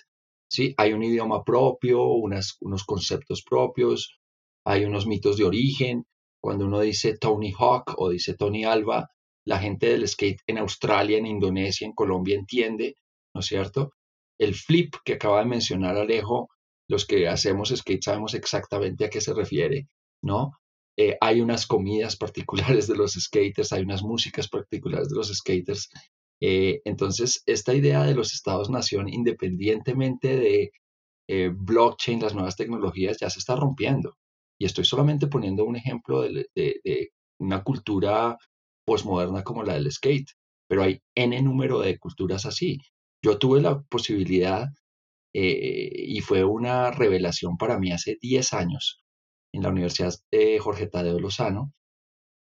¿sí? 0.49 0.75
Hay 0.77 0.93
un 0.93 1.03
idioma 1.03 1.45
propio, 1.45 2.03
unos 2.05 2.85
conceptos 2.87 3.43
propios, 3.43 4.19
hay 4.65 4.85
unos 4.85 5.07
mitos 5.07 5.37
de 5.37 5.45
origen. 5.45 6.07
Cuando 6.41 6.67
uno 6.67 6.81
dice 6.81 7.19
Tony 7.19 7.53
Hawk 7.59 7.95
o 7.99 8.11
dice 8.11 8.35
Tony 8.35 8.65
Alba, 8.65 9.11
la 9.45 9.59
gente 9.59 9.89
del 9.89 10.07
skate 10.07 10.41
en 10.47 10.59
Australia, 10.59 11.19
en 11.19 11.27
Indonesia, 11.27 11.87
en 11.87 11.95
Colombia 11.95 12.37
entiende, 12.37 12.97
¿no 13.35 13.41
es 13.41 13.47
cierto? 13.47 13.93
el 14.39 14.55
flip 14.55 14.95
que 15.05 15.15
acaba 15.15 15.41
de 15.41 15.47
mencionar 15.47 15.97
Alejo, 15.97 16.49
los 16.89 17.07
que 17.07 17.29
hacemos 17.29 17.75
skate 17.77 18.03
sabemos 18.03 18.35
exactamente 18.35 19.05
a 19.05 19.11
qué 19.11 19.21
se 19.21 19.35
refiere, 19.35 19.89
¿no? 20.23 20.53
Eh, 21.01 21.17
hay 21.21 21.41
unas 21.41 21.65
comidas 21.65 22.17
particulares 22.17 22.89
de 22.89 22.97
los 22.97 23.13
skaters, 23.13 23.73
hay 23.73 23.83
unas 23.83 24.03
músicas 24.03 24.49
particulares 24.49 25.09
de 25.09 25.15
los 25.15 25.29
skaters. 25.33 25.89
Eh, 26.41 26.81
entonces, 26.85 27.45
esta 27.47 27.73
idea 27.73 28.03
de 28.03 28.17
los 28.17 28.35
estados-nación, 28.35 29.09
independientemente 29.09 30.37
de 30.37 30.73
eh, 31.29 31.53
blockchain, 31.55 32.21
las 32.21 32.35
nuevas 32.35 32.57
tecnologías, 32.57 33.19
ya 33.21 33.31
se 33.31 33.39
está 33.39 33.55
rompiendo. 33.55 34.17
Y 34.59 34.65
estoy 34.67 34.85
solamente 34.85 35.29
poniendo 35.29 35.65
un 35.65 35.77
ejemplo 35.77 36.23
de, 36.23 36.49
una 37.39 37.63
cultura 37.63 38.37
postmoderna 38.85 39.45
como 39.45 39.63
la 39.63 39.75
del 39.75 39.93
skate, 39.93 40.33
pero 40.69 40.83
hay 40.83 41.01
N 41.15 41.41
número 41.43 41.79
de 41.81 41.97
culturas 41.99 42.45
así. 42.45 42.79
Yo 43.23 43.39
tuve 43.39 43.61
la 43.61 43.81
posibilidad 43.83 44.67
y 45.33 46.21
fue 46.23 46.43
una 46.43 46.91
revelación 46.91 47.57
para 47.57 47.79
mí 47.79 47.93
hace 47.93 48.19
10 48.21 48.53
años 48.55 49.05
en 49.59 49.65
la 49.65 49.71
Universidad 49.71 50.15
de 50.31 50.59
Jorge 50.59 50.87
Tadeo 50.87 51.19
Lozano 51.19 51.73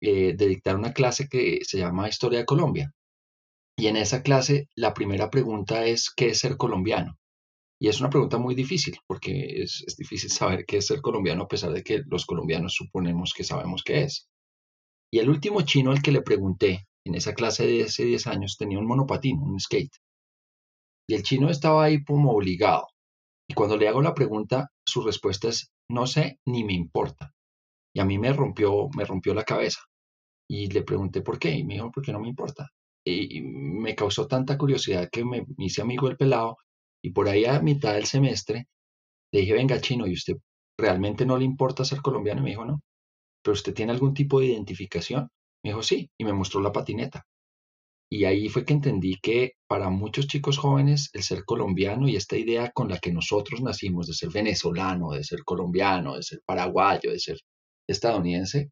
eh, 0.01 0.33
de 0.35 0.47
dictar 0.47 0.75
una 0.75 0.93
clase 0.93 1.27
que 1.27 1.59
se 1.63 1.79
llama 1.79 2.09
Historia 2.09 2.39
de 2.39 2.45
Colombia. 2.45 2.93
Y 3.77 3.87
en 3.87 3.97
esa 3.97 4.21
clase 4.21 4.69
la 4.75 4.93
primera 4.93 5.29
pregunta 5.29 5.85
es 5.85 6.11
¿qué 6.15 6.29
es 6.29 6.39
ser 6.39 6.57
colombiano? 6.57 7.17
Y 7.79 7.89
es 7.89 7.99
una 7.99 8.09
pregunta 8.09 8.37
muy 8.37 8.55
difícil 8.55 8.97
porque 9.07 9.63
es, 9.63 9.83
es 9.85 9.97
difícil 9.97 10.29
saber 10.29 10.65
qué 10.65 10.77
es 10.77 10.87
ser 10.87 11.01
colombiano 11.01 11.43
a 11.43 11.47
pesar 11.47 11.71
de 11.71 11.83
que 11.83 12.03
los 12.05 12.25
colombianos 12.25 12.73
suponemos 12.73 13.33
que 13.33 13.43
sabemos 13.43 13.83
qué 13.83 14.03
es. 14.03 14.29
Y 15.11 15.19
el 15.19 15.29
último 15.29 15.61
chino 15.61 15.91
al 15.91 16.01
que 16.01 16.11
le 16.11 16.21
pregunté 16.21 16.87
en 17.05 17.15
esa 17.15 17.33
clase 17.33 17.65
de 17.65 17.83
hace 17.83 18.03
10 18.03 18.27
años 18.27 18.57
tenía 18.57 18.79
un 18.79 18.87
monopatín, 18.87 19.39
un 19.39 19.59
skate. 19.59 19.95
Y 21.07 21.15
el 21.15 21.23
chino 21.23 21.49
estaba 21.49 21.85
ahí 21.85 22.03
como 22.03 22.31
obligado. 22.31 22.87
Y 23.47 23.53
cuando 23.53 23.77
le 23.77 23.87
hago 23.87 24.01
la 24.01 24.15
pregunta, 24.15 24.71
su 24.85 25.01
respuesta 25.01 25.49
es, 25.49 25.71
no 25.89 26.07
sé 26.07 26.39
ni 26.45 26.63
me 26.63 26.73
importa. 26.73 27.33
Y 27.93 27.99
a 27.99 28.05
mí 28.05 28.17
me 28.17 28.33
rompió, 28.33 28.89
me 28.95 29.05
rompió 29.05 29.33
la 29.33 29.43
cabeza. 29.43 29.81
Y 30.49 30.67
le 30.67 30.83
pregunté 30.83 31.21
por 31.21 31.39
qué. 31.39 31.51
Y 31.51 31.63
me 31.63 31.75
dijo, 31.75 31.91
porque 31.91 32.11
no 32.11 32.19
me 32.19 32.27
importa. 32.27 32.69
Y 33.05 33.41
me 33.41 33.95
causó 33.95 34.27
tanta 34.27 34.57
curiosidad 34.57 35.09
que 35.11 35.23
me, 35.23 35.45
hice 35.57 35.81
amigo 35.81 36.07
del 36.07 36.17
pelado. 36.17 36.57
Y 37.03 37.11
por 37.11 37.29
ahí 37.29 37.45
a 37.45 37.59
mitad 37.61 37.93
del 37.93 38.05
semestre 38.05 38.67
le 39.31 39.41
dije, 39.41 39.53
venga 39.53 39.79
chino, 39.79 40.07
¿y 40.07 40.13
usted 40.13 40.35
realmente 40.77 41.25
no 41.25 41.37
le 41.37 41.45
importa 41.45 41.85
ser 41.85 42.01
colombiano? 42.01 42.41
Y 42.41 42.43
me 42.43 42.49
dijo, 42.51 42.65
no. 42.65 42.81
¿Pero 43.43 43.53
usted 43.53 43.73
tiene 43.73 43.91
algún 43.91 44.13
tipo 44.13 44.39
de 44.39 44.47
identificación? 44.47 45.29
Me 45.63 45.71
dijo, 45.71 45.83
sí. 45.83 46.09
Y 46.17 46.25
me 46.25 46.33
mostró 46.33 46.61
la 46.61 46.71
patineta. 46.71 47.25
Y 48.09 48.25
ahí 48.25 48.49
fue 48.49 48.65
que 48.65 48.73
entendí 48.73 49.17
que 49.21 49.53
para 49.67 49.89
muchos 49.89 50.27
chicos 50.27 50.57
jóvenes 50.57 51.09
el 51.13 51.23
ser 51.23 51.43
colombiano 51.43 52.07
y 52.07 52.15
esta 52.15 52.37
idea 52.37 52.71
con 52.71 52.89
la 52.89 52.99
que 52.99 53.11
nosotros 53.11 53.61
nacimos 53.61 54.07
de 54.07 54.13
ser 54.13 54.29
venezolano, 54.29 55.11
de 55.11 55.23
ser 55.23 55.43
colombiano, 55.43 56.15
de 56.15 56.23
ser 56.23 56.41
paraguayo, 56.45 57.11
de 57.11 57.19
ser 57.19 57.39
estadounidense, 57.87 58.71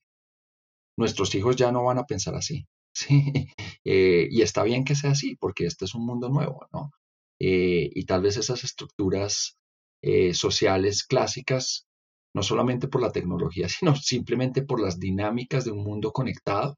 nuestros 0.97 1.33
hijos 1.35 1.55
ya 1.55 1.71
no 1.71 1.83
van 1.83 1.99
a 1.99 2.05
pensar 2.05 2.35
así. 2.35 2.65
¿sí? 2.93 3.49
Eh, 3.83 4.27
y 4.29 4.41
está 4.41 4.63
bien 4.63 4.83
que 4.85 4.95
sea 4.95 5.11
así, 5.11 5.35
porque 5.35 5.65
este 5.65 5.85
es 5.85 5.95
un 5.95 6.05
mundo 6.05 6.29
nuevo, 6.29 6.67
¿no? 6.71 6.91
Eh, 7.39 7.89
y 7.93 8.05
tal 8.05 8.21
vez 8.21 8.37
esas 8.37 8.63
estructuras 8.63 9.57
eh, 10.01 10.33
sociales 10.33 11.03
clásicas, 11.03 11.87
no 12.35 12.43
solamente 12.43 12.87
por 12.87 13.01
la 13.01 13.11
tecnología, 13.11 13.67
sino 13.69 13.95
simplemente 13.95 14.63
por 14.63 14.79
las 14.81 14.99
dinámicas 14.99 15.65
de 15.65 15.71
un 15.71 15.83
mundo 15.83 16.11
conectado, 16.11 16.77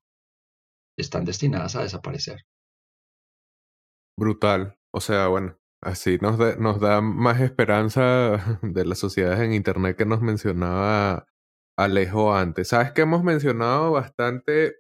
están 0.98 1.26
destinadas 1.26 1.76
a 1.76 1.84
desaparecer. 1.84 2.46
Brutal. 4.18 4.78
O 4.94 5.02
sea, 5.02 5.28
bueno, 5.28 5.58
así 5.82 6.18
nos, 6.22 6.38
nos 6.60 6.80
da 6.80 7.02
más 7.02 7.42
esperanza 7.42 8.60
de 8.62 8.86
las 8.86 9.00
sociedades 9.00 9.40
en 9.40 9.54
Internet 9.54 9.98
que 9.98 10.06
nos 10.06 10.22
mencionaba 10.22 11.28
Alejo 11.78 12.34
antes. 12.34 12.70
Sabes 12.70 12.94
que 12.94 13.02
hemos 13.02 13.24
mencionado 13.24 13.92
bastante, 13.92 14.78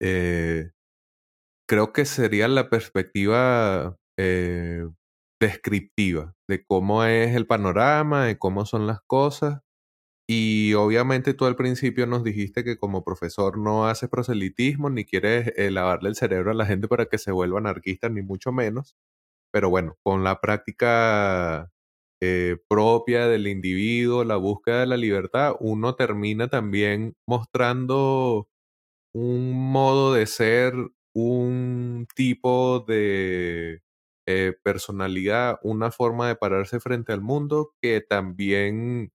eh, 0.00 0.70
creo 1.68 1.92
que 1.92 2.04
sería 2.04 2.46
la 2.48 2.70
perspectiva 2.70 3.96
eh, 4.18 4.88
descriptiva 5.40 6.34
de 6.48 6.64
cómo 6.64 7.04
es 7.04 7.34
el 7.34 7.46
panorama, 7.46 8.26
de 8.26 8.38
cómo 8.38 8.64
son 8.66 8.86
las 8.86 9.00
cosas. 9.06 9.60
Y 10.30 10.74
obviamente 10.74 11.32
tú 11.32 11.46
al 11.46 11.56
principio 11.56 12.06
nos 12.06 12.22
dijiste 12.22 12.62
que 12.62 12.76
como 12.76 13.02
profesor 13.02 13.56
no 13.58 13.86
haces 13.88 14.10
proselitismo 14.10 14.90
ni 14.90 15.04
quieres 15.06 15.52
eh, 15.56 15.70
lavarle 15.70 16.10
el 16.10 16.16
cerebro 16.16 16.50
a 16.50 16.54
la 16.54 16.66
gente 16.66 16.86
para 16.86 17.06
que 17.06 17.16
se 17.16 17.32
vuelva 17.32 17.58
anarquista, 17.58 18.10
ni 18.10 18.20
mucho 18.22 18.52
menos. 18.52 18.94
Pero 19.52 19.70
bueno, 19.70 19.96
con 20.02 20.24
la 20.24 20.40
práctica 20.40 21.70
eh, 22.22 22.58
propia 22.68 23.28
del 23.28 23.46
individuo, 23.48 24.24
la 24.24 24.36
búsqueda 24.36 24.80
de 24.80 24.86
la 24.86 24.96
libertad, 24.98 25.54
uno 25.60 25.94
termina 25.96 26.48
también 26.48 27.16
mostrando 27.26 28.48
un 29.14 29.52
modo 29.72 30.14
de 30.14 30.26
ser, 30.26 30.74
un 31.14 32.06
tipo 32.14 32.80
de 32.86 33.82
eh, 34.26 34.54
personalidad, 34.62 35.58
una 35.62 35.90
forma 35.90 36.28
de 36.28 36.36
pararse 36.36 36.80
frente 36.80 37.12
al 37.12 37.22
mundo 37.22 37.72
que 37.82 38.00
también 38.02 39.12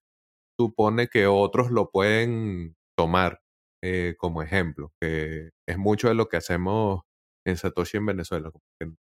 supone 0.60 1.08
que 1.08 1.28
otros 1.28 1.72
lo 1.72 1.89
pueden 1.91 2.76
tomar 2.97 3.41
eh, 3.84 4.16
como 4.18 4.41
ejemplo, 4.41 4.93
que 5.01 5.49
es 5.68 5.78
mucho 5.78 6.08
de 6.08 6.16
lo 6.16 6.30
que 6.30 6.38
hacemos 6.38 7.01
en 7.45 7.58
Satoshi 7.58 7.97
en 7.97 8.06
Venezuela. 8.06 8.51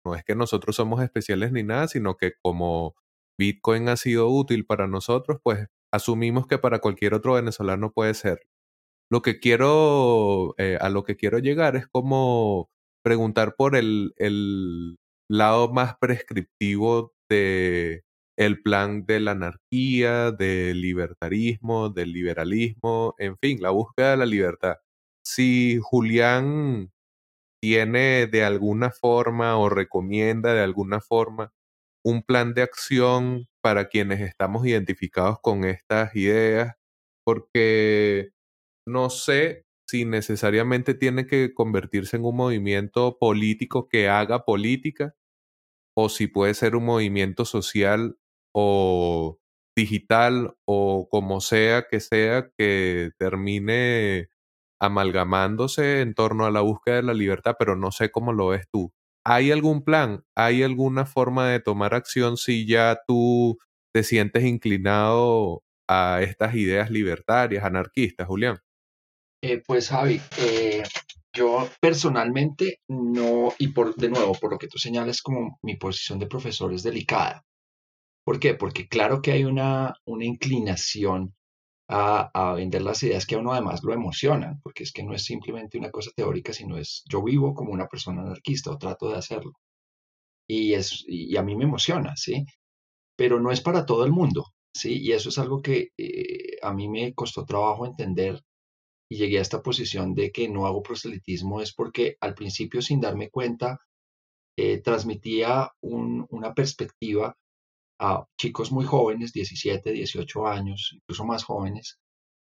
no 0.06 0.16
es 0.16 0.24
que 0.26 0.36
nosotros 0.36 0.76
somos 0.76 1.02
especiales 1.02 1.52
ni 1.52 1.64
nada, 1.64 1.88
sino 1.88 2.18
que 2.18 2.34
como 2.44 2.96
Bitcoin 3.40 3.90
ha 3.90 3.98
sido 3.98 4.30
útil 4.30 4.66
para 4.66 4.88
nosotros, 4.88 5.40
pues 5.44 5.68
asumimos 5.94 6.48
que 6.48 6.58
para 6.58 6.80
cualquier 6.80 7.14
otro 7.14 7.34
venezolano 7.36 7.92
puede 7.94 8.14
ser. 8.16 8.42
Lo 9.12 9.22
que 9.22 9.40
quiero, 9.40 10.56
eh, 10.58 10.78
a 10.82 10.90
lo 10.90 11.04
que 11.04 11.16
quiero 11.16 11.40
llegar 11.40 11.76
es 11.76 11.88
como 11.88 12.70
preguntar 13.04 13.56
por 13.56 13.76
el, 13.76 14.14
el 14.18 14.98
lado 15.30 15.72
más 15.72 15.96
prescriptivo 15.98 17.14
de 17.30 18.04
el 18.38 18.62
plan 18.62 19.06
de 19.06 19.20
la 19.20 19.32
anarquía, 19.32 20.32
del 20.32 20.82
libertarismo, 20.82 21.90
del 21.90 22.12
liberalismo, 22.14 23.16
en 23.18 23.38
fin, 23.38 23.62
la 23.62 23.70
búsqueda 23.72 24.12
de 24.12 24.18
la 24.18 24.26
libertad. 24.26 24.78
Si 25.24 25.80
Julián 25.82 26.92
tiene 27.62 28.28
de 28.28 28.44
alguna 28.44 28.92
forma 28.92 29.58
o 29.58 29.70
recomienda 29.70 30.54
de 30.54 30.62
alguna 30.62 31.02
forma 31.02 31.54
un 32.06 32.22
plan 32.24 32.54
de 32.54 32.62
acción 32.62 33.48
para 33.62 33.88
quienes 33.90 34.22
estamos 34.22 34.68
identificados 34.68 35.40
con 35.42 35.66
estas 35.66 36.16
ideas, 36.16 36.76
porque 37.26 38.30
no 38.88 39.10
sé 39.10 39.64
si 39.90 40.06
necesariamente 40.06 40.94
tiene 40.94 41.26
que 41.28 41.54
convertirse 41.54 42.18
en 42.18 42.26
un 42.26 42.36
movimiento 42.36 43.18
político 43.20 43.88
que 43.90 44.10
haga 44.10 44.46
política, 44.46 45.16
o 45.98 46.10
si 46.10 46.28
puede 46.28 46.54
ser 46.54 46.76
un 46.76 46.86
movimiento 46.86 47.46
social 47.46 48.18
o 48.58 49.38
digital 49.76 50.56
o 50.64 51.10
como 51.12 51.42
sea 51.42 51.88
que 51.92 52.00
sea 52.00 52.50
que 52.58 53.12
termine 53.18 54.30
amalgamándose 54.80 56.00
en 56.00 56.14
torno 56.14 56.46
a 56.46 56.52
la 56.52 56.62
búsqueda 56.62 56.96
de 56.96 57.04
la 57.04 57.14
libertad, 57.14 57.56
pero 57.60 57.76
no 57.76 57.92
sé 57.92 58.12
cómo 58.12 58.32
lo 58.32 58.48
ves 58.48 58.66
tú. 58.72 58.94
¿Hay 59.26 59.52
algún 59.52 59.84
plan? 59.84 60.24
¿Hay 60.36 60.64
alguna 60.64 61.06
forma 61.06 61.50
de 61.50 61.60
tomar 61.60 61.94
acción 61.94 62.38
si 62.38 62.66
ya 62.66 63.00
tú 63.06 63.58
te 63.94 64.04
sientes 64.04 64.46
inclinado 64.46 65.64
a 65.90 66.22
estas 66.22 66.56
ideas 66.56 66.90
libertarias, 66.90 67.66
anarquistas, 67.66 68.28
Julián? 68.28 68.60
Eh, 69.44 69.62
pues 69.68 69.90
Javi, 69.90 70.22
eh, 70.38 70.84
yo 71.34 71.68
personalmente 71.82 72.80
no, 72.88 73.54
y 73.58 73.68
por 73.70 73.96
de 73.96 74.10
nuevo, 74.10 74.34
por 74.34 74.52
lo 74.52 74.58
que 74.58 74.68
tú 74.68 74.78
señalas 74.78 75.22
como 75.22 75.60
mi 75.62 75.76
posición 75.76 76.20
de 76.20 76.28
profesor 76.28 76.74
es 76.74 76.84
delicada. 76.84 77.44
¿Por 78.26 78.40
qué? 78.40 78.56
Porque 78.56 78.88
claro 78.88 79.22
que 79.22 79.32
hay 79.32 79.46
una, 79.46 79.96
una 80.06 80.26
inclinación 80.26 81.36
a, 81.88 82.32
a, 82.34 82.54
vender 82.56 82.82
las 82.82 83.04
ideas 83.04 83.26
que 83.28 83.36
a 83.36 83.40
uno 83.40 83.54
además 83.54 83.84
lo 83.84 83.94
emocionan, 83.94 84.60
porque 84.64 84.84
es 84.84 84.92
que 84.92 85.04
no 85.04 85.14
es 85.14 85.24
simplemente 85.24 85.78
una 85.78 85.92
cosa 85.92 86.12
teórica, 86.16 86.52
sino 86.52 86.78
es 86.78 87.04
yo 87.08 87.24
vivo 87.24 87.54
como 87.54 87.72
una 87.72 87.88
persona 87.88 88.24
anarquista 88.24 88.72
o 88.72 88.78
trato 88.80 89.10
de 89.10 89.18
hacerlo. 89.18 89.54
Y, 90.48 90.74
es, 90.74 91.04
y 91.08 91.38
a 91.38 91.44
mí 91.44 91.56
me 91.56 91.66
emociona, 91.66 92.16
¿sí? 92.18 92.46
Pero 93.16 93.40
no 93.40 93.52
es 93.52 93.62
para 93.62 93.86
todo 93.86 94.06
el 94.06 94.12
mundo, 94.12 94.48
¿sí? 94.74 95.00
Y 95.02 95.12
eso 95.12 95.30
es 95.30 95.38
algo 95.40 95.62
que 95.62 95.92
eh, 95.98 96.58
a 96.64 96.74
mí 96.74 96.90
me 96.90 97.14
costó 97.14 97.46
trabajo 97.46 97.86
entender 97.86 98.42
y 99.10 99.18
llegué 99.18 99.40
a 99.40 99.42
esta 99.44 99.62
posición 99.62 100.16
de 100.16 100.32
que 100.32 100.50
no 100.50 100.66
hago 100.66 100.82
proselitismo 100.84 101.62
es 101.62 101.74
porque 101.74 102.18
al 102.22 102.34
principio 102.36 102.82
sin 102.82 103.02
darme 103.02 103.30
cuenta 103.30 103.80
eh, 104.58 104.82
transmitía 104.82 105.72
un, 105.82 106.26
una 106.30 106.54
perspectiva 106.54 107.36
a 108.00 108.26
chicos 108.38 108.72
muy 108.72 108.86
jóvenes, 108.86 109.34
17, 109.34 109.92
18 109.92 110.48
años, 110.48 110.92
incluso 110.94 111.26
más 111.26 111.44
jóvenes. 111.44 112.00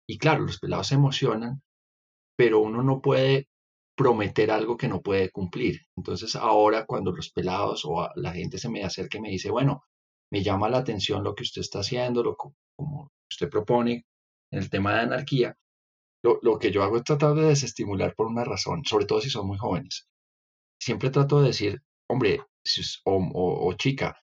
Y 0.07 0.17
claro, 0.17 0.43
los 0.43 0.59
pelados 0.59 0.87
se 0.87 0.95
emocionan, 0.95 1.61
pero 2.37 2.59
uno 2.59 2.83
no 2.83 3.01
puede 3.01 3.47
prometer 3.95 4.51
algo 4.51 4.77
que 4.77 4.87
no 4.87 5.01
puede 5.01 5.31
cumplir. 5.31 5.81
Entonces 5.95 6.35
ahora 6.35 6.85
cuando 6.85 7.11
los 7.11 7.31
pelados 7.31 7.83
o 7.85 8.09
la 8.15 8.33
gente 8.33 8.57
se 8.57 8.69
me 8.69 8.83
acerca 8.83 9.17
y 9.17 9.21
me 9.21 9.29
dice, 9.29 9.49
bueno, 9.49 9.83
me 10.31 10.43
llama 10.43 10.69
la 10.69 10.79
atención 10.79 11.23
lo 11.23 11.35
que 11.35 11.43
usted 11.43 11.61
está 11.61 11.79
haciendo, 11.79 12.23
lo 12.23 12.35
como 12.35 13.11
usted 13.29 13.49
propone 13.49 14.05
en 14.51 14.59
el 14.59 14.69
tema 14.69 14.93
de 14.93 14.99
anarquía, 15.01 15.57
lo, 16.23 16.39
lo, 16.41 16.59
que 16.59 16.71
yo 16.71 16.83
hago 16.83 16.97
es 16.97 17.03
tratar 17.03 17.35
de 17.35 17.47
desestimular 17.47 18.15
por 18.15 18.27
una 18.27 18.43
razón, 18.43 18.83
sobre 18.85 19.05
todo 19.05 19.21
si 19.21 19.29
son 19.29 19.47
muy 19.47 19.57
jóvenes. 19.57 20.07
Siempre 20.79 21.09
trato 21.09 21.39
de 21.39 21.47
decir, 21.47 21.81
hombre, 22.09 22.41
o, 23.03 23.73
chica, 23.73 24.19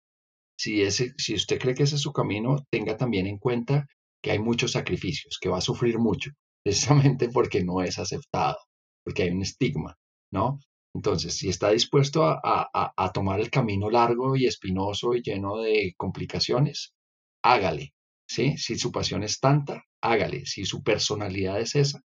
si, 0.59 0.83
ese, 0.83 1.15
si 1.17 1.35
usted 1.35 1.59
cree 1.59 1.75
que 1.75 1.85
ese 1.85 1.97
es 1.97 2.03
su 2.03 2.13
camino, 2.13 2.67
tenga 2.71 2.97
también 2.97 3.27
en 3.27 3.39
cuenta 3.39 3.87
que 4.23 4.33
hay 4.33 4.39
muchos 4.41 4.73
sacrificios, 4.73 5.39
que 5.41 5.49
va 5.49 5.59
a 5.59 5.63
sufrir 5.63 5.99
mucho, 5.99 6.31
precisamente 6.65 7.29
porque 7.29 7.65
no 7.65 7.83
es 7.83 7.99
aceptado, 7.99 8.59
porque 9.05 9.23
hay 9.25 9.31
un 9.31 9.43
estigma, 9.43 9.97
¿no? 10.33 10.61
Entonces, 10.95 11.37
si 11.37 11.49
está 11.49 11.71
dispuesto 11.71 12.25
a, 12.25 12.41
a, 12.43 12.93
a 12.97 13.13
tomar 13.13 13.41
el 13.41 13.51
camino 13.51 13.91
largo 13.91 14.35
y 14.37 14.47
espinoso 14.47 15.15
y 15.15 15.23
lleno 15.23 15.59
de 15.59 15.95
complicaciones, 15.97 16.93
hágale, 17.43 17.95
¿sí? 18.27 18.57
Si 18.59 18.77
su 18.77 18.91
pasión 18.91 19.23
es 19.23 19.39
tanta, 19.39 19.85
hágale. 20.01 20.47
Si 20.47 20.65
su 20.65 20.83
personalidad 20.83 21.61
es 21.61 21.77
esa, 21.77 22.01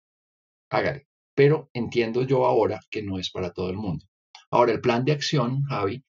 hágale. 0.71 1.07
Pero 1.35 1.71
entiendo 1.73 2.23
yo 2.23 2.47
ahora 2.47 2.81
que 2.91 3.03
no 3.03 3.19
es 3.19 3.31
para 3.31 3.53
todo 3.53 3.71
el 3.71 3.77
mundo. 3.77 4.07
Ahora, 4.51 4.73
el 4.73 4.81
plan 4.81 5.05
de 5.05 5.13
acción, 5.13 5.63
Javi, 5.65 6.03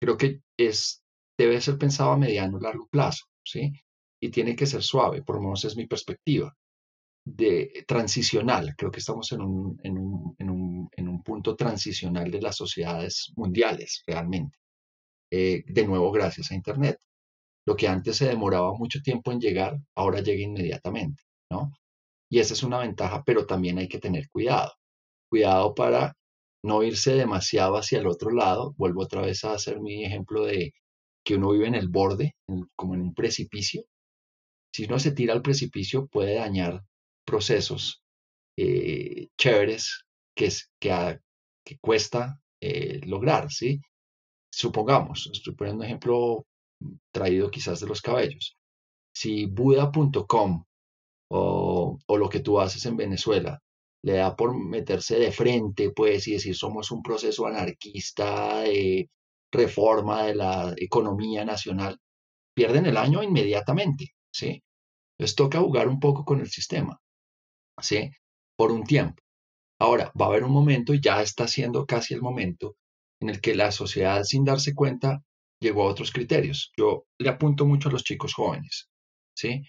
creo 0.00 0.16
que 0.16 0.42
es 0.56 0.99
debe 1.42 1.60
ser 1.60 1.78
pensado 1.78 2.12
a 2.12 2.16
mediano 2.16 2.58
o 2.58 2.60
largo 2.60 2.86
plazo, 2.88 3.26
¿sí? 3.44 3.72
Y 4.20 4.30
tiene 4.30 4.54
que 4.54 4.66
ser 4.66 4.82
suave, 4.82 5.22
por 5.22 5.36
lo 5.36 5.42
menos 5.42 5.64
es 5.64 5.76
mi 5.76 5.86
perspectiva, 5.86 6.54
de 7.24 7.84
transicional. 7.86 8.74
Creo 8.76 8.90
que 8.90 9.00
estamos 9.00 9.32
en 9.32 9.40
un, 9.40 9.80
en 9.82 9.98
un, 9.98 10.34
en 10.38 10.50
un, 10.50 10.88
en 10.96 11.08
un 11.08 11.22
punto 11.22 11.56
transicional 11.56 12.30
de 12.30 12.42
las 12.42 12.56
sociedades 12.56 13.32
mundiales, 13.36 14.02
realmente. 14.06 14.58
Eh, 15.30 15.62
de 15.66 15.86
nuevo, 15.86 16.10
gracias 16.10 16.50
a 16.50 16.54
Internet. 16.54 16.98
Lo 17.66 17.76
que 17.76 17.88
antes 17.88 18.16
se 18.16 18.26
demoraba 18.26 18.74
mucho 18.74 19.00
tiempo 19.00 19.32
en 19.32 19.40
llegar, 19.40 19.78
ahora 19.94 20.20
llega 20.20 20.42
inmediatamente, 20.42 21.22
¿no? 21.50 21.72
Y 22.30 22.38
esa 22.40 22.54
es 22.54 22.62
una 22.62 22.78
ventaja, 22.78 23.22
pero 23.24 23.46
también 23.46 23.78
hay 23.78 23.88
que 23.88 23.98
tener 23.98 24.28
cuidado. 24.30 24.72
Cuidado 25.30 25.74
para 25.74 26.14
no 26.62 26.82
irse 26.82 27.14
demasiado 27.14 27.76
hacia 27.76 27.98
el 27.98 28.06
otro 28.06 28.30
lado. 28.30 28.74
Vuelvo 28.76 29.02
otra 29.02 29.22
vez 29.22 29.44
a 29.44 29.54
hacer 29.54 29.80
mi 29.80 30.04
ejemplo 30.04 30.44
de 30.44 30.72
que 31.24 31.34
uno 31.36 31.50
vive 31.52 31.66
en 31.66 31.74
el 31.74 31.88
borde, 31.88 32.34
como 32.76 32.94
en 32.94 33.02
un 33.02 33.14
precipicio. 33.14 33.84
Si 34.72 34.84
uno 34.84 34.98
se 34.98 35.12
tira 35.12 35.32
al 35.32 35.42
precipicio 35.42 36.06
puede 36.06 36.34
dañar 36.34 36.82
procesos 37.24 38.02
eh, 38.56 39.28
chéveres 39.36 40.04
que, 40.34 40.48
que, 40.78 41.18
que 41.64 41.78
cuesta 41.78 42.40
eh, 42.60 43.00
lograr, 43.06 43.50
¿sí? 43.50 43.80
Supongamos, 44.52 45.30
estoy 45.32 45.54
poniendo 45.54 45.82
un 45.82 45.86
ejemplo 45.86 46.46
traído 47.12 47.50
quizás 47.50 47.80
de 47.80 47.86
los 47.86 48.00
cabellos. 48.00 48.56
Si 49.14 49.46
Buda.com 49.46 50.64
o, 51.30 51.98
o 52.06 52.16
lo 52.16 52.28
que 52.28 52.40
tú 52.40 52.60
haces 52.60 52.84
en 52.86 52.96
Venezuela 52.96 53.60
le 54.02 54.14
da 54.14 54.34
por 54.34 54.56
meterse 54.56 55.18
de 55.18 55.30
frente, 55.30 55.90
pues, 55.90 56.26
y 56.26 56.32
decir 56.32 56.56
somos 56.56 56.90
un 56.90 57.02
proceso 57.02 57.46
anarquista 57.46 58.60
de 58.60 59.08
reforma 59.52 60.24
de 60.24 60.34
la 60.34 60.74
economía 60.76 61.44
nacional, 61.44 61.98
pierden 62.54 62.86
el 62.86 62.96
año 62.96 63.22
inmediatamente, 63.22 64.14
¿sí? 64.32 64.62
Les 65.18 65.34
toca 65.34 65.60
jugar 65.60 65.88
un 65.88 66.00
poco 66.00 66.24
con 66.24 66.40
el 66.40 66.48
sistema, 66.48 67.00
¿sí? 67.80 68.10
Por 68.56 68.72
un 68.72 68.84
tiempo. 68.84 69.22
Ahora, 69.80 70.12
va 70.20 70.26
a 70.26 70.28
haber 70.28 70.44
un 70.44 70.52
momento, 70.52 70.92
y 70.94 71.00
ya 71.00 71.22
está 71.22 71.48
siendo 71.48 71.86
casi 71.86 72.14
el 72.14 72.22
momento, 72.22 72.76
en 73.20 73.30
el 73.30 73.40
que 73.40 73.54
la 73.54 73.72
sociedad, 73.72 74.22
sin 74.24 74.44
darse 74.44 74.74
cuenta, 74.74 75.22
llegó 75.60 75.84
a 75.84 75.90
otros 75.90 76.10
criterios. 76.10 76.72
Yo 76.76 77.06
le 77.18 77.28
apunto 77.28 77.66
mucho 77.66 77.88
a 77.88 77.92
los 77.92 78.04
chicos 78.04 78.34
jóvenes, 78.34 78.88
¿sí? 79.34 79.62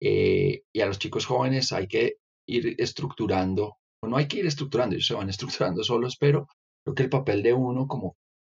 Eh, 0.00 0.62
y 0.72 0.80
a 0.80 0.86
los 0.86 0.98
chicos 0.98 1.26
jóvenes 1.26 1.72
hay 1.72 1.86
que 1.86 2.16
ir 2.48 2.74
estructurando, 2.78 3.76
o 4.02 4.08
no 4.08 4.16
hay 4.16 4.26
que 4.26 4.38
ir 4.38 4.46
estructurando, 4.46 4.96
ellos 4.96 5.06
se 5.06 5.14
van 5.14 5.28
estructurando 5.30 5.84
solos, 5.84 6.16
pero 6.18 6.48
creo 6.84 6.94
que 6.94 7.02
el 7.04 7.10
papel 7.10 7.42
de 7.42 7.52
uno 7.52 7.86
como 7.86 8.16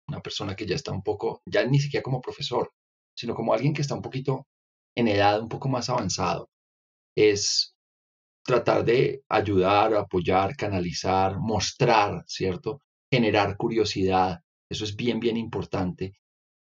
una 0.08 0.20
persona 0.20 0.54
que 0.54 0.66
ya 0.66 0.74
está 0.76 0.92
un 0.92 1.02
poco, 1.02 1.42
ya 1.46 1.64
ni 1.66 1.78
siquiera 1.78 2.02
como 2.02 2.20
profesor, 2.20 2.72
sino 3.16 3.34
como 3.34 3.52
alguien 3.52 3.74
que 3.74 3.82
está 3.82 3.94
un 3.94 4.02
poquito 4.02 4.46
en 4.96 5.08
edad, 5.08 5.40
un 5.40 5.48
poco 5.48 5.68
más 5.68 5.88
avanzado, 5.88 6.50
es 7.16 7.74
tratar 8.44 8.84
de 8.84 9.22
ayudar, 9.28 9.94
apoyar, 9.94 10.56
canalizar, 10.56 11.38
mostrar, 11.38 12.24
¿cierto? 12.26 12.80
Generar 13.10 13.56
curiosidad. 13.56 14.40
Eso 14.70 14.84
es 14.84 14.94
bien, 14.96 15.20
bien 15.20 15.36
importante. 15.36 16.12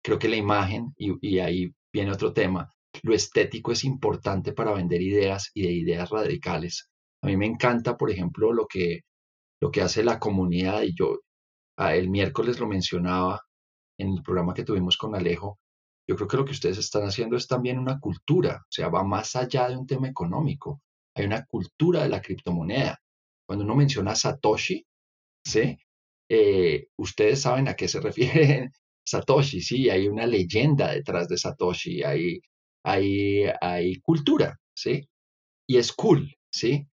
Creo 0.04 0.18
que 0.18 0.28
la 0.28 0.36
imagen, 0.36 0.92
y, 0.96 1.14
y 1.26 1.38
ahí 1.38 1.72
viene 1.92 2.12
otro 2.12 2.32
tema, 2.32 2.70
lo 3.02 3.14
estético 3.14 3.72
es 3.72 3.84
importante 3.84 4.52
para 4.52 4.72
vender 4.72 5.00
ideas 5.00 5.50
y 5.54 5.62
de 5.62 5.72
ideas 5.72 6.10
radicales. 6.10 6.90
A 7.22 7.26
mí 7.26 7.36
me 7.36 7.46
encanta, 7.46 7.96
por 7.96 8.10
ejemplo, 8.10 8.52
lo 8.52 8.66
que, 8.66 9.00
lo 9.60 9.70
que 9.70 9.80
hace 9.82 10.04
la 10.04 10.18
comunidad, 10.18 10.82
y 10.82 10.94
yo 10.94 11.20
ah, 11.76 11.94
el 11.96 12.10
miércoles 12.10 12.58
lo 12.60 12.66
mencionaba 12.66 13.40
en 13.98 14.14
el 14.14 14.22
programa 14.22 14.54
que 14.54 14.64
tuvimos 14.64 14.96
con 14.96 15.14
Alejo, 15.14 15.58
yo 16.08 16.16
creo 16.16 16.28
que 16.28 16.36
lo 16.36 16.44
que 16.44 16.52
ustedes 16.52 16.78
están 16.78 17.04
haciendo 17.04 17.36
es 17.36 17.46
también 17.46 17.78
una 17.78 17.98
cultura, 18.00 18.62
o 18.62 18.72
sea, 18.72 18.88
va 18.88 19.04
más 19.04 19.36
allá 19.36 19.68
de 19.68 19.76
un 19.76 19.86
tema 19.86 20.08
económico. 20.08 20.82
Hay 21.14 21.26
una 21.26 21.44
cultura 21.46 22.02
de 22.02 22.08
la 22.08 22.20
criptomoneda. 22.20 22.98
Cuando 23.46 23.64
uno 23.64 23.76
menciona 23.76 24.14
Satoshi, 24.14 24.84
¿sí? 25.44 25.78
Eh, 26.28 26.88
ustedes 26.96 27.42
saben 27.42 27.68
a 27.68 27.74
qué 27.74 27.88
se 27.88 28.00
refiere 28.08 28.70
Satoshi, 29.04 29.60
sí, 29.60 29.90
hay 29.90 30.08
una 30.08 30.26
leyenda 30.26 30.92
detrás 30.92 31.28
de 31.28 31.38
Satoshi, 31.38 32.02
hay, 32.02 32.40
hay, 32.84 33.44
hay 33.60 34.00
cultura, 34.00 34.58
¿sí? 34.74 35.08
Y 35.68 35.76
es 35.76 35.92
cool, 35.92 36.34
¿sí? 36.50 36.86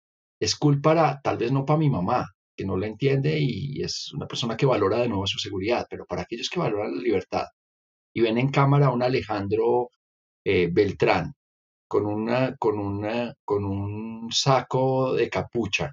Es 0.41 0.57
cool 0.57 0.81
para, 0.81 1.20
tal 1.22 1.39
vez 1.39 1.53
no 1.53 1.64
para 1.64 1.79
mi 1.79 1.91
mamá, 1.91 2.36
que 2.57 2.64
no 2.64 2.76
la 2.76 2.86
entiende 2.86 3.38
y 3.38 3.82
es 3.82 4.12
una 4.14 4.26
persona 4.26 4.57
que 4.57 4.66
valora 4.66 4.98
de 4.98 5.09
nuevo 5.09 5.26
su 5.26 5.38
seguridad, 5.38 5.86
pero 5.90 6.07
para 6.07 6.22
aquellos 6.22 6.48
que 6.48 6.61
valoran 6.61 6.96
la 6.96 7.02
libertad, 7.02 7.46
y 8.14 8.22
ven 8.22 8.38
en 8.38 8.50
cámara 8.50 8.86
a 8.86 8.92
un 8.92 9.02
Alejandro 9.02 9.90
eh, 10.42 10.70
Beltrán 10.72 11.34
con, 11.86 12.07
una, 12.07 12.57
con, 12.57 12.78
una, 12.78 13.34
con 13.44 13.64
un 13.64 14.32
saco 14.32 15.12
de 15.14 15.28
capucha 15.28 15.92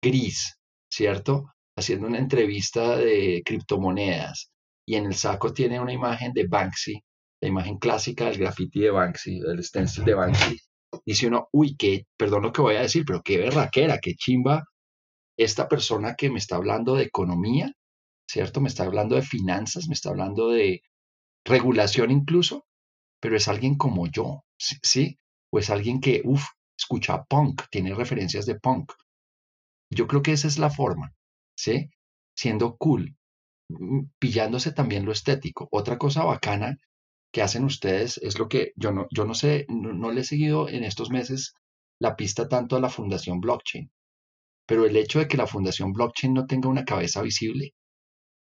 gris, 0.00 0.56
¿cierto? 0.88 1.52
Haciendo 1.76 2.06
una 2.06 2.18
entrevista 2.18 2.96
de 2.96 3.42
criptomonedas 3.44 4.50
y 4.86 4.94
en 4.94 5.06
el 5.06 5.14
saco 5.14 5.52
tiene 5.52 5.80
una 5.80 5.92
imagen 5.92 6.32
de 6.32 6.46
Banksy, 6.46 7.02
la 7.40 7.48
imagen 7.48 7.78
clásica 7.78 8.26
del 8.26 8.38
graffiti 8.38 8.80
de 8.80 8.90
Banksy, 8.90 9.40
del 9.40 9.64
stencil 9.64 10.04
de 10.04 10.14
Banksy. 10.14 10.56
Dice 11.04 11.26
uno, 11.26 11.48
uy, 11.52 11.76
qué, 11.76 12.06
perdón 12.16 12.44
lo 12.44 12.52
que 12.52 12.62
voy 12.62 12.76
a 12.76 12.82
decir, 12.82 13.04
pero 13.04 13.22
qué 13.22 13.38
berraquera, 13.38 13.98
qué 13.98 14.14
chimba 14.14 14.64
esta 15.36 15.68
persona 15.68 16.14
que 16.14 16.30
me 16.30 16.38
está 16.38 16.56
hablando 16.56 16.94
de 16.94 17.04
economía, 17.04 17.72
¿cierto? 18.28 18.60
Me 18.60 18.68
está 18.68 18.84
hablando 18.84 19.16
de 19.16 19.22
finanzas, 19.22 19.88
me 19.88 19.94
está 19.94 20.10
hablando 20.10 20.48
de, 20.50 20.82
regulación 21.46 22.10
incluso, 22.10 22.66
pero 23.20 23.36
es 23.36 23.48
alguien 23.48 23.76
como 23.76 24.06
yo, 24.08 24.44
¿sí? 24.58 25.18
O 25.50 25.58
es 25.58 25.70
alguien 25.70 26.00
que, 26.00 26.20
uff, 26.24 26.44
escucha 26.78 27.24
punk, 27.24 27.62
tiene 27.70 27.94
referencias 27.94 28.44
de 28.44 28.58
punk. 28.58 28.92
Yo 29.90 30.06
creo 30.06 30.22
que 30.22 30.32
esa 30.32 30.48
es 30.48 30.58
la 30.58 30.70
forma, 30.70 31.14
¿sí? 31.56 31.90
Siendo 32.36 32.76
cool, 32.76 33.16
mm, 33.70 34.02
pillándose 34.18 34.72
también 34.72 35.04
lo 35.04 35.12
estético. 35.12 35.68
Otra 35.70 35.96
cosa 35.96 36.24
bacana 36.24 36.76
que 37.32 37.42
hacen 37.42 37.64
ustedes 37.64 38.18
es 38.18 38.38
lo 38.38 38.48
que 38.48 38.72
yo 38.76 38.92
no, 38.92 39.06
yo 39.10 39.24
no 39.24 39.34
sé, 39.34 39.66
no, 39.68 39.92
no 39.92 40.10
le 40.12 40.22
he 40.22 40.24
seguido 40.24 40.68
en 40.68 40.84
estos 40.84 41.10
meses 41.10 41.54
la 42.00 42.16
pista 42.16 42.48
tanto 42.48 42.76
a 42.76 42.80
la 42.80 42.90
Fundación 42.90 43.40
Blockchain, 43.40 43.90
pero 44.66 44.84
el 44.84 44.96
hecho 44.96 45.18
de 45.18 45.28
que 45.28 45.36
la 45.36 45.46
Fundación 45.46 45.92
Blockchain 45.92 46.34
no 46.34 46.46
tenga 46.46 46.68
una 46.68 46.84
cabeza 46.84 47.22
visible 47.22 47.74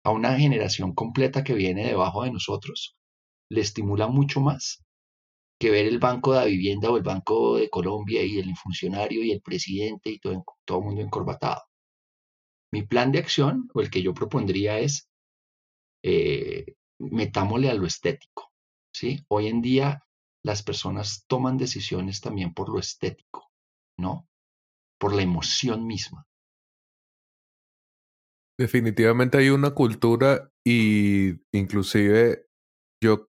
a 0.04 0.10
una 0.10 0.38
generación 0.38 0.94
completa 0.94 1.44
que 1.44 1.54
viene 1.54 1.86
debajo 1.86 2.24
de 2.24 2.32
nosotros, 2.32 2.96
le 3.50 3.60
estimula 3.60 4.08
mucho 4.08 4.40
más 4.40 4.84
que 5.58 5.70
ver 5.70 5.86
el 5.86 5.98
Banco 5.98 6.32
de 6.32 6.40
la 6.40 6.44
Vivienda 6.44 6.90
o 6.90 6.96
el 6.96 7.02
Banco 7.02 7.56
de 7.56 7.70
Colombia 7.70 8.22
y 8.22 8.38
el 8.38 8.54
funcionario 8.56 9.22
y 9.22 9.32
el 9.32 9.40
presidente 9.40 10.10
y 10.10 10.18
todo, 10.18 10.44
todo 10.64 10.78
el 10.78 10.84
mundo 10.84 11.00
encorbatado. 11.02 11.62
Mi 12.72 12.82
plan 12.82 13.10
de 13.12 13.20
acción, 13.20 13.68
o 13.74 13.80
el 13.80 13.90
que 13.90 14.02
yo 14.02 14.12
propondría 14.12 14.78
es, 14.78 15.08
eh, 16.02 16.74
metámosle 16.98 17.70
a 17.70 17.74
lo 17.74 17.86
estético. 17.86 18.52
¿sí? 18.92 19.24
Hoy 19.28 19.48
en 19.48 19.62
día 19.62 20.02
las 20.42 20.62
personas 20.62 21.24
toman 21.26 21.56
decisiones 21.56 22.20
también 22.20 22.54
por 22.54 22.68
lo 22.68 22.78
estético, 22.78 23.50
¿no? 23.98 24.28
Por 24.98 25.14
la 25.14 25.22
emoción 25.22 25.86
misma. 25.86 26.26
Definitivamente 28.58 29.36
hay 29.38 29.50
una 29.50 29.72
cultura 29.72 30.50
y 30.64 31.34
inclusive 31.52 32.46
yo 33.02 33.28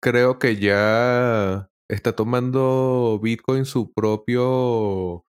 creo 0.00 0.38
que 0.38 0.56
ya 0.56 1.70
está 1.88 2.14
tomando 2.14 3.18
Bitcoin 3.22 3.64
su 3.64 3.92
propio 3.92 5.26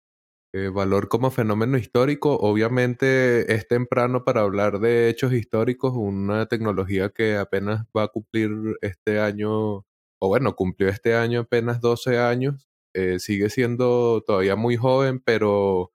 eh, 0.53 0.69
valor 0.69 1.09
como 1.09 1.31
fenómeno 1.31 1.77
histórico. 1.77 2.37
Obviamente 2.37 3.53
es 3.53 3.67
temprano 3.67 4.23
para 4.25 4.41
hablar 4.41 4.79
de 4.79 5.09
hechos 5.09 5.33
históricos, 5.33 5.93
una 5.95 6.47
tecnología 6.47 7.09
que 7.09 7.37
apenas 7.37 7.85
va 7.95 8.03
a 8.03 8.07
cumplir 8.09 8.51
este 8.81 9.19
año, 9.19 9.85
o 10.19 10.27
bueno, 10.27 10.55
cumplió 10.55 10.89
este 10.89 11.15
año 11.15 11.41
apenas 11.41 11.81
12 11.81 12.19
años. 12.19 12.68
Eh, 12.93 13.19
sigue 13.19 13.49
siendo 13.49 14.23
todavía 14.25 14.55
muy 14.55 14.75
joven, 14.77 15.19
pero 15.19 15.91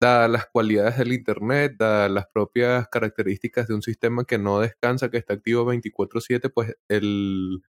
dadas 0.00 0.30
las 0.30 0.46
cualidades 0.46 0.98
del 0.98 1.12
Internet, 1.12 1.76
dadas 1.78 2.10
las 2.10 2.26
propias 2.28 2.88
características 2.88 3.68
de 3.68 3.74
un 3.74 3.82
sistema 3.82 4.24
que 4.24 4.38
no 4.38 4.60
descansa, 4.60 5.10
que 5.10 5.18
está 5.18 5.34
activo 5.34 5.64
24/7, 5.64 6.50
pues 6.50 6.76
el, 6.88 7.62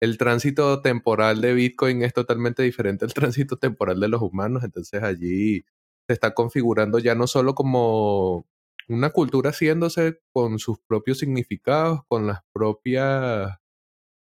el 0.00 0.18
tránsito 0.18 0.82
temporal 0.82 1.40
de 1.40 1.54
Bitcoin 1.54 2.02
es 2.02 2.12
totalmente 2.14 2.62
diferente 2.62 3.04
al 3.04 3.14
tránsito 3.14 3.56
temporal 3.58 4.00
de 4.00 4.08
los 4.08 4.22
humanos, 4.22 4.64
entonces 4.64 5.02
allí 5.02 5.64
se 6.08 6.12
está 6.14 6.34
configurando 6.34 6.98
ya 6.98 7.14
no 7.14 7.26
solo 7.26 7.54
como 7.54 8.46
una 8.88 9.10
cultura 9.10 9.50
haciéndose 9.50 10.20
con 10.32 10.58
sus 10.58 10.78
propios 10.80 11.18
significados, 11.18 12.00
con 12.08 12.26
las 12.26 12.40
propias 12.52 13.58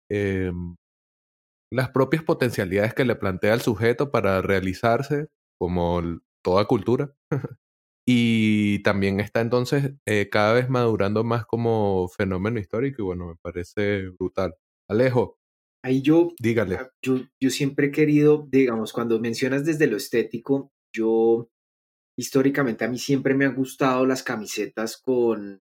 em, 0.09 0.75
las 1.73 1.89
propias 1.89 2.23
potencialidades 2.23 2.93
que 2.93 3.03
le 3.03 3.15
plantea 3.15 3.53
el 3.55 3.61
sujeto 3.61 4.11
para 4.11 4.41
realizarse, 4.41 5.27
como 5.59 6.01
toda 6.43 6.65
cultura. 6.65 7.15
y 8.07 8.83
también 8.83 9.19
está 9.19 9.41
entonces 9.41 9.93
eh, 10.05 10.29
cada 10.29 10.53
vez 10.53 10.69
madurando 10.69 11.23
más 11.23 11.45
como 11.45 12.07
fenómeno 12.09 12.59
histórico 12.59 13.01
y 13.01 13.05
bueno, 13.05 13.27
me 13.27 13.35
parece 13.41 14.09
brutal. 14.09 14.55
Alejo. 14.87 15.39
Ahí 15.83 16.01
yo, 16.01 16.31
dígale. 16.39 16.75
Ah, 16.75 16.89
yo, 17.01 17.21
yo 17.41 17.49
siempre 17.49 17.87
he 17.87 17.91
querido, 17.91 18.47
digamos, 18.49 18.93
cuando 18.93 19.19
mencionas 19.19 19.65
desde 19.65 19.87
lo 19.87 19.97
estético, 19.97 20.71
yo 20.95 21.49
históricamente 22.17 22.85
a 22.85 22.87
mí 22.87 22.99
siempre 22.99 23.33
me 23.33 23.45
han 23.45 23.55
gustado 23.55 24.05
las 24.05 24.21
camisetas 24.21 24.97
con, 24.97 25.61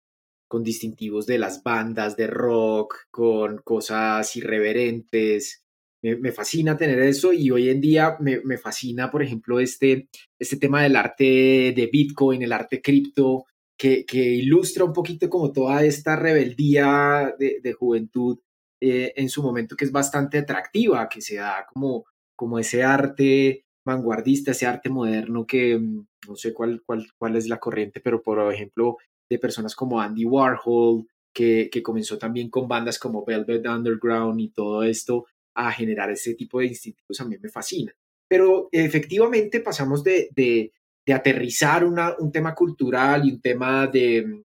con 0.49 0.63
distintivos 0.63 1.27
de 1.27 1.39
las 1.39 1.63
bandas 1.63 2.17
de 2.17 2.27
rock, 2.27 3.07
con 3.11 3.59
cosas 3.65 4.37
irreverentes, 4.37 5.64
me, 6.13 6.33
fascina 6.33 6.77
tener 6.77 6.99
eso 7.01 7.33
y 7.33 7.51
hoy 7.51 7.71
en 7.71 7.81
día 7.81 8.17
me, 8.21 8.41
me, 8.41 8.59
fascina, 8.59 9.11
por 9.11 9.23
ejemplo, 9.23 9.59
este, 9.59 10.09
este 10.39 10.57
tema 10.57 10.83
del 10.83 10.97
arte 10.97 11.25
de 11.25 11.89
Bitcoin, 11.91 12.43
el 12.43 12.53
arte 12.53 12.83
cripto, 12.83 13.47
que, 13.77 14.05
que 14.05 14.19
ilustra 14.19 14.85
un 14.85 14.93
poquito 14.93 15.29
como 15.29 15.51
toda 15.53 15.83
esta 15.85 16.17
rebeldía 16.17 17.35
de, 17.39 17.61
de 17.63 17.73
juventud 17.73 18.39
eh, 18.81 19.15
en 19.17 19.29
su 19.29 19.43
momento 19.43 19.77
que 19.77 19.85
es 19.85 19.93
bastante 19.93 20.39
atractiva, 20.39 21.09
que 21.09 21.21
se 21.23 21.37
da 21.37 21.67
como, 21.73 22.05
como 22.37 22.59
ese 22.59 22.83
arte 22.83 23.65
vanguardista, 23.85 24.51
ese 24.51 24.67
arte 24.67 24.91
moderno 24.91 25.47
que 25.47 25.79
mm, 25.79 26.07
no 26.29 26.37
sé 26.37 26.53
cuál, 26.53 26.83
cuál, 26.85 27.07
cuál 27.17 27.37
es 27.37 27.49
la 27.49 27.59
corriente, 27.59 28.01
pero 28.01 28.23
por 28.23 28.53
ejemplo 28.53 28.99
de 29.29 29.39
personas 29.39 29.75
como 29.75 30.01
Andy 30.01 30.25
Warhol, 30.25 31.07
que, 31.35 31.71
comenzó 31.83 32.17
también 32.17 32.49
con 32.49 32.69
bandas 32.69 32.99
como 32.99 33.25
Velvet 33.25 33.67
Underground 33.67 34.41
y 34.41 34.51
todo 34.51 34.83
esto 34.83 35.27
a 35.55 35.73
generar 35.73 36.11
ese 36.11 36.35
tipo 36.35 36.61
de 36.61 36.67
institutos 36.67 37.21
a 37.21 37.25
mí 37.25 37.37
me 37.41 37.49
fascina. 37.49 37.93
Pero 38.29 38.69
efectivamente 38.73 39.61
pasamos 39.61 40.03
de, 40.03 40.29
de, 40.35 40.73
aterrizar 41.13 41.85
una, 41.85 42.15
un 42.19 42.33
tema 42.33 42.55
cultural 42.55 43.27
y 43.27 43.33
un 43.33 43.41
tema 43.41 43.87
de, 43.87 44.43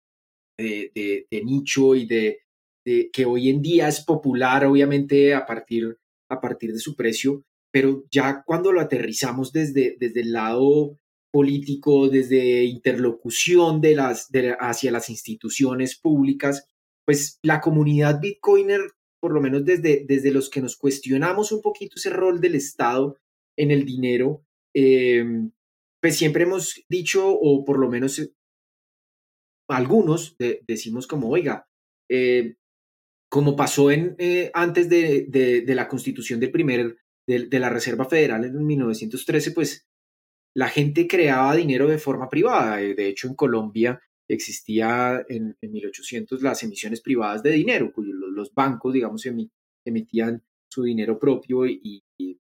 de, 0.57 1.41
nicho 1.43 1.95
y 1.95 2.05
de, 2.05 2.39
que 3.11 3.25
hoy 3.25 3.49
en 3.49 3.61
día 3.61 3.87
es 3.87 4.01
popular, 4.01 4.65
obviamente, 4.65 5.33
a 5.33 5.45
partir, 5.45 5.97
a 6.29 6.39
partir 6.39 6.71
de 6.71 6.79
su 6.79 6.95
precio, 6.95 7.43
pero 7.71 8.05
ya 8.09 8.43
cuando 8.45 8.71
lo 8.71 8.79
aterrizamos 8.79 9.51
desde, 9.51 9.97
desde 9.99 10.21
el 10.21 10.31
lado 10.31 10.97
político, 11.35 12.07
desde 12.07 12.63
interlocución 12.63 13.81
de 13.81 13.95
las, 13.95 14.29
hacia 14.59 14.91
las 14.91 15.09
instituciones 15.09 15.97
públicas, 15.97 16.65
pues 17.05 17.39
la 17.43 17.59
comunidad 17.59 18.21
bitcoiner, 18.21 18.79
por 19.25 19.33
lo 19.33 19.41
menos 19.41 19.65
desde, 19.65 20.05
desde 20.07 20.29
los 20.29 20.51
que 20.51 20.61
nos 20.61 20.77
cuestionamos 20.77 21.51
un 21.51 21.59
poquito 21.59 21.95
ese 21.95 22.11
rol 22.11 22.39
del 22.39 22.53
Estado 22.53 23.17
en 23.57 23.71
el 23.71 23.83
dinero, 23.83 24.45
em, 24.71 25.49
pues 25.99 26.15
siempre 26.15 26.43
hemos 26.43 26.85
dicho, 26.87 27.27
o 27.27 27.65
por 27.65 27.79
lo 27.79 27.89
menos 27.89 28.19
eh, 28.19 28.31
algunos 29.67 30.37
decimos 30.67 31.07
como, 31.07 31.27
oiga, 31.29 31.67
eh, 32.07 32.57
como 33.27 33.55
pasó 33.55 33.89
en, 33.89 34.15
eh, 34.19 34.51
antes 34.53 34.89
de, 34.89 35.25
de, 35.27 35.73
la 35.73 35.87
constitución 35.87 36.39
del 36.39 36.51
primer, 36.51 36.97
de, 37.25 37.59
la 37.59 37.71
Reserva 37.71 38.05
Federal 38.05 38.45
en 38.45 38.63
1913, 38.63 39.53
pues 39.53 39.87
la 40.55 40.69
gente 40.69 41.07
creaba 41.07 41.55
dinero 41.55 41.87
de 41.87 41.97
forma 41.97 42.29
privada. 42.29 42.77
De 42.77 43.07
hecho, 43.07 43.27
en 43.27 43.33
Colombia 43.33 43.99
existía 44.27 45.23
en, 45.29 45.55
en 45.61 45.71
1800 45.71 46.41
las 46.41 46.63
emisiones 46.63 47.01
privadas 47.01 47.43
de 47.43 47.51
dinero, 47.51 47.91
cuyos 47.93 48.15
los, 48.15 48.53
bancos, 48.53 48.93
digamos, 48.93 49.25
emitían 49.85 50.43
su 50.69 50.83
dinero 50.83 51.19
propio 51.19 51.65
y, 51.65 52.03
y, 52.17 52.39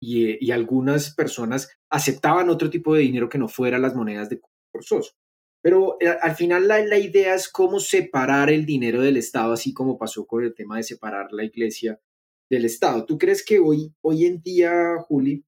y, 0.00 0.50
algunas 0.50 1.14
personas 1.14 1.70
aceptaban 1.90 2.50
otro 2.50 2.70
tipo 2.70 2.94
de 2.94 3.00
dinero 3.00 3.28
que 3.28 3.38
no 3.38 3.48
fuera 3.48 3.78
las 3.78 3.94
monedas 3.94 4.28
de 4.28 4.40
forzoso. 4.72 5.12
Pero 5.60 5.96
eh, 6.00 6.08
al 6.08 6.36
final 6.36 6.68
la, 6.68 6.84
la, 6.84 6.98
idea 6.98 7.34
es 7.34 7.48
cómo 7.48 7.80
separar 7.80 8.50
el 8.50 8.64
dinero 8.64 9.02
del 9.02 9.16
Estado, 9.16 9.52
así 9.52 9.74
como 9.74 9.98
pasó 9.98 10.26
con 10.26 10.44
el 10.44 10.54
tema 10.54 10.76
de 10.76 10.84
separar 10.84 11.32
la 11.32 11.44
iglesia 11.44 12.00
del 12.48 12.64
Estado. 12.64 13.04
¿Tú 13.04 13.18
crees 13.18 13.44
que 13.44 13.58
hoy, 13.58 13.92
hoy 14.00 14.26
en 14.26 14.40
día, 14.40 14.96
Juli, 15.00 15.44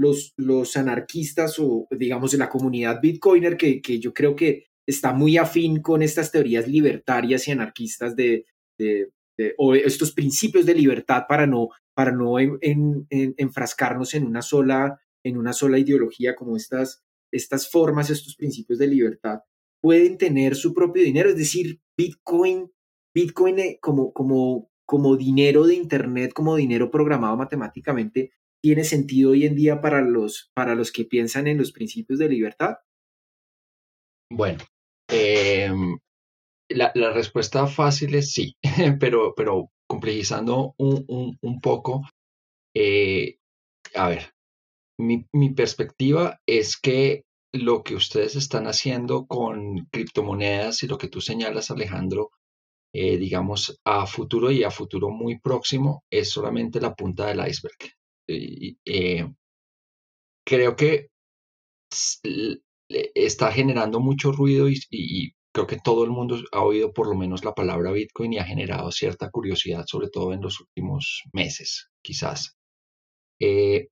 los, 0.00 0.32
los 0.36 0.76
anarquistas 0.78 1.58
o 1.58 1.86
digamos 1.90 2.32
la 2.34 2.48
comunidad 2.48 3.00
bitcoiner, 3.02 3.56
que, 3.56 3.82
que 3.82 3.98
yo 3.98 4.14
creo 4.14 4.34
que 4.34 4.64
está 4.86 5.12
muy 5.12 5.36
afín 5.36 5.82
con 5.82 6.02
estas 6.02 6.32
teorías 6.32 6.66
libertarias 6.66 7.46
y 7.46 7.50
anarquistas 7.50 8.16
de, 8.16 8.46
de, 8.78 9.12
o 9.58 9.74
estos 9.74 10.12
principios 10.12 10.64
de 10.64 10.74
libertad 10.74 11.24
para 11.28 11.46
no, 11.46 11.68
para 11.94 12.12
no 12.12 12.36
enfrascarnos 13.10 14.14
en 14.14 14.26
una 14.26 14.40
sola 14.42 15.00
en 15.22 15.36
una 15.36 15.52
sola 15.52 15.78
ideología 15.78 16.34
como 16.34 16.56
estas, 16.56 17.02
estas 17.30 17.70
formas, 17.70 18.08
estos 18.08 18.36
principios 18.36 18.78
de 18.78 18.86
libertad, 18.86 19.40
pueden 19.82 20.16
tener 20.16 20.56
su 20.56 20.72
propio 20.72 21.02
dinero, 21.02 21.28
es 21.28 21.36
decir, 21.36 21.80
Bitcoin, 21.94 22.70
Bitcoin 23.14 23.58
eh, 23.58 23.78
como, 23.82 24.14
como, 24.14 24.70
como 24.86 25.16
dinero 25.16 25.66
de 25.66 25.74
Internet, 25.74 26.32
como 26.32 26.56
dinero 26.56 26.90
programado 26.90 27.36
matemáticamente, 27.36 28.32
tiene 28.62 28.84
sentido 28.84 29.30
hoy 29.30 29.46
en 29.46 29.54
día 29.54 29.80
para 29.80 30.00
los, 30.02 30.50
para 30.54 30.74
los 30.74 30.92
que 30.92 31.04
piensan 31.04 31.46
en 31.46 31.58
los 31.58 31.72
principios 31.72 32.18
de 32.18 32.28
libertad? 32.28 32.76
Bueno, 34.32 34.60
em, 35.08 35.98
la, 36.68 37.12
respuesta 37.12 37.66
fácil 37.66 38.14
es 38.14 38.32
sí, 38.32 38.54
pero, 39.00 39.34
pero 39.34 39.70
complejizando 39.88 40.74
un, 40.78 41.60
poco, 41.60 42.02
eh, 42.76 43.38
a 43.94 44.08
ver, 44.08 44.32
mi, 44.98 45.50
perspectiva 45.54 46.38
es 46.46 46.76
que 46.76 47.24
lo 47.52 47.82
que 47.82 47.96
ustedes 47.96 48.36
están 48.36 48.66
haciendo 48.66 49.26
con 49.26 49.88
criptomonedas 49.90 50.84
y 50.84 50.86
lo 50.86 50.98
que 50.98 51.08
tú 51.08 51.20
señalas, 51.20 51.72
Alejandro, 51.72 52.30
eh, 52.94 53.16
digamos, 53.16 53.80
a 53.84 54.06
futuro 54.06 54.52
y 54.52 54.62
a 54.62 54.70
futuro 54.70 55.10
muy 55.10 55.40
próximo, 55.40 56.04
es 56.10 56.30
solamente 56.30 56.80
la 56.80 56.94
punta 56.94 57.26
del 57.26 57.46
iceberg. 57.48 57.76
Eh, 58.30 59.26
creo 60.44 60.76
que 60.76 61.08
está 62.88 63.52
generando 63.52 64.00
mucho 64.00 64.32
ruido 64.32 64.68
y, 64.68 65.34
creo 65.52 65.66
que 65.66 65.78
todo 65.78 66.04
el 66.04 66.10
mundo 66.10 66.38
ha 66.52 66.62
oído 66.62 66.92
por 66.92 67.08
lo 67.08 67.16
menos 67.16 67.44
la 67.44 67.54
palabra 67.54 67.90
Bitcoin 67.92 68.32
y 68.34 68.38
ha 68.38 68.44
generado 68.44 68.92
cierta 68.92 69.30
curiosidad, 69.30 69.84
sobre 69.86 70.08
todo 70.08 70.32
en 70.32 70.40
los 70.40 70.60
últimos 70.60 71.24
meses, 71.32 71.90
quizás. 72.02 72.56
Eh, 73.40 73.88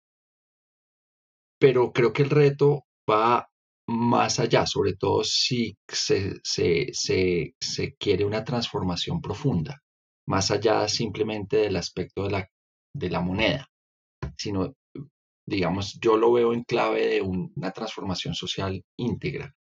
pero 1.58 1.92
creo 1.92 2.12
que 2.12 2.22
el 2.22 2.30
reto 2.30 2.84
va 3.10 3.48
más 3.88 4.40
allá, 4.40 4.66
sobre 4.66 4.94
todo 4.94 5.24
si 5.24 5.78
se, 5.88 6.34
se, 6.42 7.54
quiere 7.98 8.24
una 8.24 8.44
transformación 8.44 9.20
profunda, 9.20 9.80
más 10.26 10.50
allá 10.50 10.86
simplemente 10.88 11.56
del 11.58 11.76
aspecto 11.76 12.24
de 12.24 12.30
la, 12.30 12.48
de 12.94 13.10
la 13.10 13.20
moneda 13.20 13.66
sino, 14.36 14.74
digamos, 15.46 15.98
yo 16.00 16.16
lo 16.16 16.32
veo 16.32 16.52
en 16.52 16.64
clave 16.64 17.06
de 17.06 17.22
una 17.22 17.70
transformación 17.72 18.34
social 18.34 18.82
íntegra. 18.96 19.54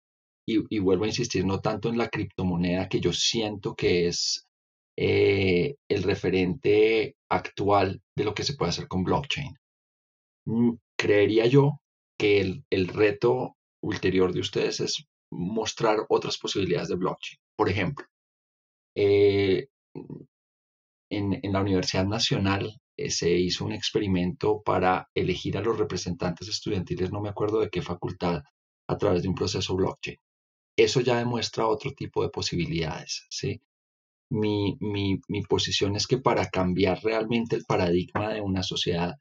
Y, 0.47 0.79
vuelvo 0.79 1.05
a 1.05 1.09
insistir, 1.09 1.45
no 1.47 1.61
tanto 1.61 1.89
en 1.89 1.97
la 1.97 2.09
criptomoneda 2.09 2.89
que 2.89 3.01
yo 3.01 3.13
siento 3.15 3.75
que 3.75 4.09
es 4.09 4.47
eh, 4.97 5.77
el 5.89 6.03
referente 6.03 7.17
actual 7.31 8.03
de 8.15 8.25
lo 8.25 8.35
que 8.35 8.45
se 8.45 8.55
puede 8.55 8.71
hacer 8.71 8.87
con 8.87 9.05
blockchain. 9.05 9.55
Mm, 10.47 10.73
creería 10.99 11.47
yo 11.47 11.81
que 12.19 12.41
el, 12.71 12.89
reto 12.89 13.57
ulterior 13.83 14.33
de 14.33 14.41
ustedes 14.41 14.81
es 14.81 15.07
mostrar 15.31 16.05
otras 16.11 16.39
posibilidades 16.39 16.89
de 16.89 16.97
blockchain. 16.97 17.39
Por 17.57 17.71
ejemplo, 17.71 18.07
eh, 18.97 19.69
en, 21.11 21.41
en, 21.43 21.53
la 21.53 21.61
Universidad 21.61 22.07
Nacional 22.07 22.71
eh, 22.97 23.11
se 23.11 23.31
hizo 23.31 23.65
un 23.65 23.73
experimento 23.73 24.63
para 24.63 25.09
elegir 25.15 25.57
a 25.57 25.61
los 25.63 25.79
representantes 25.79 26.49
estudiantiles, 26.49 27.11
no 27.13 27.21
me 27.21 27.29
acuerdo 27.29 27.61
de 27.61 27.71
qué 27.71 27.83
facultad, 27.83 28.43
a 28.89 28.99
través 28.99 29.23
de 29.23 29.29
un 29.29 29.35
proceso 29.35 29.75
blockchain. 29.77 30.19
Eso 30.77 31.01
ya 31.01 31.19
demuestra 31.19 31.67
otro 31.69 31.93
tipo 31.93 32.23
de 32.23 32.31
posibilidades, 32.31 33.27
¿sí? 33.31 33.61
Mi, 34.31 34.77
mi, 34.81 35.21
mi 35.29 35.43
posición 35.43 35.97
es 35.97 36.07
que 36.07 36.19
para 36.19 36.49
cambiar 36.49 37.01
realmente 37.03 37.57
el 37.57 37.65
paradigma 37.65 38.33
de 38.33 38.41
una 38.41 38.63
sociedad, 38.63 39.15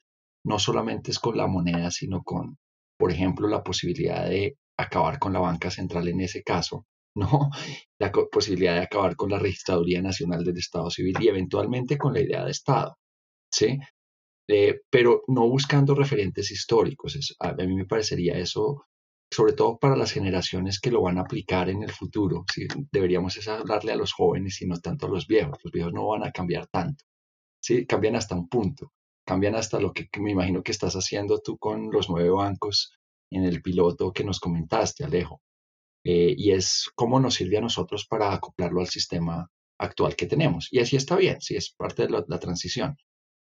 no 0.45 0.59
solamente 0.59 1.11
es 1.11 1.19
con 1.19 1.37
la 1.37 1.47
moneda, 1.47 1.91
sino 1.91 2.23
con, 2.23 2.57
por 2.97 3.11
ejemplo, 3.11 3.47
la 3.47 3.63
posibilidad 3.63 4.27
de 4.27 4.57
acabar 4.77 5.19
con 5.19 5.33
la 5.33 5.39
banca 5.39 5.69
central 5.69 6.07
en 6.07 6.21
ese 6.21 6.43
caso, 6.43 6.85
¿no? 7.15 7.49
La 7.99 8.11
posibilidad 8.11 8.75
de 8.75 8.81
acabar 8.81 9.15
con 9.15 9.29
la 9.29 9.39
Registraduría 9.39 10.01
Nacional 10.01 10.43
del 10.43 10.57
Estado 10.57 10.89
Civil 10.89 11.15
y 11.19 11.27
eventualmente 11.27 11.97
con 11.97 12.13
la 12.13 12.21
idea 12.21 12.43
de 12.43 12.51
Estado. 12.51 12.97
¿Sí? 13.53 13.79
Eh, 14.47 14.81
pero 14.89 15.23
no 15.27 15.47
buscando 15.47 15.95
referentes 15.95 16.51
históricos. 16.51 17.35
a 17.39 17.53
mí 17.53 17.75
me 17.75 17.85
parecería 17.85 18.37
eso, 18.37 18.85
sobre 19.31 19.53
todo 19.53 19.77
para 19.77 19.95
las 19.95 20.11
generaciones 20.11 20.79
que 20.79 20.91
lo 20.91 21.01
van 21.01 21.17
a 21.17 21.21
aplicar 21.21 21.69
en 21.69 21.83
el 21.83 21.91
futuro. 21.91 22.43
¿sí? 22.53 22.67
Deberíamos 22.91 23.47
hablarle 23.47 23.93
a 23.93 23.95
los 23.95 24.13
jóvenes 24.13 24.61
y 24.61 24.67
no 24.67 24.79
tanto 24.79 25.05
a 25.05 25.09
los 25.09 25.27
viejos. 25.27 25.59
Los 25.63 25.71
viejos 25.71 25.93
no 25.93 26.07
van 26.07 26.23
a 26.23 26.31
cambiar 26.31 26.67
tanto. 26.67 27.05
¿sí? 27.61 27.85
Cambian 27.85 28.15
hasta 28.15 28.35
un 28.35 28.49
punto. 28.49 28.91
Cambian 29.25 29.55
hasta 29.55 29.79
lo 29.79 29.93
que, 29.93 30.09
me 30.19 30.31
imagino 30.31 30.63
que 30.63 30.73
estás 30.73 30.95
haciendo 30.95 31.39
tú 31.39 31.57
con 31.57 31.89
los 31.91 32.09
nueve 32.09 32.29
bancos 32.29 32.97
en 33.31 33.45
el 33.45 33.61
piloto 33.61 34.11
que 34.11 34.25
nos 34.25 34.39
comentaste, 34.39 35.05
Alejo. 35.05 35.41
Eh, 36.03 36.35
y 36.37 36.51
es 36.51 36.89
cómo 36.95 37.19
nos 37.19 37.35
sirve 37.35 37.57
a 37.57 37.61
nosotros 37.61 38.05
para 38.05 38.33
acoplarlo 38.33 38.81
al 38.81 38.87
sistema 38.87 39.49
actual 39.79 40.17
que 40.17 40.25
tenemos. 40.25 40.67
Y 40.71 40.79
así 40.79 40.97
está 40.97 41.15
bien, 41.15 41.39
sí, 41.39 41.55
es 41.55 41.73
parte 41.73 42.07
de 42.07 42.09
la 42.09 42.39
transición. 42.39 42.97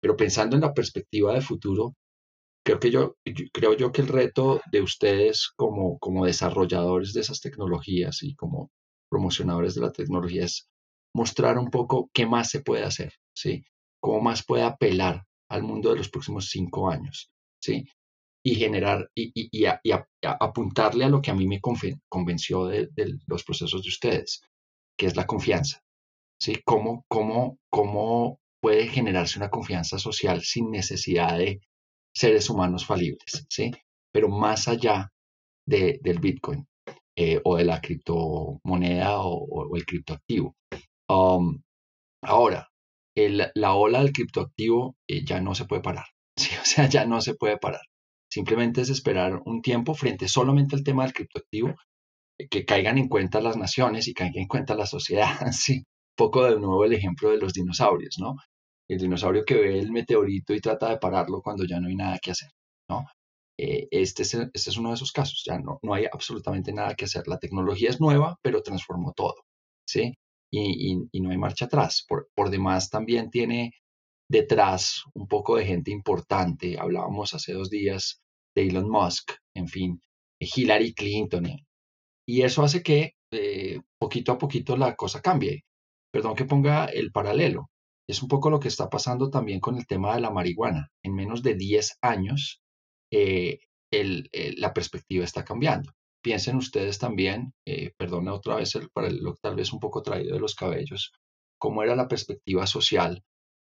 Pero 0.04 0.18
pensando 0.18 0.58
en 0.58 0.62
la 0.64 0.74
perspectiva 0.74 1.34
de 1.34 1.40
futuro, 1.40 1.96
creo 2.66 2.78
que 2.78 2.92
yo, 2.92 3.16
creo 3.54 3.74
yo 3.74 3.94
que 3.94 4.02
el 4.02 4.10
reto 4.10 4.60
de 4.70 4.82
ustedes 4.82 5.50
como, 5.56 5.98
como 5.98 6.26
desarrolladores 6.26 7.14
de 7.14 7.22
esas 7.22 7.40
tecnologías 7.40 8.22
y 8.22 8.36
como 8.36 8.70
promocionadores 9.10 9.76
de 9.76 9.82
la 9.82 9.94
tecnología 9.94 10.44
es 10.44 10.68
mostrar 11.16 11.58
un 11.58 11.70
poco 11.70 12.10
qué 12.14 12.26
más 12.26 12.50
se 12.50 12.60
puede 12.60 12.84
hacer, 12.84 13.14
¿sí? 13.34 13.64
Cómo 14.02 14.20
más 14.20 14.44
puede 14.46 14.64
apelar 14.64 15.24
al 15.50 15.64
mundo 15.64 15.92
de 15.92 16.00
los 16.00 16.10
próximos 16.10 16.50
cinco 16.50 16.90
años, 16.90 17.32
¿sí? 17.62 17.86
Y 18.44 18.56
generar 18.56 19.10
y, 19.16 19.64
apuntarle 20.22 21.06
a 21.06 21.10
lo 21.10 21.22
que 21.22 21.32
a 21.32 21.34
mí 21.34 21.48
me 21.48 21.62
convenció 21.62 22.66
de, 22.66 22.90
de, 22.92 23.20
los 23.26 23.46
procesos 23.46 23.82
de 23.84 23.88
ustedes, 23.88 24.42
que 24.98 25.06
es 25.06 25.16
la 25.16 25.26
confianza, 25.26 25.82
¿sí? 26.42 26.60
Cómo, 26.66 27.06
cómo, 27.08 27.58
cómo 27.70 28.42
puede 28.64 28.88
generarse 28.88 29.38
una 29.38 29.50
confianza 29.50 30.00
social 30.00 30.42
sin 30.42 30.72
necesidad 30.72 31.38
de 31.38 31.60
seres 32.16 32.50
humanos 32.50 32.86
falibles, 32.86 33.46
¿sí? 33.50 33.72
Pero 34.14 34.30
más 34.30 34.70
allá 34.70 35.12
del 35.66 36.20
Bitcoin 36.22 36.66
eh, 37.18 37.42
o 37.44 37.58
de 37.58 37.66
la 37.66 37.82
criptomoneda 37.82 39.20
o, 39.20 39.76
el 39.76 39.86
criptoactivo. 39.86 40.56
Um, 41.10 41.62
ahora, 42.22 42.70
la 43.16 43.74
ola 43.74 44.02
del 44.02 44.14
criptoactivo 44.14 44.96
eh, 45.10 45.26
ya 45.26 45.42
no 45.42 45.56
se 45.56 45.66
puede 45.66 45.82
parar. 45.82 46.06
¿sí? 46.38 46.56
O 46.56 46.64
sea, 46.64 46.88
ya 46.88 47.06
no 47.06 47.20
se 47.20 47.36
puede 47.36 47.58
parar. 47.58 47.82
Simplemente 48.32 48.80
es 48.80 48.90
esperar 48.90 49.42
un 49.46 49.62
tiempo 49.62 49.94
frente 49.94 50.30
solamente 50.30 50.78
al 50.78 50.86
tema 50.86 51.04
del 51.04 51.14
criptoactivo, 51.14 51.76
eh, 52.40 52.48
que 52.48 52.64
caigan 52.64 52.98
en 52.98 53.10
cuenta 53.10 53.42
las 53.42 53.58
naciones 53.58 54.08
y 54.08 54.14
caigan 54.14 54.44
en 54.44 54.48
cuenta 54.48 54.74
la 54.74 54.86
sociedad. 54.86 55.28
Sí, 55.52 55.84
poco 56.16 56.46
de 56.46 56.58
nuevo 56.58 56.86
el 56.86 56.94
ejemplo 56.94 57.30
de 57.30 57.38
los 57.40 57.52
dinosaurios, 57.52 58.16
¿no? 58.20 58.38
El 58.90 59.00
dinosaurio 59.00 59.46
que 59.46 59.56
ve 59.56 59.80
el 59.80 59.92
meteorito 59.92 60.54
y 60.54 60.62
trata 60.62 60.90
de 60.90 60.98
pararlo 60.98 61.42
cuando 61.42 61.66
ya 61.66 61.80
no 61.80 61.88
hay 61.88 61.96
nada 61.96 62.20
que 62.20 62.32
hacer, 62.32 62.50
¿no? 62.90 63.06
Eh, 63.58 63.88
este, 63.92 64.24
es, 64.24 64.34
este, 64.34 64.70
es, 64.70 64.78
uno 64.78 64.90
de 64.90 64.96
esos 64.96 65.12
casos, 65.12 65.44
ya 65.46 65.60
no, 65.60 65.80
no 65.84 65.94
hay 65.94 66.06
absolutamente 66.12 66.74
nada 66.74 66.96
que 66.96 67.06
hacer. 67.06 67.28
La 67.28 67.38
tecnología 67.38 67.90
es 67.90 68.02
nueva, 68.02 68.38
pero 68.42 68.64
transformó 68.64 69.14
todo, 69.14 69.36
¿sí? 69.88 70.14
Y, 70.52 71.20
no 71.20 71.32
hay 71.32 71.38
marcha 71.38 71.66
atrás. 71.66 72.06
Por, 72.08 72.50
demás, 72.50 72.90
también 72.90 73.30
tiene 73.32 73.72
detrás 74.30 75.04
un 75.14 75.28
poco 75.28 75.56
de 75.58 75.66
gente 75.66 75.92
importante. 75.92 76.78
Hablábamos 76.80 77.34
hace 77.34 77.54
dos 77.54 77.70
días 77.70 78.22
de 78.56 78.68
Elon 78.68 78.90
Musk, 78.90 79.32
en 79.56 79.68
fin, 79.68 80.02
Hillary 80.40 80.94
Clinton. 80.94 81.48
Y 82.28 82.42
eso 82.44 82.64
hace 82.64 82.84
que 82.84 83.14
eh, 83.32 83.82
poquito 84.00 84.32
a 84.32 84.38
poquito 84.38 84.78
la 84.78 84.96
cosa 84.96 85.22
cambie. 85.22 85.64
Perdón 86.12 86.36
que 86.36 86.46
ponga 86.46 86.86
el 86.86 87.12
paralelo. 87.12 87.70
Es 88.08 88.22
un 88.22 88.28
poco 88.28 88.50
lo 88.50 88.60
que 88.60 88.68
está 88.68 88.90
pasando 88.90 89.30
también 89.30 89.60
con 89.60 89.78
el 89.78 89.88
tema 89.88 90.16
de 90.16 90.22
la 90.22 90.32
marihuana. 90.32 90.90
En 91.04 91.16
menos 91.16 91.42
de 91.42 91.56
10 91.56 91.98
años, 92.02 92.62
eh, 93.12 93.60
la 94.58 94.74
perspectiva 94.74 95.24
está 95.24 95.44
cambiando. 95.46 95.94
Piensen 96.22 96.56
ustedes 96.56 96.98
también, 97.00 97.54
eh, 97.66 97.92
perdone 97.98 98.32
otra 98.32 98.56
vez 98.56 98.76
el 98.76 98.90
paralelo 98.90 99.36
tal 99.42 99.56
vez 99.56 99.72
un 99.74 99.80
poco 99.80 100.02
traído 100.02 100.34
de 100.34 100.40
los 100.40 100.56
cabellos, 100.56 101.12
cómo 101.60 101.84
era 101.84 101.96
la 101.96 102.08
perspectiva 102.08 102.66
social 102.66 103.24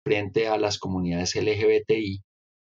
frente 0.05 0.47
a 0.47 0.57
las 0.57 0.77
comunidades 0.77 1.36
LGBTI 1.36 2.21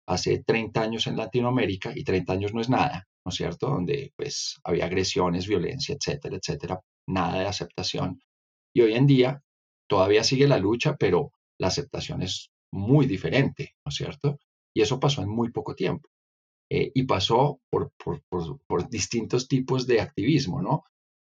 hace 0.07 0.43
30 0.43 0.81
años 0.81 1.07
en 1.07 1.17
Latinoamérica, 1.17 1.93
y 1.95 2.03
30 2.03 2.33
años 2.33 2.53
no 2.53 2.61
es 2.61 2.69
nada, 2.69 3.07
¿no 3.25 3.29
es 3.29 3.35
cierto? 3.35 3.67
Donde 3.67 4.11
pues 4.15 4.59
había 4.63 4.85
agresiones, 4.85 5.47
violencia, 5.47 5.95
etcétera, 5.95 6.37
etcétera, 6.37 6.79
nada 7.07 7.39
de 7.39 7.47
aceptación. 7.47 8.21
Y 8.75 8.81
hoy 8.81 8.93
en 8.95 9.07
día 9.07 9.41
todavía 9.87 10.23
sigue 10.23 10.47
la 10.47 10.57
lucha, 10.57 10.95
pero 10.97 11.31
la 11.59 11.67
aceptación 11.67 12.21
es 12.21 12.51
muy 12.71 13.05
diferente, 13.05 13.75
¿no 13.85 13.89
es 13.89 13.95
cierto? 13.95 14.39
Y 14.73 14.81
eso 14.81 14.99
pasó 14.99 15.21
en 15.21 15.29
muy 15.29 15.51
poco 15.51 15.75
tiempo. 15.75 16.09
Eh, 16.69 16.91
y 16.95 17.03
pasó 17.03 17.59
por, 17.69 17.91
distintos 18.89 19.47
tipos 19.47 19.85
de 19.85 20.01
activismo, 20.01 20.61
¿no? 20.61 20.83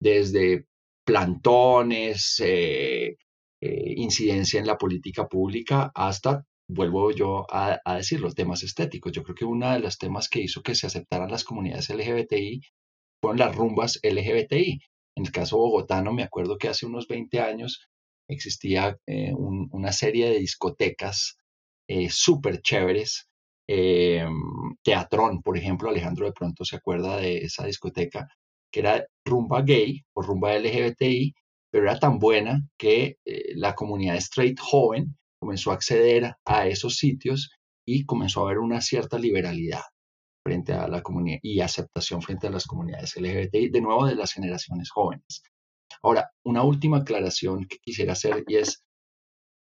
Desde 0.00 0.66
plantones, 1.04 2.40
eh, 2.44 3.16
eh, 3.60 3.94
incidencia 3.96 4.60
en 4.60 4.66
la 4.66 4.76
política 4.76 5.28
pública 5.28 5.90
hasta, 5.94 6.44
vuelvo 6.68 7.10
yo 7.12 7.46
a, 7.50 7.78
decir, 7.96 8.20
los 8.20 8.34
temas 8.34 8.62
estéticos. 8.62 9.12
Yo 9.12 9.22
creo 9.22 9.34
que 9.34 9.44
uno 9.44 9.70
de 9.72 9.80
los 9.80 9.96
temas 9.98 10.28
que 10.28 10.40
hizo 10.40 10.62
que 10.62 10.74
se 10.74 10.86
aceptaran 10.86 11.30
las 11.30 11.44
comunidades 11.44 11.88
LGBTI 11.90 12.60
fueron 13.20 13.38
las 13.38 13.54
rumbas 13.54 14.00
LGBTI. 14.02 14.80
En 15.16 15.26
el 15.26 15.32
caso 15.32 15.56
bogotano, 15.58 16.12
me 16.12 16.22
acuerdo 16.22 16.58
que 16.58 16.68
hace 16.68 16.86
unos 16.86 17.08
20 17.08 17.40
años 17.40 17.88
existía 18.28 18.96
eh, 19.06 19.32
una 19.34 19.92
serie 19.92 20.28
de 20.30 20.38
discotecas 20.38 21.38
eh, 21.88 22.08
súper 22.10 22.60
chéveres. 22.62 23.28
Teatrón, 24.82 25.42
por 25.42 25.58
ejemplo, 25.58 25.90
Alejandro 25.90 26.24
de 26.24 26.32
pronto 26.32 26.64
se 26.64 26.76
acuerda 26.76 27.18
de 27.18 27.38
esa 27.38 27.66
discoteca, 27.66 28.28
que 28.72 28.80
era 28.80 29.06
rumba 29.24 29.62
gay 29.62 30.02
o 30.14 30.22
rumba 30.22 30.54
LGBTI, 30.54 31.34
pero 31.70 31.84
era 31.84 31.98
tan 31.98 32.18
buena 32.18 32.62
que 32.78 33.18
eh, 33.24 33.52
la 33.54 33.74
comunidad 33.74 34.16
straight 34.16 34.58
joven 34.58 35.16
comenzó 35.40 35.70
a 35.70 35.74
acceder 35.74 36.34
a 36.44 36.66
esos 36.66 36.96
sitios 36.96 37.50
y 37.86 38.04
comenzó 38.04 38.40
a 38.40 38.44
haber 38.46 38.58
una 38.58 38.80
cierta 38.80 39.18
liberalidad 39.18 39.82
frente 40.44 40.72
a 40.72 40.88
la 40.88 41.02
comunidad 41.02 41.38
y 41.42 41.60
aceptación 41.60 42.22
frente 42.22 42.46
a 42.46 42.50
las 42.50 42.66
comunidades 42.66 43.16
LGBTI, 43.16 43.68
de 43.68 43.80
nuevo 43.80 44.06
de 44.06 44.14
las 44.14 44.32
generaciones 44.32 44.90
jóvenes. 44.90 45.42
Ahora, 46.03 46.30
una 46.45 46.62
última 46.62 46.99
aclaración 46.99 47.66
que 47.66 47.78
quisiera 47.78 48.12
hacer 48.12 48.45
y 48.47 48.57
es, 48.57 48.84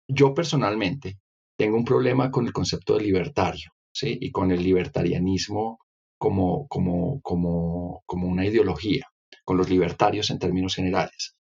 yo 0.07 0.33
personalmente 0.33 1.19
tengo 1.57 1.77
un 1.77 1.85
problema 1.85 2.31
con 2.31 2.45
el 2.45 2.53
concepto 2.53 2.95
de 2.95 3.03
libertario, 3.03 3.71
¿sí? 3.91 4.17
Y 4.19 4.31
con 4.31 4.51
el 4.51 4.63
libertarianismo 4.63 5.79
como, 6.17 6.67
como, 6.67 7.21
como, 7.21 8.03
como 8.05 8.27
una 8.27 8.45
ideología, 8.45 9.05
con 9.43 9.57
los 9.57 9.69
libertarios 9.69 10.29
en 10.29 10.39
términos 10.39 10.75
generales. 10.75 11.35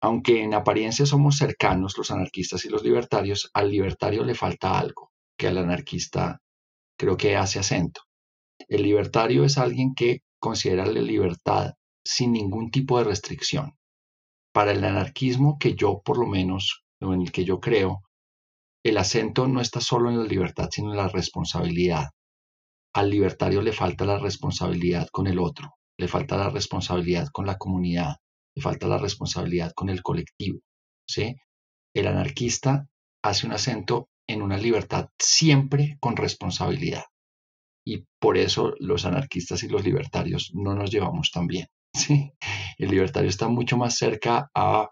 Aunque 0.00 0.42
en 0.42 0.52
apariencia 0.54 1.06
somos 1.06 1.38
cercanos 1.38 1.96
los 1.96 2.10
anarquistas 2.10 2.64
y 2.64 2.68
los 2.68 2.82
libertarios, 2.82 3.50
al 3.54 3.70
libertario 3.70 4.24
le 4.24 4.34
falta 4.34 4.78
algo 4.78 5.12
que 5.38 5.48
al 5.48 5.58
anarquista 5.58 6.40
creo 6.98 7.16
que 7.16 7.36
hace 7.36 7.58
acento. 7.58 8.02
El 8.68 8.82
libertario 8.82 9.44
es 9.44 9.58
alguien 9.58 9.94
que 9.94 10.20
considera 10.38 10.84
la 10.86 11.00
libertad 11.00 11.74
sin 12.04 12.32
ningún 12.32 12.70
tipo 12.70 12.98
de 12.98 13.04
restricción. 13.04 13.76
Para 14.52 14.72
el 14.72 14.84
anarquismo 14.84 15.58
que 15.58 15.74
yo 15.74 16.02
por 16.04 16.18
lo 16.18 16.26
menos, 16.26 16.84
o 17.00 17.12
en 17.12 17.22
el 17.22 17.32
que 17.32 17.44
yo 17.44 17.60
creo, 17.60 18.02
el 18.84 18.98
acento 18.98 19.48
no 19.48 19.60
está 19.60 19.80
solo 19.80 20.10
en 20.10 20.18
la 20.18 20.24
libertad, 20.24 20.68
sino 20.70 20.90
en 20.90 20.98
la 20.98 21.08
responsabilidad. 21.08 22.10
Al 22.94 23.10
libertario 23.10 23.62
le 23.62 23.72
falta 23.72 24.04
la 24.04 24.18
responsabilidad 24.18 25.08
con 25.10 25.26
el 25.26 25.38
otro, 25.38 25.74
le 25.98 26.06
falta 26.06 26.36
la 26.36 26.50
responsabilidad 26.50 27.28
con 27.32 27.46
la 27.46 27.56
comunidad, 27.56 28.16
le 28.54 28.62
falta 28.62 28.86
la 28.86 28.98
responsabilidad 28.98 29.72
con 29.74 29.88
el 29.88 30.02
colectivo. 30.02 30.60
¿sí? 31.08 31.34
El 31.94 32.06
anarquista 32.06 32.86
hace 33.22 33.46
un 33.46 33.52
acento 33.52 34.10
en 34.28 34.42
una 34.42 34.58
libertad 34.58 35.08
siempre 35.18 35.96
con 36.00 36.16
responsabilidad. 36.16 37.04
Y 37.86 38.04
por 38.18 38.38
eso 38.38 38.74
los 38.78 39.04
anarquistas 39.04 39.62
y 39.62 39.68
los 39.68 39.84
libertarios 39.84 40.50
no 40.54 40.74
nos 40.74 40.90
llevamos 40.90 41.30
tan 41.30 41.46
bien. 41.46 41.66
¿Sí? 41.94 42.32
El 42.78 42.90
libertario 42.90 43.30
está 43.30 43.48
mucho 43.48 43.76
más 43.76 43.96
cerca 43.96 44.50
a 44.54 44.88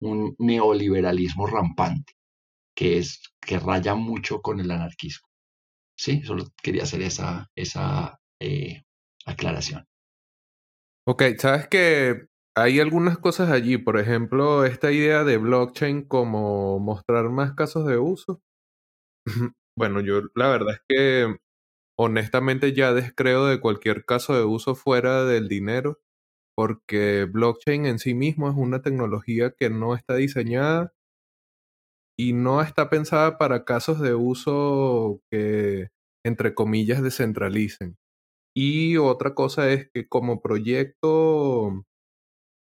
un 0.00 0.34
neoliberalismo 0.38 1.46
rampante, 1.46 2.12
que, 2.76 2.98
es, 2.98 3.20
que 3.40 3.58
raya 3.58 3.94
mucho 3.94 4.40
con 4.42 4.60
el 4.60 4.70
anarquismo. 4.70 5.28
Sí, 5.96 6.22
solo 6.22 6.46
quería 6.62 6.84
hacer 6.84 7.02
esa, 7.02 7.50
esa 7.54 8.18
eh, 8.40 8.82
aclaración. 9.26 9.86
Ok, 11.06 11.22
sabes 11.38 11.68
que 11.68 12.26
hay 12.54 12.80
algunas 12.80 13.18
cosas 13.18 13.50
allí, 13.50 13.78
por 13.78 13.98
ejemplo, 13.98 14.64
esta 14.64 14.92
idea 14.92 15.24
de 15.24 15.38
blockchain 15.38 16.02
como 16.02 16.78
mostrar 16.78 17.28
más 17.30 17.54
casos 17.54 17.86
de 17.86 17.98
uso. 17.98 18.40
bueno, 19.76 20.00
yo 20.00 20.22
la 20.34 20.48
verdad 20.48 20.74
es 20.74 20.82
que 20.88 21.36
honestamente 21.98 22.72
ya 22.72 22.92
descreo 22.92 23.46
de 23.46 23.60
cualquier 23.60 24.04
caso 24.04 24.34
de 24.36 24.44
uso 24.44 24.74
fuera 24.74 25.24
del 25.24 25.48
dinero, 25.48 26.00
porque 26.56 27.26
blockchain 27.30 27.86
en 27.86 27.98
sí 27.98 28.14
mismo 28.14 28.48
es 28.50 28.56
una 28.56 28.82
tecnología 28.82 29.52
que 29.58 29.70
no 29.70 29.94
está 29.94 30.16
diseñada 30.16 30.92
y 32.18 32.32
no 32.32 32.60
está 32.62 32.90
pensada 32.90 33.38
para 33.38 33.64
casos 33.64 34.00
de 34.00 34.14
uso 34.14 35.20
que, 35.30 35.88
entre 36.24 36.54
comillas, 36.54 37.02
descentralicen. 37.02 37.96
Y 38.54 38.98
otra 38.98 39.34
cosa 39.34 39.70
es 39.70 39.88
que 39.92 40.06
como 40.08 40.42
proyecto 40.42 41.84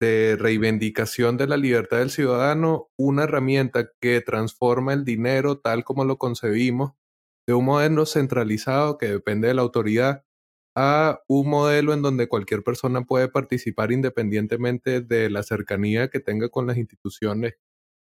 de 0.02 0.36
reivindicación 0.40 1.38
de 1.38 1.48
la 1.48 1.58
libertad 1.58 2.00
del 2.00 2.10
ciudadano, 2.10 2.90
una 2.98 3.26
herramienta 3.26 3.92
que 4.02 4.22
transforma 4.22 4.94
el 4.94 5.06
dinero 5.06 5.60
tal 5.60 5.84
como 5.84 6.06
lo 6.06 6.18
concebimos, 6.18 6.94
de 7.48 7.54
un 7.54 7.66
modelo 7.66 8.06
centralizado 8.06 8.98
que 8.98 9.08
depende 9.08 9.50
de 9.50 9.54
la 9.54 9.62
autoridad, 9.62 10.24
a 10.76 11.22
un 11.28 11.50
modelo 11.50 11.94
en 11.94 12.02
donde 12.02 12.28
cualquier 12.28 12.64
persona 12.64 13.04
puede 13.04 13.28
participar 13.30 13.92
independientemente 13.92 15.02
de 15.02 15.30
la 15.30 15.44
cercanía 15.44 16.10
que 16.10 16.20
tenga 16.20 16.50
con 16.50 16.68
las 16.68 16.78
instituciones 16.78 17.56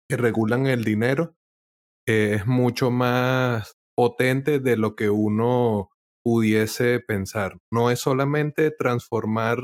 que 0.08 0.16
regulan 0.16 0.66
el 0.66 0.84
dinero, 0.84 1.36
es 2.06 2.46
mucho 2.46 2.90
más 2.90 3.76
potente 3.96 4.60
de 4.60 4.76
lo 4.76 4.96
que 4.96 5.10
uno 5.10 5.90
pudiese 6.24 7.00
pensar. 7.00 7.58
No 7.72 7.90
es 7.90 8.00
solamente 8.00 8.70
transformar 8.70 9.58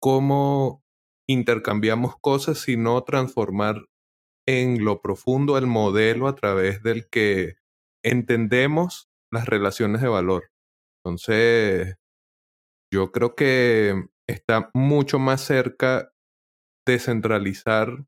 cómo 0.00 0.82
intercambiamos 1.28 2.16
cosas, 2.20 2.58
sino 2.58 3.02
transformar 3.04 3.86
en 4.46 4.84
lo 4.84 5.02
profundo 5.02 5.58
el 5.58 5.66
modelo 5.66 6.28
a 6.28 6.34
través 6.34 6.82
del 6.82 7.08
que 7.10 7.56
entendemos 8.02 9.08
las 9.30 9.46
relaciones 9.46 10.00
de 10.00 10.08
valor. 10.08 10.50
Entonces, 11.04 11.96
yo 12.92 13.12
creo 13.12 13.34
que 13.34 14.06
está 14.28 14.70
mucho 14.74 15.18
más 15.18 15.40
cerca 15.42 16.12
descentralizar 16.86 18.06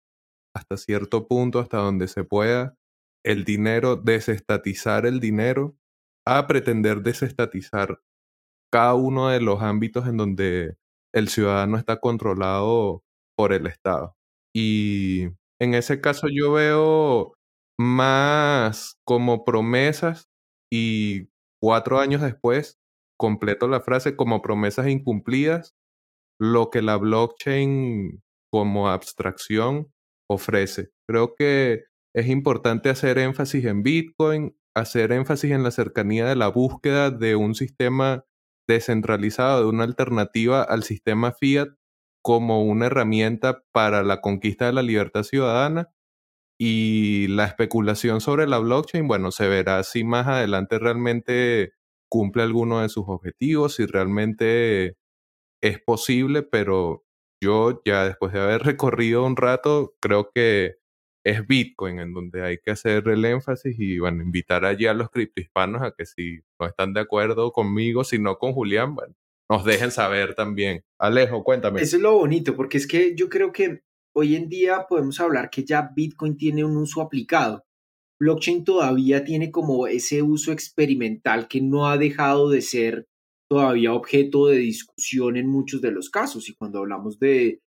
hasta 0.56 0.76
cierto 0.76 1.28
punto, 1.28 1.60
hasta 1.60 1.78
donde 1.78 2.08
se 2.08 2.24
pueda, 2.24 2.76
el 3.24 3.44
dinero, 3.44 3.96
desestatizar 3.96 5.06
el 5.06 5.20
dinero, 5.20 5.76
a 6.26 6.46
pretender 6.46 7.02
desestatizar 7.02 8.00
cada 8.72 8.94
uno 8.94 9.28
de 9.28 9.40
los 9.40 9.62
ámbitos 9.62 10.06
en 10.06 10.16
donde 10.16 10.76
el 11.14 11.28
ciudadano 11.28 11.76
está 11.76 12.00
controlado 12.00 13.02
por 13.36 13.52
el 13.52 13.66
Estado. 13.66 14.16
Y 14.54 15.24
En 15.60 15.74
ese 15.74 16.00
caso 16.00 16.28
yo 16.30 16.52
veo 16.52 17.34
más 17.78 18.98
como 19.06 19.44
promesas 19.44 20.28
y 20.72 21.28
cuatro 21.62 21.98
años 22.00 22.22
después 22.22 22.79
completo 23.20 23.68
la 23.68 23.82
frase 23.82 24.16
como 24.16 24.40
promesas 24.40 24.88
incumplidas, 24.88 25.76
lo 26.40 26.70
que 26.70 26.80
la 26.80 26.96
blockchain 26.96 28.22
como 28.50 28.88
abstracción 28.88 29.92
ofrece. 30.26 30.88
Creo 31.06 31.34
que 31.34 31.84
es 32.16 32.28
importante 32.28 32.88
hacer 32.88 33.18
énfasis 33.18 33.66
en 33.66 33.82
Bitcoin, 33.82 34.56
hacer 34.74 35.12
énfasis 35.12 35.50
en 35.50 35.62
la 35.62 35.70
cercanía 35.70 36.26
de 36.26 36.34
la 36.34 36.48
búsqueda 36.48 37.10
de 37.10 37.36
un 37.36 37.54
sistema 37.54 38.24
descentralizado, 38.66 39.64
de 39.64 39.68
una 39.68 39.84
alternativa 39.84 40.62
al 40.62 40.82
sistema 40.82 41.32
fiat 41.32 41.68
como 42.24 42.64
una 42.64 42.86
herramienta 42.86 43.62
para 43.70 44.02
la 44.02 44.22
conquista 44.22 44.64
de 44.64 44.72
la 44.72 44.82
libertad 44.82 45.24
ciudadana 45.24 45.90
y 46.58 47.26
la 47.28 47.44
especulación 47.44 48.22
sobre 48.22 48.46
la 48.46 48.58
blockchain, 48.58 49.06
bueno, 49.06 49.30
se 49.30 49.46
verá 49.46 49.82
si 49.82 50.04
más 50.04 50.26
adelante 50.26 50.78
realmente 50.78 51.74
cumple 52.10 52.42
alguno 52.42 52.82
de 52.82 52.90
sus 52.90 53.04
objetivos, 53.06 53.76
si 53.76 53.86
realmente 53.86 54.96
es 55.62 55.80
posible, 55.80 56.42
pero 56.42 57.04
yo 57.42 57.80
ya 57.86 58.04
después 58.04 58.32
de 58.32 58.40
haber 58.40 58.62
recorrido 58.64 59.24
un 59.24 59.36
rato, 59.36 59.94
creo 60.00 60.30
que 60.34 60.76
es 61.24 61.46
Bitcoin 61.46 62.00
en 62.00 62.14
donde 62.14 62.42
hay 62.42 62.58
que 62.58 62.70
hacer 62.70 63.06
el 63.08 63.24
énfasis 63.24 63.76
y 63.78 63.98
bueno, 63.98 64.22
invitar 64.22 64.64
allí 64.64 64.86
a 64.86 64.94
los 64.94 65.10
criptohispanos 65.10 65.82
a 65.82 65.92
que 65.96 66.06
si 66.06 66.40
no 66.58 66.66
están 66.66 66.94
de 66.94 67.00
acuerdo 67.00 67.52
conmigo, 67.52 68.04
si 68.04 68.18
no 68.18 68.38
con 68.38 68.52
Julián, 68.52 68.94
bueno, 68.94 69.14
nos 69.50 69.64
dejen 69.64 69.90
saber 69.90 70.34
también. 70.34 70.82
Alejo, 70.98 71.44
cuéntame. 71.44 71.82
Eso 71.82 71.96
es 71.96 72.02
lo 72.02 72.14
bonito, 72.14 72.56
porque 72.56 72.78
es 72.78 72.86
que 72.86 73.14
yo 73.14 73.28
creo 73.28 73.52
que 73.52 73.82
hoy 74.14 74.34
en 74.34 74.48
día 74.48 74.86
podemos 74.88 75.20
hablar 75.20 75.50
que 75.50 75.64
ya 75.64 75.90
Bitcoin 75.94 76.36
tiene 76.36 76.64
un 76.64 76.76
uso 76.76 77.02
aplicado 77.02 77.64
blockchain 78.20 78.64
todavía 78.64 79.24
tiene 79.24 79.50
como 79.50 79.86
ese 79.86 80.22
uso 80.22 80.52
experimental 80.52 81.48
que 81.48 81.62
no 81.62 81.88
ha 81.88 81.96
dejado 81.96 82.50
de 82.50 82.60
ser 82.60 83.08
todavía 83.48 83.94
objeto 83.94 84.46
de 84.46 84.58
discusión 84.58 85.36
en 85.36 85.48
muchos 85.48 85.80
de 85.80 85.90
los 85.90 86.10
casos. 86.10 86.48
Y 86.48 86.54
cuando 86.54 86.78
hablamos 86.78 87.18
de, 87.18 87.60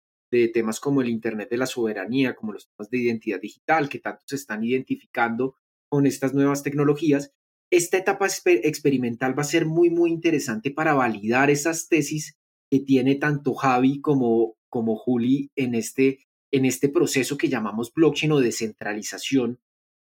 temas 0.54 0.80
como 0.80 1.01
el 1.01 1.10
Internet 1.10 1.49
de 1.51 1.58
la 1.58 1.68
soberanía, 1.68 2.34
como 2.34 2.54
los 2.54 2.68
temas 2.68 2.89
de 2.89 2.97
identidad 2.97 3.39
digital, 3.39 3.88
que 3.88 3.99
tanto 3.99 4.24
se 4.26 4.36
están 4.36 4.64
identificando 4.64 5.56
con 5.89 6.08
estas 6.08 6.34
nuevas 6.34 6.64
tecnologías, 6.64 7.32
esta 7.72 7.97
etapa 7.97 8.28
experimental 8.45 9.38
va 9.38 9.43
a 9.43 9.45
ser 9.45 9.66
muy, 9.66 9.91
muy 9.91 10.12
interesante 10.12 10.72
para 10.72 10.93
validar 10.93 11.51
esas 11.51 11.88
tesis 11.88 12.36
que 12.72 12.80
tiene 12.80 13.16
tanto 13.16 13.54
Javi 13.54 14.01
como, 14.01 14.56
como 14.70 14.95
Juli 14.95 15.51
en 15.56 15.76
este, 15.76 16.26
en 16.51 16.66
este 16.66 16.89
proceso 16.89 17.38
que 17.38 17.49
llamamos 17.49 17.93
blockchain 17.93 18.32
o 18.32 18.39
descentralización 18.39 19.60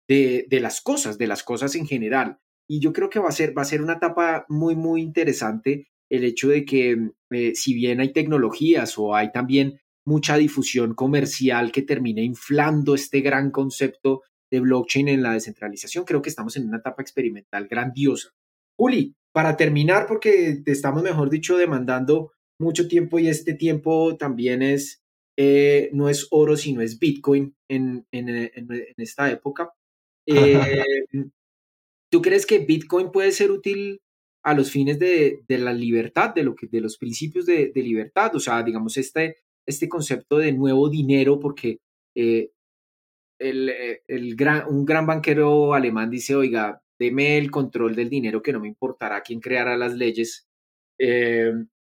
de, 0.08 0.46
las 0.60 0.80
cosas, 0.80 1.18
de 1.18 1.26
las 1.26 1.42
cosas 1.42 1.74
en 1.74 1.86
general. 1.86 2.38
Y 2.68 2.80
yo 2.80 2.92
creo 2.92 3.10
que 3.10 3.18
va 3.18 3.28
a 3.28 3.32
ser, 3.32 3.56
va 3.56 3.62
a 3.62 3.66
ser 3.66 3.82
una 3.82 3.94
etapa 3.94 4.46
muy, 4.48 4.74
muy 4.74 5.02
interesante 5.02 5.88
el 6.10 6.24
hecho 6.24 6.48
de 6.48 6.64
que 6.64 7.10
eh, 7.30 7.54
si 7.54 7.74
bien 7.74 8.00
hay 8.00 8.12
tecnologías 8.12 8.98
o 8.98 9.14
hay 9.14 9.30
también 9.30 9.80
mucha 10.06 10.38
difusión 10.38 10.94
comercial 10.94 11.70
que 11.70 11.82
termine 11.82 12.24
inflando 12.24 12.94
este 12.94 13.20
gran 13.20 13.50
concepto 13.50 14.22
de 14.50 14.60
blockchain 14.60 15.08
en 15.08 15.22
la 15.22 15.34
descentralización, 15.34 16.04
creo 16.04 16.22
que 16.22 16.30
estamos 16.30 16.56
en 16.56 16.66
una 16.66 16.78
etapa 16.78 17.02
experimental 17.02 17.68
grandiosa. 17.68 18.30
Uli, 18.78 19.14
para 19.34 19.56
terminar, 19.58 20.06
porque 20.06 20.62
te 20.64 20.72
estamos, 20.72 21.02
mejor 21.02 21.28
dicho, 21.28 21.58
demandando 21.58 22.32
mucho 22.58 22.88
tiempo 22.88 23.18
y 23.18 23.28
este 23.28 23.52
tiempo 23.52 24.16
también 24.16 24.62
es, 24.62 25.02
eh, 25.36 25.90
no 25.92 26.08
es 26.08 26.26
oro, 26.30 26.56
sino 26.56 26.80
es 26.80 26.98
Bitcoin 26.98 27.54
en, 27.68 28.06
en, 28.10 28.28
en 28.30 28.94
esta 28.96 29.30
época. 29.30 29.74
Eh, 30.30 30.84
¿Tú 32.10 32.20
crees 32.22 32.44
que 32.46 32.58
Bitcoin 32.58 33.10
puede 33.10 33.32
ser 33.32 33.50
útil 33.50 34.00
a 34.42 34.54
los 34.54 34.70
fines 34.70 34.98
de, 34.98 35.42
la 35.48 35.72
libertad, 35.72 36.34
de, 36.34 36.42
lo 36.42 36.54
que, 36.54 36.66
de 36.66 36.80
los 36.80 36.98
principios 36.98 37.46
de, 37.46 37.72
libertad? 37.74 38.34
O 38.34 38.40
sea, 38.40 38.62
digamos, 38.62 38.96
este, 38.96 39.38
este 39.66 39.88
concepto 39.88 40.38
de 40.38 40.52
nuevo 40.52 40.88
dinero, 40.88 41.40
porque 41.40 41.78
eh, 42.14 42.50
el, 43.38 43.70
eh, 43.70 44.02
el 44.06 44.36
gran, 44.36 44.68
un 44.68 44.84
gran 44.84 45.06
banquero 45.06 45.74
alemán 45.74 46.10
dice, 46.10 46.34
oiga, 46.34 46.82
deme 46.98 47.38
el 47.38 47.50
control 47.50 47.94
del 47.94 48.10
dinero 48.10 48.42
que 48.42 48.52
no 48.52 48.60
me 48.60 48.68
importará 48.68 49.22
quién 49.22 49.40
creará 49.40 49.76
las 49.76 49.94
leyes. 49.94 50.46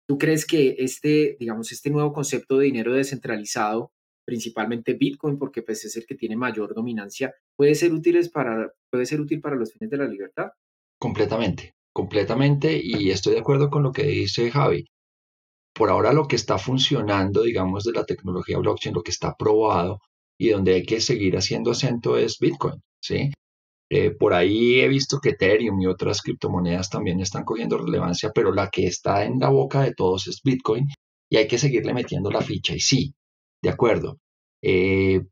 ¿Tú 0.09 0.19
crees 0.19 0.47
que 0.47 0.77
este, 0.79 1.37
digamos, 1.41 1.73
este 1.73 1.91
nuevo 1.91 2.13
concepto 2.13 2.59
de 2.59 2.67
dinero 2.67 2.95
descentralizado 2.95 3.93
principalmente 4.27 4.95
Bitcoin, 4.95 5.39
porque 5.39 5.63
pues, 5.63 5.85
es 5.85 5.97
el 5.97 6.05
que 6.05 6.17
tiene 6.17 6.37
mayor 6.37 6.75
dominancia, 6.75 7.33
puede 7.57 7.75
ser, 7.75 7.93
útiles 7.93 8.29
para, 8.29 8.71
puede 8.91 9.07
ser 9.07 9.21
útil 9.21 9.41
para 9.41 9.57
los 9.57 9.73
fines 9.73 9.89
de 9.89 9.97
la 9.97 10.07
libertad. 10.07 10.49
Completamente, 10.99 11.75
completamente, 11.95 12.79
y 12.83 13.11
estoy 13.11 13.35
de 13.35 13.41
acuerdo 13.41 13.71
con 13.71 13.83
lo 13.83 13.93
que 13.93 14.03
dice 14.03 14.51
Javi. 14.51 14.87
Por 15.75 15.91
ahora 15.91 16.13
lo 16.13 16.27
que 16.27 16.37
está 16.37 16.59
funcionando, 16.59 17.43
digamos, 17.43 17.85
de 17.85 17.93
la 17.93 18.05
tecnología 18.05 18.59
blockchain, 18.59 18.95
lo 18.95 19.03
que 19.03 19.11
está 19.11 19.35
probado 19.39 20.01
y 20.39 20.49
donde 20.49 20.75
hay 20.75 20.83
que 20.85 21.01
seguir 21.01 21.37
haciendo 21.37 21.71
acento 21.71 22.17
es 22.19 22.39
Bitcoin, 22.39 22.83
¿sí? 23.01 23.31
Eh, 23.89 24.11
por 24.11 24.35
ahí 24.35 24.81
he 24.81 24.89
visto 24.89 25.21
que 25.21 25.31
Ethereum 25.31 25.81
y 25.81 25.87
otras 25.87 26.21
criptomonedas 26.21 26.91
también 26.91 27.21
están 27.21 27.45
cogiendo 27.45 27.79
relevancia, 27.79 28.33
pero 28.35 28.53
la 28.53 28.69
que 28.69 28.87
está 28.87 29.25
en 29.25 29.39
la 29.39 29.49
boca 29.49 29.83
de 29.83 29.95
todos 29.95 30.27
es 30.27 30.41
Bitcoin 30.43 30.87
y 31.31 31.37
hay 31.37 31.47
que 31.47 31.59
seguirle 31.59 31.95
metiendo 31.95 32.31
la 32.31 32.41
ficha. 32.41 32.75
Y 32.75 32.81
sí, 32.81 33.15
de 33.63 33.71
acuerdo. 33.71 34.19
Eh, 34.63 35.23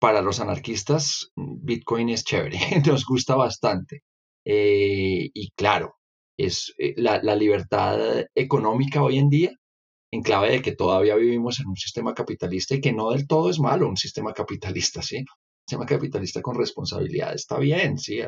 para 0.00 0.22
los 0.22 0.40
anarquistas, 0.40 1.32
Bitcoin 1.36 2.10
es 2.10 2.24
chévere, 2.24 2.58
nos 2.86 3.04
gusta 3.04 3.34
bastante. 3.36 4.02
Eh, 4.44 5.30
y 5.34 5.50
claro, 5.50 5.96
es 6.38 6.74
eh, 6.78 6.94
la, 6.96 7.18
libertad 7.34 8.26
económica 8.34 9.02
hoy 9.02 9.18
en 9.18 9.28
día, 9.28 9.50
en 10.12 10.22
clave 10.22 10.52
de 10.52 10.62
que 10.62 10.74
todavía 10.74 11.16
vivimos 11.16 11.60
en 11.60 11.68
un 11.68 11.76
sistema 11.76 12.14
capitalista 12.14 12.74
y 12.74 12.80
que 12.80 12.92
no 12.92 13.10
del 13.10 13.26
todo 13.26 13.50
es 13.50 13.58
malo 13.58 13.88
un 13.88 13.96
sistema 13.96 14.32
capitalista, 14.32 15.02
¿sí? 15.02 15.18
Un 15.18 15.26
sistema 15.66 15.86
capitalista 15.86 16.40
con 16.40 16.56
responsabilidad 16.56 17.34
está 17.34 17.58
bien, 17.58 17.98
¿sí? 17.98 18.20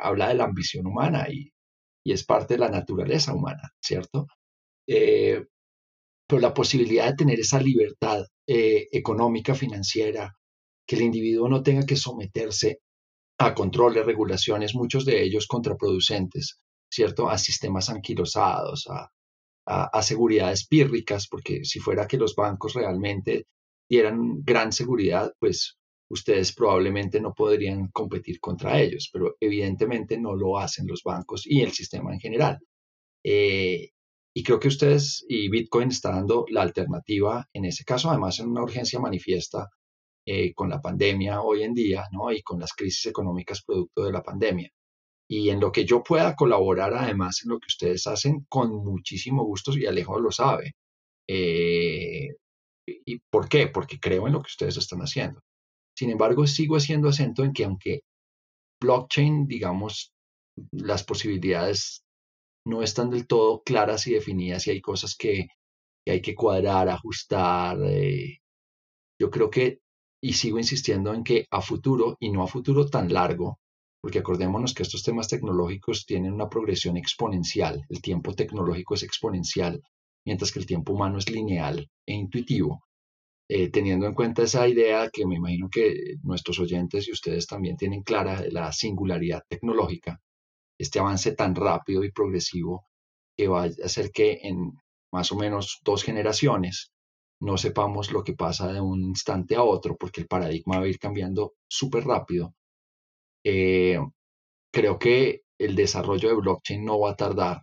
habla 0.00 0.28
de 0.28 0.34
la 0.34 0.44
ambición 0.44 0.86
humana 0.86 1.28
y, 1.30 1.50
es 2.06 2.24
parte 2.24 2.54
de 2.54 2.60
la 2.60 2.68
naturaleza 2.68 3.32
humana, 3.32 3.70
¿cierto? 3.80 4.26
Pero 6.26 6.40
la 6.40 6.54
posibilidad 6.54 7.06
de 7.06 7.16
tener 7.16 7.40
esa 7.40 7.60
libertad 7.60 8.24
eh, 8.46 8.88
económica, 8.92 9.54
financiera, 9.54 10.34
que 10.86 10.96
el 10.96 11.02
individuo 11.02 11.48
no 11.48 11.62
tenga 11.62 11.86
que 11.86 11.96
someterse 11.96 12.80
a 13.38 13.54
controles, 13.54 14.06
regulaciones, 14.06 14.74
muchos 14.74 15.04
de 15.04 15.22
ellos 15.22 15.46
contraproducentes, 15.46 16.60
¿cierto? 16.90 17.28
A 17.28 17.38
sistemas 17.38 17.90
anquilosados, 17.90 18.86
a, 18.88 19.10
a, 19.66 20.02
seguridades 20.02 20.66
pírricas, 20.66 21.26
porque 21.28 21.64
si 21.64 21.80
fuera 21.80 22.06
que 22.06 22.18
los 22.18 22.34
bancos 22.34 22.74
realmente 22.74 23.46
dieran 23.88 24.42
gran 24.44 24.72
seguridad, 24.72 25.32
pues 25.38 25.78
ustedes 26.10 26.54
probablemente 26.54 27.20
no 27.20 27.32
podrían 27.34 27.88
competir 27.88 28.38
contra 28.40 28.80
ellos, 28.80 29.08
pero 29.12 29.36
evidentemente 29.40 30.18
no 30.18 30.34
lo 30.34 30.58
hacen 30.58 30.86
los 30.86 31.02
bancos 31.02 31.46
y 31.46 31.62
el 31.62 31.72
sistema 31.72 32.12
en 32.12 32.20
general. 32.20 32.58
Eh, 33.24 33.90
y 34.36 34.42
creo 34.42 34.58
que 34.58 34.68
ustedes 34.68 35.24
y 35.28 35.48
Bitcoin 35.48 35.90
está 35.90 36.10
dando 36.10 36.44
la 36.48 36.62
alternativa 36.62 37.48
en 37.52 37.64
ese 37.66 37.84
caso, 37.84 38.10
además 38.10 38.40
en 38.40 38.48
una 38.48 38.62
urgencia 38.62 38.98
manifiesta 38.98 39.70
eh, 40.26 40.52
con 40.54 40.68
la 40.70 40.80
pandemia 40.80 41.40
hoy 41.40 41.62
en 41.62 41.74
día, 41.74 42.04
¿no? 42.10 42.32
Y 42.32 42.42
con 42.42 42.58
las 42.58 42.72
crisis 42.72 43.06
económicas 43.06 43.62
producto 43.62 44.04
de 44.04 44.12
la 44.12 44.22
pandemia. 44.22 44.70
Y 45.28 45.50
en 45.50 45.60
lo 45.60 45.70
que 45.72 45.84
yo 45.84 46.02
pueda 46.02 46.34
colaborar, 46.34 46.94
además, 46.94 47.42
en 47.44 47.50
lo 47.50 47.58
que 47.58 47.66
ustedes 47.68 48.06
hacen, 48.06 48.46
con 48.48 48.74
muchísimo 48.84 49.44
gusto, 49.44 49.76
y 49.76 49.86
Alejo 49.86 50.18
lo 50.18 50.30
sabe. 50.32 50.74
Eh, 51.28 52.28
¿Y 52.86 53.18
por 53.30 53.48
qué? 53.48 53.68
Porque 53.68 53.98
creo 54.00 54.26
en 54.26 54.34
lo 54.34 54.42
que 54.42 54.48
ustedes 54.48 54.76
están 54.76 55.00
haciendo. 55.00 55.40
Sin 55.96 56.10
embargo, 56.10 56.46
sigo 56.46 56.76
haciendo 56.76 57.08
acento 57.08 57.44
en 57.44 57.52
que 57.52 57.64
aunque 57.64 58.00
blockchain, 58.80 59.46
digamos, 59.46 60.12
las 60.72 61.04
posibilidades 61.04 62.03
no 62.64 62.82
están 62.82 63.10
del 63.10 63.26
todo 63.26 63.62
claras 63.62 64.06
y 64.06 64.14
definidas 64.14 64.66
y 64.66 64.70
hay 64.70 64.80
cosas 64.80 65.16
que, 65.16 65.48
hay 66.06 66.20
que 66.20 66.34
cuadrar, 66.34 66.88
ajustar. 66.88 67.78
Eh, 67.84 68.38
yo 69.18 69.30
creo 69.30 69.50
que, 69.50 69.80
y 70.22 70.32
sigo 70.32 70.58
insistiendo 70.58 71.12
en 71.14 71.24
que 71.24 71.46
a 71.50 71.60
futuro, 71.60 72.16
y 72.20 72.30
no 72.30 72.42
a 72.42 72.48
futuro 72.48 72.86
tan 72.86 73.12
largo, 73.12 73.58
porque 74.00 74.18
acordémonos 74.18 74.74
que 74.74 74.82
estos 74.82 75.02
temas 75.02 75.28
tecnológicos 75.28 76.04
tienen 76.06 76.32
una 76.32 76.48
progresión 76.48 76.96
exponencial, 76.96 77.84
el 77.88 78.02
tiempo 78.02 78.34
tecnológico 78.34 78.94
es 78.94 79.02
exponencial, 79.02 79.82
mientras 80.26 80.52
que 80.52 80.58
el 80.58 80.66
tiempo 80.66 80.92
humano 80.94 81.18
es 81.18 81.30
lineal 81.30 81.88
e 82.06 82.14
intuitivo. 82.14 82.84
Eh, 83.46 83.68
teniendo 83.68 84.06
en 84.06 84.14
cuenta 84.14 84.42
esa 84.42 84.66
idea 84.66 85.10
que 85.12 85.26
me 85.26 85.36
imagino 85.36 85.68
que 85.68 86.16
nuestros 86.22 86.58
oyentes 86.60 87.06
y 87.08 87.12
ustedes 87.12 87.46
también 87.46 87.76
tienen 87.76 88.02
clara 88.02 88.42
la 88.50 88.72
singularidad 88.72 89.42
tecnológica, 89.46 90.18
este 90.78 90.98
avance 90.98 91.32
tan 91.32 91.54
rápido 91.54 92.04
y 92.04 92.12
progresivo 92.12 92.86
que 93.36 93.48
va 93.48 93.64
a 93.64 93.70
hacer 93.84 94.10
que 94.10 94.40
en 94.42 94.72
más 95.12 95.32
o 95.32 95.36
menos 95.36 95.80
dos 95.84 96.02
generaciones 96.02 96.92
no 97.40 97.58
sepamos 97.58 98.10
lo 98.12 98.24
que 98.24 98.34
pasa 98.34 98.72
de 98.72 98.80
un 98.80 99.02
instante 99.02 99.56
a 99.56 99.62
otro, 99.62 99.96
porque 99.96 100.22
el 100.22 100.26
paradigma 100.26 100.78
va 100.78 100.84
a 100.84 100.88
ir 100.88 100.98
cambiando 100.98 101.54
súper 101.68 102.04
rápido. 102.04 102.54
Eh, 103.44 103.98
creo 104.72 104.98
que 104.98 105.42
el 105.58 105.74
desarrollo 105.76 106.28
de 106.28 106.36
blockchain 106.36 106.84
no 106.84 106.98
va 107.00 107.10
a 107.10 107.16
tardar 107.16 107.62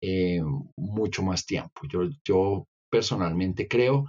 eh, 0.00 0.40
mucho 0.76 1.22
más 1.22 1.44
tiempo. 1.44 1.82
Yo, 1.88 2.02
yo 2.24 2.66
personalmente 2.90 3.66
creo 3.66 4.06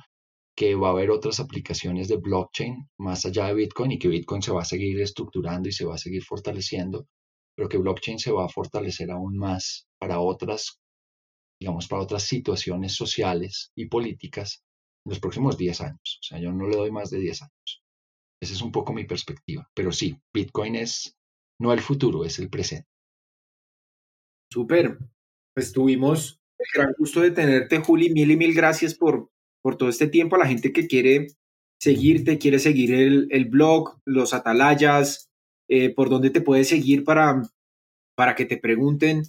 que 0.56 0.76
va 0.76 0.90
a 0.90 0.92
haber 0.92 1.10
otras 1.10 1.40
aplicaciones 1.40 2.08
de 2.08 2.18
blockchain 2.18 2.90
más 2.98 3.26
allá 3.26 3.48
de 3.48 3.54
Bitcoin 3.56 3.94
y 3.94 4.00
que 4.00 4.10
Bitcoin 4.10 4.42
se 4.42 4.52
va 4.52 4.62
a 4.62 4.66
seguir 4.66 5.00
estructurando 5.02 5.70
y 5.70 5.72
se 5.72 5.86
va 5.86 5.96
a 5.96 5.98
seguir 5.98 6.24
fortaleciendo, 6.24 7.08
pero 7.60 7.68
que 7.68 7.78
blockchain 7.78 8.20
se 8.20 8.32
va 8.32 8.46
a 8.46 8.50
fortalecer 8.50 9.12
aún 9.12 9.38
más 9.38 9.86
para 10.00 10.22
otras, 10.22 10.80
digamos, 11.60 11.90
para 11.90 12.02
otras 12.02 12.24
situaciones 12.24 12.94
sociales 12.96 13.74
y 13.76 13.88
políticas 13.88 14.64
en 15.06 15.10
los 15.10 15.20
próximos 15.20 15.58
10 15.58 15.82
años. 15.82 16.20
O 16.22 16.24
sea, 16.24 16.40
yo 16.40 16.54
no 16.54 16.70
le 16.70 16.78
doy 16.78 16.90
más 16.90 17.10
de 17.10 17.20
10 17.20 17.42
años. 17.42 17.84
Esa 18.42 18.54
es 18.54 18.62
un 18.62 18.72
poco 18.72 18.94
mi 18.94 19.04
perspectiva. 19.04 19.70
Pero 19.74 19.92
sí, 19.92 20.18
Bitcoin 20.34 20.78
es 20.78 21.18
no 21.60 21.74
el 21.74 21.82
futuro, 21.82 22.24
es 22.24 22.40
el 22.40 22.50
presente. 22.50 22.88
Súper. 24.50 24.98
Pues 25.54 25.74
tuvimos 25.74 26.40
el 26.60 26.68
gran 26.74 26.94
gusto 26.98 27.20
de 27.20 27.32
tenerte, 27.32 27.80
Juli. 27.80 28.10
Mil 28.14 28.32
y 28.32 28.38
mil 28.38 28.54
gracias 28.54 28.96
por, 28.96 29.32
por 29.62 29.76
todo 29.76 29.90
este 29.90 30.08
tiempo. 30.08 30.38
A 30.38 30.40
la 30.40 30.48
gente 30.48 30.72
que 30.72 30.88
quiere 30.88 31.28
seguirte, 31.78 32.38
quiere 32.38 32.60
seguir 32.60 32.94
el, 32.94 33.28
el 33.32 33.50
blog, 33.50 34.00
los 34.06 34.34
atalayas, 34.34 35.29
eh, 35.70 35.94
por 35.94 36.10
dónde 36.10 36.32
te 36.32 36.42
puedes 36.42 36.68
seguir 36.68 37.04
para, 37.04 37.44
para 38.16 38.34
que 38.36 38.46
te 38.46 38.58
pregunten 38.58 39.24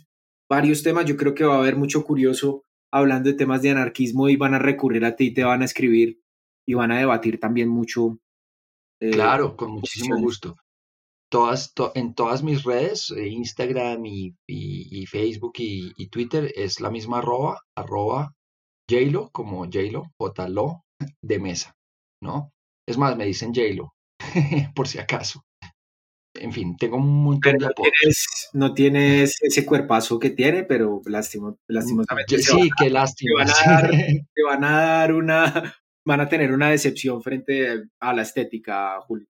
varios 0.49 0.82
temas. 0.82 1.05
Yo 1.05 1.16
creo 1.16 1.34
que 1.34 1.45
va 1.45 1.57
a 1.57 1.59
haber 1.59 1.76
mucho 1.76 2.03
curioso 2.03 2.64
hablando 2.91 3.28
de 3.28 3.36
temas 3.36 3.61
de 3.61 3.70
anarquismo 3.70 4.28
y 4.28 4.36
van 4.36 4.55
a 4.55 4.59
recurrir 4.59 5.05
a 5.05 5.16
ti, 5.16 5.32
te 5.32 5.45
van 5.45 5.61
a 5.62 5.66
escribir 5.66 6.18
y 6.66 6.74
van 6.74 6.93
a 6.93 6.99
debatir 6.99 7.38
también 7.38 7.68
mucho. 7.68 8.18
Eh, 9.01 9.11
claro, 9.11 9.55
con 9.57 9.72
muchísimo 9.72 10.18
gusto. 10.18 10.57
Todas, 11.30 11.72
en 11.95 12.14
todas 12.14 12.43
mis 12.43 12.64
redes, 12.64 13.11
eh, 13.11 13.28
Instagram 13.28 14.05
y, 14.05 14.34
y, 14.49 15.07
Facebook 15.07 15.53
y, 15.59 15.93
y, 15.97 16.09
Twitter, 16.09 16.53
es 16.57 16.80
la 16.80 16.91
misma 16.91 17.18
arroba, 17.18 17.61
arroba 17.76 18.34
JLo, 18.88 19.30
como 19.30 19.66
JLo, 19.66 20.11
J-Lo, 20.18 20.82
de 21.22 21.38
mesa, 21.38 21.76
¿no? 22.20 22.51
Es 22.88 22.99
más, 22.99 23.16
me 23.16 23.26
dicen 23.26 23.53
JLo, 23.55 23.95
por 24.74 24.88
si 24.88 24.99
acaso 24.99 25.45
en 26.35 26.53
fin, 26.53 26.76
tengo 26.76 26.97
un 26.97 27.24
montón 27.24 27.59
de 27.59 27.66
no 27.66 27.72
tienes, 27.72 28.51
no 28.53 28.74
tienes, 28.74 29.37
ese 29.43 29.66
cuerpazo 29.66 30.18
que 30.18 30.31
tiene, 30.31 30.64
pero 30.64 31.01
lastimo, 31.07 31.59
lastimosamente. 31.68 32.39
Sí, 32.39 32.70
qué 32.78 32.91
lástima. 32.91 33.45
Te 33.45 34.43
van, 34.43 34.64
a 34.64 34.70
dar, 34.70 35.12
una, 35.12 35.74
van 36.05 36.20
a 36.20 36.28
tener 36.28 36.53
una 36.53 36.70
decepción 36.70 37.22
frente 37.22 37.85
a 38.01 38.12
la 38.14 38.22
estética, 38.22 39.01
Julio. 39.03 39.26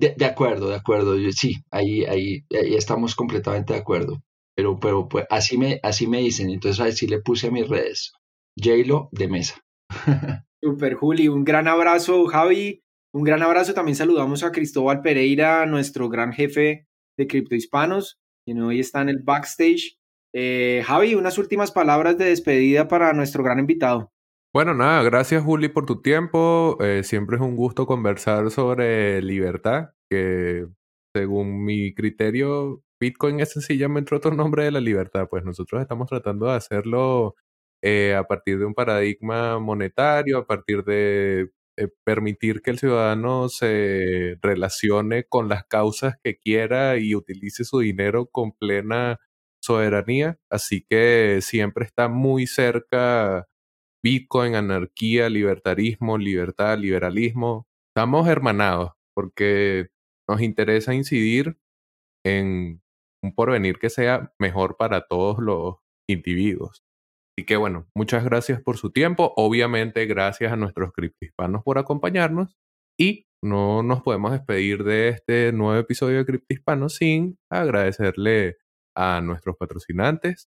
De, 0.00 0.24
acuerdo, 0.24 0.70
de 0.70 0.76
acuerdo. 0.76 1.14
sí, 1.32 1.56
ahí, 1.70 2.04
ahí, 2.04 2.42
ahí, 2.50 2.74
estamos 2.74 3.14
completamente 3.14 3.74
de 3.74 3.80
acuerdo. 3.80 4.22
Pero, 4.56 4.78
pero 4.80 5.08
pues, 5.08 5.26
así, 5.28 5.58
me, 5.58 5.78
así 5.82 6.06
me 6.06 6.20
dicen. 6.20 6.48
Entonces, 6.48 6.80
así 6.80 7.06
le 7.06 7.20
puse 7.20 7.48
a 7.48 7.50
mis 7.50 7.68
redes. 7.68 8.12
J-Lo 8.56 9.10
de 9.12 9.28
mesa. 9.28 9.60
Super, 10.62 10.94
Juli. 10.94 11.28
Un 11.28 11.44
gran 11.44 11.68
abrazo, 11.68 12.24
Javi. 12.26 12.82
Un 13.12 13.24
gran 13.24 13.42
abrazo. 13.42 13.74
También 13.74 13.96
saludamos 13.96 14.42
a 14.42 14.52
Cristóbal 14.52 15.02
Pereira, 15.02 15.66
nuestro 15.66 16.08
gran 16.08 16.32
jefe 16.32 16.86
de 17.18 17.26
Cripto 17.26 17.54
Hispanos, 17.54 18.20
quien 18.44 18.60
hoy 18.62 18.80
está 18.80 19.02
en 19.02 19.08
el 19.08 19.18
backstage. 19.22 19.98
Eh, 20.32 20.82
Javi, 20.86 21.14
unas 21.14 21.38
últimas 21.38 21.72
palabras 21.72 22.16
de 22.18 22.26
despedida 22.26 22.86
para 22.86 23.12
nuestro 23.12 23.42
gran 23.42 23.58
invitado. 23.58 24.12
Bueno, 24.52 24.74
nada, 24.74 25.02
gracias 25.02 25.42
Juli 25.42 25.68
por 25.68 25.86
tu 25.86 26.02
tiempo. 26.02 26.76
Eh, 26.80 27.02
siempre 27.04 27.36
es 27.36 27.42
un 27.42 27.56
gusto 27.56 27.86
conversar 27.86 28.50
sobre 28.50 29.22
libertad, 29.22 29.90
que 30.08 30.66
según 31.14 31.64
mi 31.64 31.94
criterio, 31.94 32.82
Bitcoin 33.00 33.40
es 33.40 33.52
sencillamente 33.52 34.14
otro 34.14 34.34
nombre 34.34 34.64
de 34.64 34.70
la 34.70 34.80
libertad. 34.80 35.28
Pues 35.28 35.44
nosotros 35.44 35.80
estamos 35.82 36.08
tratando 36.08 36.46
de 36.46 36.54
hacerlo 36.54 37.34
eh, 37.82 38.14
a 38.14 38.24
partir 38.24 38.58
de 38.58 38.66
un 38.66 38.74
paradigma 38.74 39.58
monetario, 39.58 40.38
a 40.38 40.46
partir 40.46 40.84
de 40.84 41.50
eh, 41.76 41.88
permitir 42.04 42.62
que 42.62 42.70
el 42.72 42.78
ciudadano 42.78 43.48
se 43.48 44.36
relacione 44.42 45.24
con 45.24 45.48
las 45.48 45.64
causas 45.66 46.16
que 46.22 46.38
quiera 46.38 46.98
y 46.98 47.14
utilice 47.14 47.64
su 47.64 47.80
dinero 47.80 48.26
con 48.26 48.52
plena 48.52 49.18
soberanía. 49.62 50.38
Así 50.50 50.84
que 50.88 51.40
siempre 51.42 51.84
está 51.84 52.08
muy 52.08 52.46
cerca 52.46 53.48
Bitcoin, 54.02 54.54
anarquía, 54.54 55.28
libertarismo, 55.28 56.18
libertad, 56.18 56.78
liberalismo. 56.78 57.66
Estamos 57.94 58.28
hermanados 58.28 58.92
porque 59.14 59.88
nos 60.28 60.40
interesa 60.40 60.94
incidir 60.94 61.58
en 62.24 62.82
un 63.22 63.34
porvenir 63.34 63.78
que 63.78 63.90
sea 63.90 64.32
mejor 64.38 64.76
para 64.76 65.06
todos 65.06 65.38
los 65.38 65.76
individuos. 66.08 66.82
Así 67.36 67.46
que 67.46 67.56
bueno, 67.56 67.88
muchas 67.94 68.24
gracias 68.24 68.60
por 68.62 68.76
su 68.76 68.90
tiempo. 68.90 69.32
Obviamente, 69.36 70.06
gracias 70.06 70.52
a 70.52 70.56
nuestros 70.56 70.92
criptohispanos 70.92 71.62
por 71.62 71.78
acompañarnos. 71.78 72.56
Y 72.98 73.26
no 73.42 73.82
nos 73.82 74.02
podemos 74.02 74.32
despedir 74.32 74.84
de 74.84 75.08
este 75.08 75.52
nuevo 75.52 75.78
episodio 75.78 76.18
de 76.18 76.26
Criptohispanos 76.26 76.96
sin 76.96 77.38
agradecerle 77.50 78.58
a 78.94 79.22
nuestros 79.22 79.56
patrocinantes, 79.56 80.50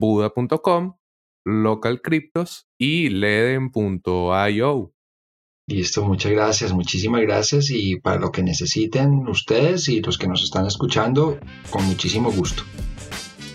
Buda.com, 0.00 0.96
Local 1.46 2.00
Cryptos 2.00 2.66
y 2.80 3.10
Leden.io. 3.10 4.94
Listo, 5.68 6.04
muchas 6.04 6.32
gracias, 6.32 6.72
muchísimas 6.72 7.22
gracias 7.22 7.70
y 7.70 7.96
para 7.96 8.20
lo 8.20 8.30
que 8.30 8.42
necesiten 8.42 9.28
ustedes 9.28 9.88
y 9.88 10.00
los 10.00 10.16
que 10.16 10.28
nos 10.28 10.44
están 10.44 10.64
escuchando, 10.64 11.38
con 11.70 11.84
muchísimo 11.84 12.30
gusto. 12.30 12.62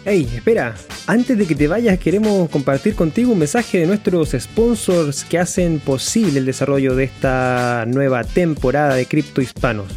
Hey, 0.03 0.27
espera, 0.33 0.73
antes 1.05 1.37
de 1.37 1.45
que 1.45 1.53
te 1.53 1.67
vayas 1.67 1.99
queremos 1.99 2.49
compartir 2.49 2.95
contigo 2.95 3.33
un 3.33 3.37
mensaje 3.37 3.77
de 3.77 3.85
nuestros 3.85 4.31
sponsors 4.31 5.23
que 5.23 5.37
hacen 5.37 5.79
posible 5.79 6.39
el 6.39 6.45
desarrollo 6.47 6.95
de 6.95 7.03
esta 7.03 7.85
nueva 7.87 8.23
temporada 8.23 8.95
de 8.95 9.05
Cripto 9.05 9.43
Hispanos. 9.43 9.93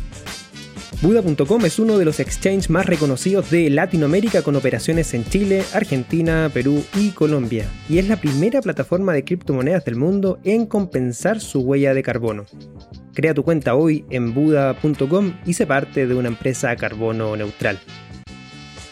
Buda.com 1.00 1.64
es 1.64 1.78
uno 1.78 1.96
de 1.96 2.04
los 2.04 2.20
exchanges 2.20 2.68
más 2.68 2.84
reconocidos 2.84 3.50
de 3.50 3.70
Latinoamérica 3.70 4.42
con 4.42 4.56
operaciones 4.56 5.14
en 5.14 5.24
Chile, 5.24 5.62
Argentina, 5.72 6.50
Perú 6.52 6.84
y 6.96 7.10
Colombia, 7.10 7.66
y 7.88 7.96
es 7.96 8.06
la 8.06 8.16
primera 8.16 8.60
plataforma 8.60 9.14
de 9.14 9.24
criptomonedas 9.24 9.86
del 9.86 9.96
mundo 9.96 10.38
en 10.44 10.66
compensar 10.66 11.40
su 11.40 11.60
huella 11.60 11.94
de 11.94 12.02
carbono. 12.02 12.44
Crea 13.14 13.32
tu 13.32 13.42
cuenta 13.42 13.74
hoy 13.74 14.04
en 14.10 14.34
Buda.com 14.34 15.32
y 15.46 15.54
sé 15.54 15.66
parte 15.66 16.06
de 16.06 16.14
una 16.14 16.28
empresa 16.28 16.76
carbono 16.76 17.36
neutral. 17.36 17.78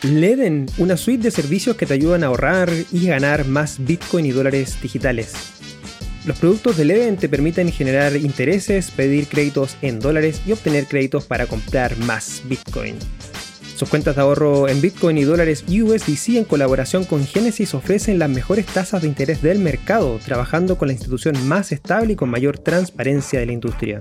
Leden, 0.02 0.66
una 0.78 0.96
suite 0.96 1.22
de 1.22 1.30
servicios 1.30 1.76
que 1.76 1.86
te 1.86 1.94
ayudan 1.94 2.24
a 2.24 2.26
ahorrar 2.26 2.68
y 2.90 3.06
ganar 3.06 3.46
más 3.46 3.76
Bitcoin 3.78 4.26
y 4.26 4.32
dólares 4.32 4.76
digitales. 4.82 5.32
Los 6.26 6.38
productos 6.40 6.76
de 6.76 6.84
Leden 6.84 7.16
te 7.16 7.28
permiten 7.28 7.70
generar 7.70 8.16
intereses, 8.16 8.90
pedir 8.90 9.28
créditos 9.28 9.76
en 9.80 10.00
dólares 10.00 10.42
y 10.44 10.52
obtener 10.52 10.86
créditos 10.86 11.24
para 11.24 11.46
comprar 11.46 11.96
más 11.98 12.42
Bitcoin. 12.46 12.96
Sus 13.76 13.88
cuentas 13.88 14.16
de 14.16 14.22
ahorro 14.22 14.68
en 14.68 14.80
Bitcoin 14.80 15.18
y 15.18 15.22
dólares 15.22 15.64
USDC 15.68 16.36
en 16.36 16.44
colaboración 16.44 17.04
con 17.04 17.24
Genesis 17.24 17.72
ofrecen 17.72 18.18
las 18.18 18.28
mejores 18.28 18.66
tasas 18.66 19.02
de 19.02 19.08
interés 19.08 19.40
del 19.40 19.60
mercado, 19.60 20.18
trabajando 20.24 20.78
con 20.78 20.88
la 20.88 20.94
institución 20.94 21.46
más 21.46 21.70
estable 21.70 22.14
y 22.14 22.16
con 22.16 22.28
mayor 22.28 22.58
transparencia 22.58 23.38
de 23.38 23.46
la 23.46 23.52
industria. 23.52 24.00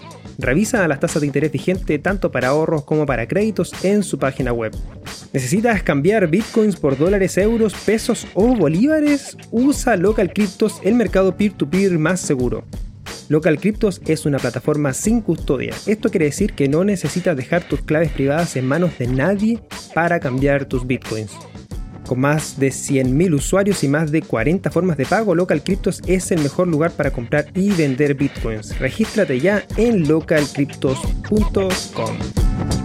Revisa 0.41 0.87
las 0.87 0.99
tasas 0.99 1.21
de 1.21 1.27
interés 1.27 1.51
vigente 1.51 1.99
tanto 1.99 2.31
para 2.31 2.47
ahorros 2.47 2.83
como 2.83 3.05
para 3.05 3.27
créditos 3.27 3.73
en 3.83 4.01
su 4.01 4.17
página 4.17 4.51
web. 4.51 4.75
¿Necesitas 5.33 5.83
cambiar 5.83 6.27
bitcoins 6.27 6.75
por 6.75 6.97
dólares, 6.97 7.37
euros, 7.37 7.75
pesos 7.75 8.27
o 8.33 8.55
bolívares? 8.55 9.37
Usa 9.51 9.95
Local 9.97 10.33
Cryptos, 10.33 10.79
el 10.83 10.95
mercado 10.95 11.37
peer-to-peer 11.37 11.99
más 11.99 12.19
seguro. 12.19 12.65
Local 13.29 13.59
Cryptos 13.59 14.01
es 14.07 14.25
una 14.25 14.39
plataforma 14.39 14.93
sin 14.93 15.21
custodia. 15.21 15.73
Esto 15.85 16.09
quiere 16.09 16.25
decir 16.25 16.53
que 16.53 16.67
no 16.67 16.83
necesitas 16.83 17.37
dejar 17.37 17.63
tus 17.63 17.81
claves 17.81 18.11
privadas 18.11 18.55
en 18.55 18.67
manos 18.67 18.97
de 18.97 19.07
nadie 19.07 19.59
para 19.93 20.19
cambiar 20.19 20.65
tus 20.65 20.85
bitcoins. 20.87 21.31
Con 22.11 22.19
más 22.19 22.59
de 22.59 22.71
100.000 22.71 23.35
usuarios 23.35 23.85
y 23.85 23.87
más 23.87 24.11
de 24.11 24.21
40 24.21 24.69
formas 24.69 24.97
de 24.97 25.05
pago, 25.05 25.33
Local 25.33 25.63
Cryptos 25.63 26.01
es 26.07 26.29
el 26.31 26.41
mejor 26.41 26.67
lugar 26.67 26.91
para 26.91 27.11
comprar 27.11 27.45
y 27.55 27.71
vender 27.71 28.15
bitcoins. 28.15 28.77
Regístrate 28.79 29.39
ya 29.39 29.63
en 29.77 30.09
localcryptos.com. 30.09 32.80